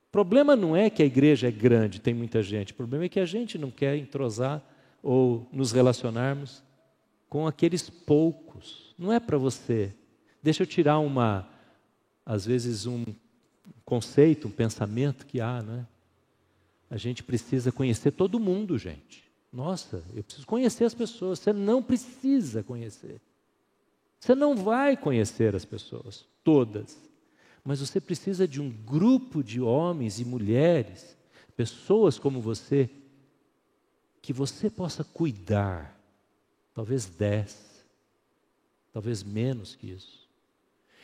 O 0.08 0.12
problema 0.12 0.56
não 0.56 0.76
é 0.76 0.90
que 0.90 1.02
a 1.02 1.06
igreja 1.06 1.48
é 1.48 1.52
grande, 1.52 2.02
tem 2.02 2.14
muita 2.14 2.44
gente, 2.44 2.74
o 2.74 2.76
problema 2.76 3.06
é 3.06 3.10
que 3.10 3.20
a 3.20 3.26
gente 3.26 3.58
não 3.58 3.72
quer 3.72 3.96
entrosar 3.96 4.62
ou 5.02 5.48
nos 5.54 5.72
relacionarmos 5.72 6.62
com 7.30 7.48
aqueles 7.48 7.90
poucos. 7.90 8.94
Não 9.00 9.12
é 9.12 9.20
para 9.22 9.38
você. 9.38 9.94
Deixa 10.44 10.64
eu 10.64 10.68
tirar 10.68 11.00
uma, 11.00 11.48
às 12.32 12.46
vezes, 12.46 12.86
um 12.86 13.04
conceito, 13.84 14.48
um 14.48 14.52
pensamento 14.52 15.26
que 15.26 15.42
há, 15.42 15.62
não 15.62 15.80
é? 15.80 15.86
A 16.90 16.96
gente 16.96 17.24
precisa 17.24 17.74
conhecer 17.74 18.12
todo 18.12 18.40
mundo, 18.40 18.78
gente. 18.78 19.30
Nossa, 19.52 20.02
eu 20.16 20.24
preciso 20.24 20.48
conhecer 20.48 20.86
as 20.86 20.94
pessoas. 20.94 21.40
Você 21.40 21.52
não 21.52 21.84
precisa 21.84 22.64
conhecer. 22.64 23.20
Você 24.18 24.34
não 24.34 24.56
vai 24.56 24.96
conhecer 24.96 25.54
as 25.58 25.66
pessoas, 25.66 26.26
todas. 26.42 26.98
Mas 27.66 27.82
você 27.82 28.00
precisa 28.00 28.48
de 28.48 28.62
um 28.62 28.70
grupo 28.70 29.44
de 29.44 29.60
homens 29.60 30.22
e 30.22 30.24
mulheres, 30.24 31.18
pessoas 31.58 32.18
como 32.18 32.40
você, 32.40 32.90
que 34.22 34.32
você 34.32 34.70
possa 34.70 35.04
cuidar. 35.04 36.00
Talvez 36.74 37.08
dez, 37.08 37.86
talvez 38.94 39.22
menos 39.22 39.76
que 39.76 39.88
isso. 39.88 40.21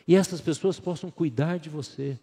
E 0.07 0.15
essas 0.15 0.39
pessoas 0.39 0.79
possam 0.79 1.11
cuidar 1.11 1.57
de 1.59 1.69
você. 1.69 2.17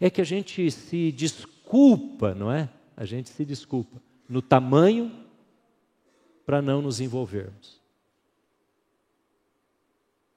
É 0.00 0.08
que 0.08 0.20
a 0.20 0.24
gente 0.24 0.70
se 0.70 1.10
desculpa, 1.10 2.34
não 2.34 2.52
é? 2.52 2.70
A 2.96 3.04
gente 3.04 3.28
se 3.28 3.44
desculpa 3.44 4.00
no 4.28 4.40
tamanho 4.40 5.12
para 6.46 6.62
não 6.62 6.80
nos 6.80 7.00
envolvermos. 7.00 7.80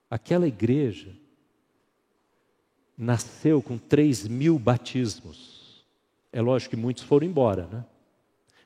Aquela 0.09 0.47
igreja 0.47 1.15
nasceu 2.97 3.61
com 3.61 3.77
3 3.77 4.27
mil 4.27 4.57
batismos. 4.57 5.85
É 6.31 6.41
lógico 6.41 6.71
que 6.71 6.81
muitos 6.81 7.03
foram 7.03 7.27
embora, 7.27 7.67
né? 7.67 7.85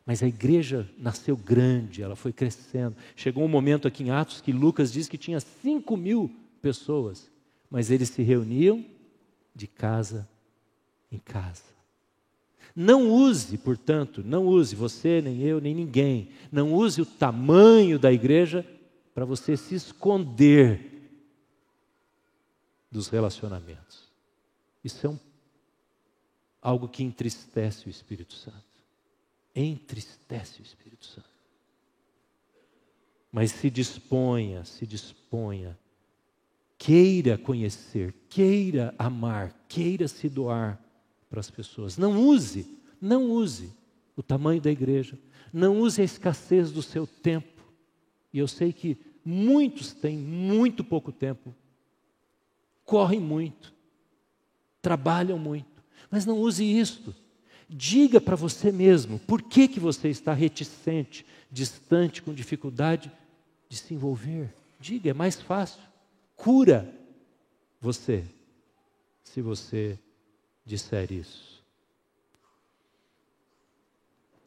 Mas 0.06 0.24
a 0.24 0.28
igreja 0.28 0.90
nasceu 0.98 1.38
grande, 1.38 2.02
ela 2.02 2.16
foi 2.16 2.34
crescendo. 2.34 2.96
Chegou 3.16 3.44
um 3.44 3.48
momento 3.48 3.88
aqui 3.88 4.04
em 4.04 4.10
Atos 4.10 4.42
que 4.42 4.52
Lucas 4.52 4.92
diz 4.92 5.08
que 5.08 5.18
tinha 5.18 5.40
5 5.40 5.96
mil 5.96 6.32
pessoas, 6.62 7.30
mas 7.70 7.92
eles 7.92 8.10
se 8.10 8.22
reuniam 8.24 8.86
de 9.54 9.68
casa 9.68 10.28
em 11.12 11.20
casa. 11.20 11.64
Não 12.76 13.12
use, 13.12 13.58
portanto, 13.58 14.24
não 14.24 14.46
use 14.48 14.76
você, 14.76 15.22
nem 15.22 15.42
eu, 15.42 15.60
nem 15.60 15.76
ninguém, 15.76 16.30
não 16.52 16.74
use 16.74 17.02
o 17.02 17.06
tamanho 17.06 18.00
da 18.00 18.12
igreja 18.12 18.66
para 19.14 19.26
você 19.26 19.58
se 19.58 19.76
esconder 19.76 20.90
dos 22.92 23.08
relacionamentos. 23.08 24.10
Isso 24.84 25.06
é 25.06 25.10
um, 25.10 25.20
algo 26.62 26.88
que 26.88 27.04
entristece 27.04 27.88
o 27.88 27.90
Espírito 27.90 28.34
Santo. 28.34 28.58
Entristece 29.56 30.62
o 30.62 30.64
Espírito 30.64 31.06
Santo. 31.06 31.28
Mas 33.32 33.52
se 33.52 33.70
disponha, 33.70 34.64
se 34.64 34.88
disponha, 34.88 35.78
queira 36.80 37.38
conhecer, 37.38 38.16
queira 38.30 38.96
amar, 38.98 39.54
queira 39.68 40.08
se 40.08 40.30
doar 40.30 40.82
para 41.30 41.42
as 41.42 41.52
pessoas. 41.52 41.98
Não 41.98 42.26
use, 42.26 42.66
não 43.00 43.30
use 43.30 43.72
o 44.16 44.24
tamanho 44.24 44.62
da 44.62 44.72
igreja, 44.72 45.20
não 45.54 45.82
use 45.82 46.02
a 46.02 46.06
escassez 46.06 46.72
do 46.72 46.82
seu 46.82 47.06
tempo. 47.06 47.62
E 48.34 48.40
eu 48.40 48.48
sei 48.48 48.72
que 48.72 48.98
muitos 49.24 49.94
têm 49.94 50.18
muito 50.18 50.84
pouco 50.84 51.12
tempo 51.12 51.54
correm 52.86 53.20
muito, 53.20 53.72
trabalham 54.82 55.38
muito, 55.38 55.68
Mas 56.10 56.26
não 56.26 56.40
use 56.40 56.64
isso. 56.64 57.16
Diga 57.70 58.20
para 58.20 58.36
você 58.36 58.72
mesmo 58.72 59.20
por 59.20 59.44
que, 59.44 59.68
que 59.68 59.80
você 59.80 60.10
está 60.10 60.34
reticente, 60.34 61.24
distante, 61.52 62.24
com 62.24 62.34
dificuldade 62.34 63.12
de 63.70 63.78
se 63.78 63.94
envolver. 63.94 64.52
Diga, 64.80 65.12
é 65.12 65.14
mais 65.14 65.40
fácil. 65.40 65.89
Cura 66.40 66.90
você 67.82 68.24
se 69.26 69.42
você 69.42 70.00
disser 70.66 71.12
isso. 71.12 71.62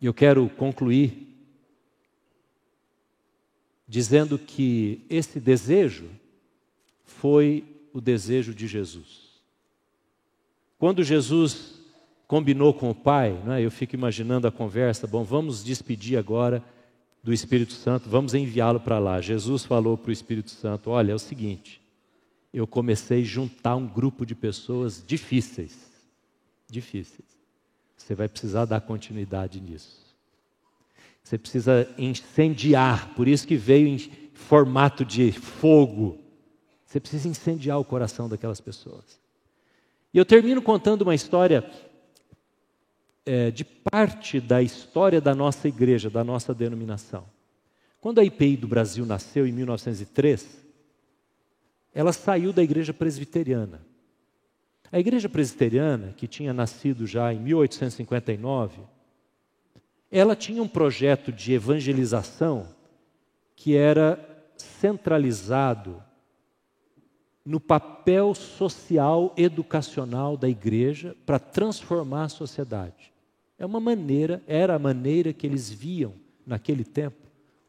E 0.00 0.06
eu 0.06 0.14
quero 0.14 0.48
concluir 0.48 1.28
dizendo 3.86 4.38
que 4.38 5.04
esse 5.10 5.38
desejo 5.38 6.08
foi 7.04 7.62
o 7.92 8.00
desejo 8.00 8.54
de 8.54 8.66
Jesus. 8.66 9.42
Quando 10.78 11.04
Jesus 11.04 11.78
combinou 12.26 12.72
com 12.72 12.88
o 12.88 12.94
Pai, 12.94 13.34
né, 13.44 13.60
eu 13.60 13.70
fico 13.70 13.94
imaginando 13.94 14.48
a 14.48 14.50
conversa, 14.50 15.06
bom, 15.06 15.22
vamos 15.22 15.62
despedir 15.62 16.18
agora 16.18 16.64
do 17.22 17.34
Espírito 17.34 17.74
Santo, 17.74 18.08
vamos 18.08 18.32
enviá-lo 18.32 18.80
para 18.80 18.98
lá. 18.98 19.20
Jesus 19.20 19.66
falou 19.66 19.98
para 19.98 20.08
o 20.08 20.12
Espírito 20.12 20.50
Santo: 20.50 20.88
Olha, 20.88 21.12
é 21.12 21.14
o 21.14 21.18
seguinte, 21.18 21.81
eu 22.52 22.66
comecei 22.66 23.22
a 23.22 23.24
juntar 23.24 23.76
um 23.76 23.86
grupo 23.86 24.26
de 24.26 24.34
pessoas 24.34 25.02
difíceis, 25.06 25.90
difíceis. 26.70 27.28
Você 27.96 28.14
vai 28.14 28.28
precisar 28.28 28.64
dar 28.64 28.80
continuidade 28.80 29.60
nisso. 29.60 30.02
Você 31.22 31.38
precisa 31.38 31.88
incendiar, 31.96 33.14
por 33.14 33.28
isso 33.28 33.46
que 33.46 33.56
veio 33.56 33.86
em 33.86 33.98
formato 34.34 35.04
de 35.04 35.32
fogo. 35.32 36.18
Você 36.84 37.00
precisa 37.00 37.28
incendiar 37.28 37.78
o 37.78 37.84
coração 37.84 38.28
daquelas 38.28 38.60
pessoas. 38.60 39.20
E 40.12 40.18
eu 40.18 40.24
termino 40.24 40.60
contando 40.60 41.02
uma 41.02 41.14
história 41.14 41.64
é, 43.24 43.50
de 43.50 43.64
parte 43.64 44.40
da 44.40 44.60
história 44.60 45.20
da 45.20 45.34
nossa 45.34 45.68
igreja, 45.68 46.10
da 46.10 46.22
nossa 46.22 46.52
denominação. 46.52 47.24
Quando 48.00 48.18
a 48.18 48.24
IPI 48.24 48.56
do 48.56 48.68
Brasil 48.68 49.06
nasceu 49.06 49.46
em 49.46 49.52
1903, 49.52 50.61
ela 51.94 52.12
saiu 52.12 52.52
da 52.52 52.62
igreja 52.62 52.92
presbiteriana. 52.94 53.84
A 54.90 54.98
igreja 54.98 55.28
presbiteriana, 55.28 56.12
que 56.16 56.26
tinha 56.26 56.52
nascido 56.52 57.06
já 57.06 57.32
em 57.32 57.40
1859, 57.40 58.82
ela 60.10 60.36
tinha 60.36 60.62
um 60.62 60.68
projeto 60.68 61.32
de 61.32 61.54
evangelização 61.54 62.68
que 63.56 63.74
era 63.74 64.18
centralizado 64.56 66.02
no 67.44 67.58
papel 67.58 68.34
social 68.34 69.32
educacional 69.36 70.36
da 70.36 70.48
igreja 70.48 71.16
para 71.26 71.38
transformar 71.38 72.24
a 72.24 72.28
sociedade. 72.28 73.12
É 73.58 73.66
uma 73.66 73.80
maneira, 73.80 74.42
era 74.46 74.74
a 74.74 74.78
maneira 74.78 75.32
que 75.32 75.46
eles 75.46 75.70
viam 75.70 76.14
naquele 76.46 76.84
tempo, 76.84 77.28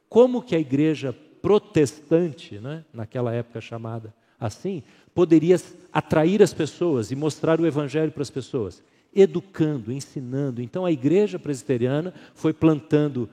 como 0.10 0.42
que 0.42 0.56
a 0.56 0.60
igreja 0.60 1.16
protestante, 1.44 2.58
né, 2.58 2.86
naquela 2.94 3.34
época 3.34 3.60
chamada 3.60 4.14
assim, 4.40 4.82
poderia 5.14 5.58
atrair 5.92 6.42
as 6.42 6.54
pessoas 6.54 7.12
e 7.12 7.16
mostrar 7.16 7.60
o 7.60 7.68
evangelho 7.68 8.14
para 8.14 8.24
as 8.24 8.30
pessoas, 8.30 8.82
educando, 9.14 9.92
ensinando. 9.92 10.62
Então 10.62 10.86
a 10.86 10.92
igreja 10.92 11.38
presbiteriana 11.38 12.14
foi 12.34 12.54
plantando 12.54 13.30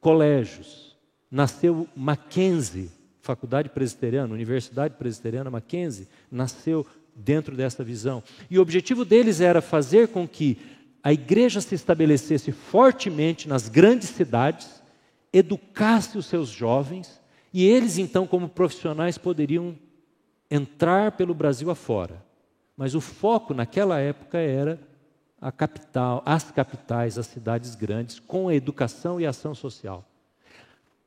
colégios. 0.00 0.94
Nasceu 1.30 1.88
Mackenzie, 1.96 2.90
Faculdade 3.22 3.70
Presbiteriana, 3.70 4.32
Universidade 4.34 4.94
Presbiteriana 4.94 5.50
Mackenzie, 5.50 6.06
nasceu 6.30 6.86
dentro 7.14 7.56
dessa 7.56 7.82
visão. 7.82 8.22
E 8.50 8.58
o 8.58 8.62
objetivo 8.62 9.02
deles 9.02 9.40
era 9.40 9.62
fazer 9.62 10.08
com 10.08 10.28
que 10.28 10.58
a 11.02 11.12
igreja 11.12 11.62
se 11.62 11.74
estabelecesse 11.74 12.52
fortemente 12.52 13.48
nas 13.48 13.66
grandes 13.68 14.10
cidades, 14.10 14.82
educasse 15.32 16.18
os 16.18 16.26
seus 16.26 16.50
jovens, 16.50 17.20
e 17.58 17.64
eles, 17.64 17.96
então, 17.96 18.26
como 18.26 18.50
profissionais, 18.50 19.16
poderiam 19.16 19.74
entrar 20.50 21.12
pelo 21.12 21.32
Brasil 21.32 21.70
afora. 21.70 22.22
Mas 22.76 22.94
o 22.94 23.00
foco 23.00 23.54
naquela 23.54 23.98
época 23.98 24.36
era 24.36 24.78
a 25.40 25.50
capital, 25.50 26.22
as 26.26 26.50
capitais, 26.50 27.16
as 27.16 27.26
cidades 27.28 27.74
grandes, 27.74 28.18
com 28.18 28.48
a 28.48 28.54
educação 28.54 29.18
e 29.18 29.24
ação 29.24 29.54
social. 29.54 30.04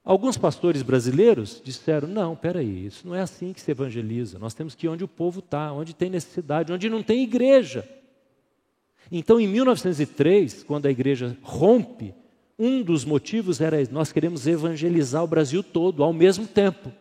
Alguns 0.04 0.40
pastores 0.40 0.82
brasileiros 0.82 1.62
disseram: 1.64 2.08
não, 2.08 2.36
peraí, 2.36 2.88
isso 2.88 3.08
não 3.08 3.14
é 3.14 3.22
assim 3.22 3.54
que 3.54 3.62
se 3.62 3.70
evangeliza. 3.70 4.40
Nós 4.40 4.56
temos 4.56 4.74
que 4.74 4.88
ir 4.88 4.90
onde 4.90 5.04
o 5.04 5.08
povo 5.08 5.42
está, 5.42 5.72
onde 5.72 5.94
tem 5.94 6.10
necessidade, 6.10 6.74
onde 6.74 6.90
não 6.90 7.04
tem 7.04 7.22
igreja. 7.22 7.88
Então, 9.12 9.40
em 9.40 9.48
1903, 9.48 10.64
quando 10.64 10.88
a 10.88 10.90
igreja 10.90 11.38
rompe, 11.44 12.12
um 12.60 12.84
dos 12.84 13.06
motivos 13.06 13.62
era 13.62 13.78
nós 13.90 14.12
queremos 14.12 14.46
evangelizar 14.46 15.24
o 15.24 15.28
Brasil 15.28 15.64
todo 15.64 16.04
ao 16.04 16.12
mesmo 16.12 16.46
tempo. 16.46 16.92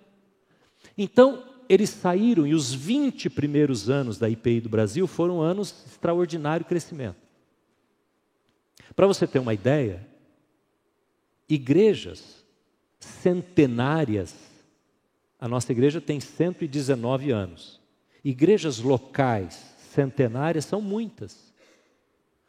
Então, 0.96 1.44
eles 1.68 1.90
saíram 1.90 2.46
e 2.46 2.54
os 2.54 2.72
20 2.72 3.28
primeiros 3.28 3.90
anos 3.90 4.16
da 4.16 4.30
IPI 4.30 4.60
do 4.62 4.68
Brasil 4.68 5.06
foram 5.08 5.42
anos 5.42 5.82
de 5.84 5.90
extraordinário 5.90 6.64
crescimento. 6.64 7.16
Para 8.94 9.06
você 9.06 9.26
ter 9.26 9.38
uma 9.40 9.52
ideia, 9.52 10.06
igrejas 11.48 12.44
centenárias, 12.98 14.34
a 15.38 15.46
nossa 15.48 15.72
igreja 15.72 16.00
tem 16.00 16.20
119 16.20 17.30
anos. 17.30 17.80
Igrejas 18.24 18.78
locais 18.78 19.76
centenárias 19.92 20.64
são 20.64 20.80
muitas. 20.80 21.52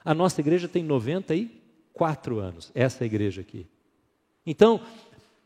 A 0.04 0.14
nossa 0.14 0.40
igreja 0.42 0.68
tem 0.68 0.84
94 2.00 2.40
anos, 2.40 2.72
essa 2.74 3.06
igreja 3.06 3.42
aqui. 3.42 3.68
Então, 4.46 4.80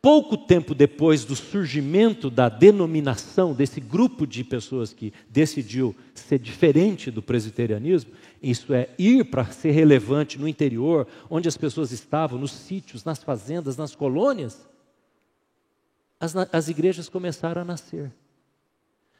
pouco 0.02 0.38
tempo 0.38 0.76
depois 0.76 1.26
do 1.26 1.36
surgimento 1.36 2.30
da 2.30 2.48
denominação 2.48 3.54
desse 3.54 3.82
grupo 3.82 4.28
de 4.28 4.44
pessoas 4.44 4.94
que 4.94 5.12
decidiu 5.30 5.96
ser 6.14 6.38
diferente 6.40 7.10
do 7.10 7.22
presbiterianismo, 7.22 8.12
isso 8.42 8.74
é, 8.74 8.90
ir 9.00 9.26
para 9.26 9.46
ser 9.46 9.72
relevante 9.72 10.38
no 10.38 10.48
interior, 10.48 11.08
onde 11.30 11.48
as 11.48 11.58
pessoas 11.58 11.92
estavam, 11.92 12.38
nos 12.38 12.52
sítios, 12.52 13.04
nas 13.04 13.24
fazendas, 13.24 13.78
nas 13.78 13.96
colônias, 13.96 14.68
as, 16.20 16.36
as 16.36 16.70
igrejas 16.70 17.10
começaram 17.10 17.62
a 17.62 17.66
nascer. 17.66 18.12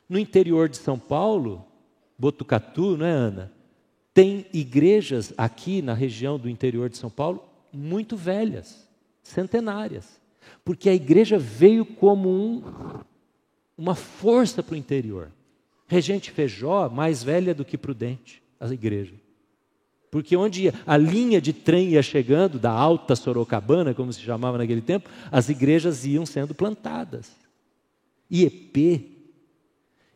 No 0.08 0.20
interior 0.20 0.70
de 0.70 0.78
São 0.78 1.00
Paulo, 1.00 1.66
Botucatu, 2.18 2.96
não 2.98 3.06
é, 3.06 3.12
Ana? 3.12 3.63
Tem 4.14 4.46
igrejas 4.54 5.34
aqui 5.38 5.82
na 5.82 5.94
região 5.94 6.38
do 6.38 6.50
interior 6.50 6.90
de 6.90 6.98
São 6.98 7.10
Paulo 7.10 7.44
muito 7.72 8.16
velhas, 8.16 8.88
centenárias. 9.24 10.22
Porque 10.64 10.90
a 10.90 10.94
igreja 10.94 11.38
veio 11.40 11.86
como 11.86 12.30
um, 12.30 12.64
uma 13.78 13.96
força 13.96 14.62
para 14.62 14.74
o 14.74 14.78
interior. 14.78 15.32
Regente 15.88 16.32
Feijó, 16.32 16.90
mais 16.90 17.24
velha 17.24 17.54
do 17.54 17.66
que 17.66 17.78
Prudente, 17.78 18.42
a 18.60 18.68
igreja. 18.68 19.16
Porque 20.12 20.38
onde 20.38 20.72
a 20.86 20.96
linha 20.96 21.42
de 21.42 21.52
trem 21.52 21.90
ia 21.90 22.04
chegando, 22.04 22.60
da 22.60 22.72
Alta 22.72 23.16
Sorocabana, 23.16 23.96
como 23.96 24.14
se 24.14 24.22
chamava 24.22 24.60
naquele 24.60 24.82
tempo, 24.82 25.10
as 25.32 25.50
igrejas 25.50 26.06
iam 26.06 26.24
sendo 26.24 26.54
plantadas. 26.54 27.32
IEP, 28.30 29.13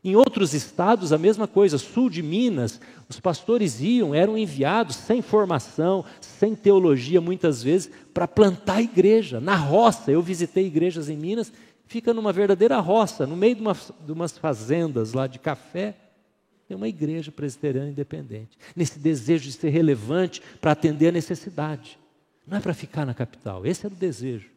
em 0.07 0.15
outros 0.15 0.53
estados, 0.53 1.11
a 1.11 1.17
mesma 1.17 1.49
coisa, 1.49 1.77
sul 1.77 2.09
de 2.09 2.23
Minas, 2.23 2.79
os 3.09 3.19
pastores 3.19 3.81
iam, 3.81 4.15
eram 4.15 4.37
enviados 4.37 4.95
sem 4.95 5.21
formação, 5.21 6.05
sem 6.21 6.55
teologia, 6.55 7.19
muitas 7.19 7.61
vezes, 7.61 7.91
para 8.13 8.25
plantar 8.25 8.81
igreja, 8.81 9.41
na 9.41 9.57
roça. 9.57 10.09
Eu 10.09 10.21
visitei 10.21 10.65
igrejas 10.65 11.09
em 11.09 11.17
Minas, 11.17 11.51
fica 11.87 12.13
numa 12.13 12.31
verdadeira 12.31 12.79
roça, 12.79 13.27
no 13.27 13.35
meio 13.35 13.55
de, 13.55 13.61
uma, 13.61 13.73
de 13.73 14.11
umas 14.13 14.37
fazendas 14.37 15.11
lá 15.11 15.27
de 15.27 15.39
café, 15.39 15.93
tem 16.69 16.77
uma 16.77 16.87
igreja 16.87 17.29
presbiteriana 17.29 17.89
independente, 17.89 18.57
nesse 18.73 18.99
desejo 18.99 19.43
de 19.43 19.51
ser 19.51 19.69
relevante 19.71 20.41
para 20.61 20.71
atender 20.71 21.09
a 21.09 21.11
necessidade. 21.11 21.99
Não 22.47 22.57
é 22.57 22.61
para 22.61 22.73
ficar 22.73 23.05
na 23.05 23.13
capital, 23.13 23.65
esse 23.65 23.85
era 23.85 23.93
o 23.93 23.97
desejo. 23.97 24.56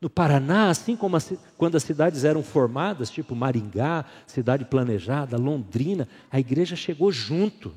No 0.00 0.08
Paraná, 0.08 0.70
assim 0.70 0.96
como 0.96 1.16
quando 1.56 1.76
as 1.76 1.82
cidades 1.82 2.22
eram 2.22 2.42
formadas, 2.42 3.10
tipo 3.10 3.34
Maringá, 3.34 4.04
cidade 4.26 4.64
planejada, 4.64 5.36
Londrina, 5.36 6.08
a 6.30 6.38
igreja 6.38 6.76
chegou 6.76 7.10
junto. 7.10 7.74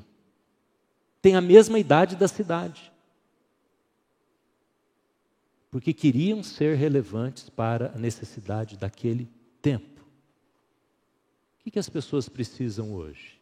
Tem 1.20 1.34
a 1.34 1.40
mesma 1.40 1.78
idade 1.78 2.14
da 2.14 2.28
cidade. 2.28 2.92
Porque 5.70 5.92
queriam 5.92 6.42
ser 6.42 6.76
relevantes 6.76 7.48
para 7.48 7.92
a 7.94 7.98
necessidade 7.98 8.76
daquele 8.76 9.28
tempo. 9.60 10.02
O 11.66 11.70
que 11.70 11.78
as 11.78 11.88
pessoas 11.88 12.28
precisam 12.28 12.92
hoje? 12.92 13.40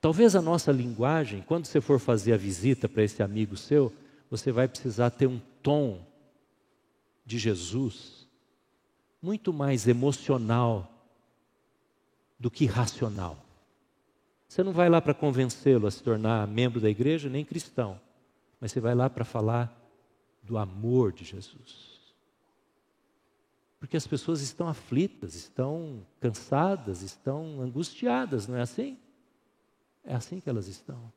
Talvez 0.00 0.36
a 0.36 0.42
nossa 0.42 0.70
linguagem, 0.70 1.42
quando 1.42 1.66
você 1.66 1.80
for 1.80 1.98
fazer 1.98 2.32
a 2.32 2.36
visita 2.36 2.88
para 2.88 3.02
esse 3.02 3.22
amigo 3.22 3.56
seu, 3.56 3.92
você 4.30 4.52
vai 4.52 4.68
precisar 4.68 5.10
ter 5.10 5.26
um 5.26 5.40
tom 5.62 6.05
de 7.26 7.38
Jesus 7.38 8.26
muito 9.20 9.52
mais 9.52 9.88
emocional 9.88 10.88
do 12.38 12.50
que 12.50 12.64
racional. 12.64 13.36
Você 14.46 14.62
não 14.62 14.72
vai 14.72 14.88
lá 14.88 15.02
para 15.02 15.12
convencê-lo 15.12 15.88
a 15.88 15.90
se 15.90 16.02
tornar 16.02 16.46
membro 16.46 16.80
da 16.80 16.88
igreja, 16.88 17.28
nem 17.28 17.44
cristão, 17.44 18.00
mas 18.60 18.70
você 18.70 18.80
vai 18.80 18.94
lá 18.94 19.10
para 19.10 19.24
falar 19.24 19.76
do 20.42 20.56
amor 20.56 21.12
de 21.12 21.24
Jesus. 21.24 21.96
Porque 23.80 23.96
as 23.96 24.06
pessoas 24.06 24.40
estão 24.40 24.68
aflitas, 24.68 25.34
estão 25.34 26.06
cansadas, 26.20 27.02
estão 27.02 27.60
angustiadas, 27.60 28.46
não 28.46 28.56
é 28.56 28.62
assim? 28.62 28.96
É 30.04 30.14
assim 30.14 30.38
que 30.38 30.48
elas 30.48 30.68
estão. 30.68 31.12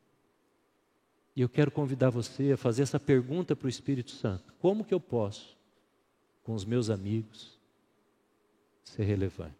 E 1.35 1.41
eu 1.41 1.47
quero 1.47 1.69
convidar 1.69 2.09
você 2.09 2.53
a 2.53 2.57
fazer 2.57 2.81
essa 2.81 2.99
pergunta 2.99 3.55
para 3.55 3.67
o 3.67 3.69
Espírito 3.69 4.11
Santo: 4.11 4.51
como 4.59 4.83
que 4.83 4.93
eu 4.93 4.99
posso, 4.99 5.58
com 6.49 6.55
os 6.55 6.65
meus 6.65 6.89
amigos, 6.89 7.59
ser 8.83 9.03
relevante? 9.03 9.58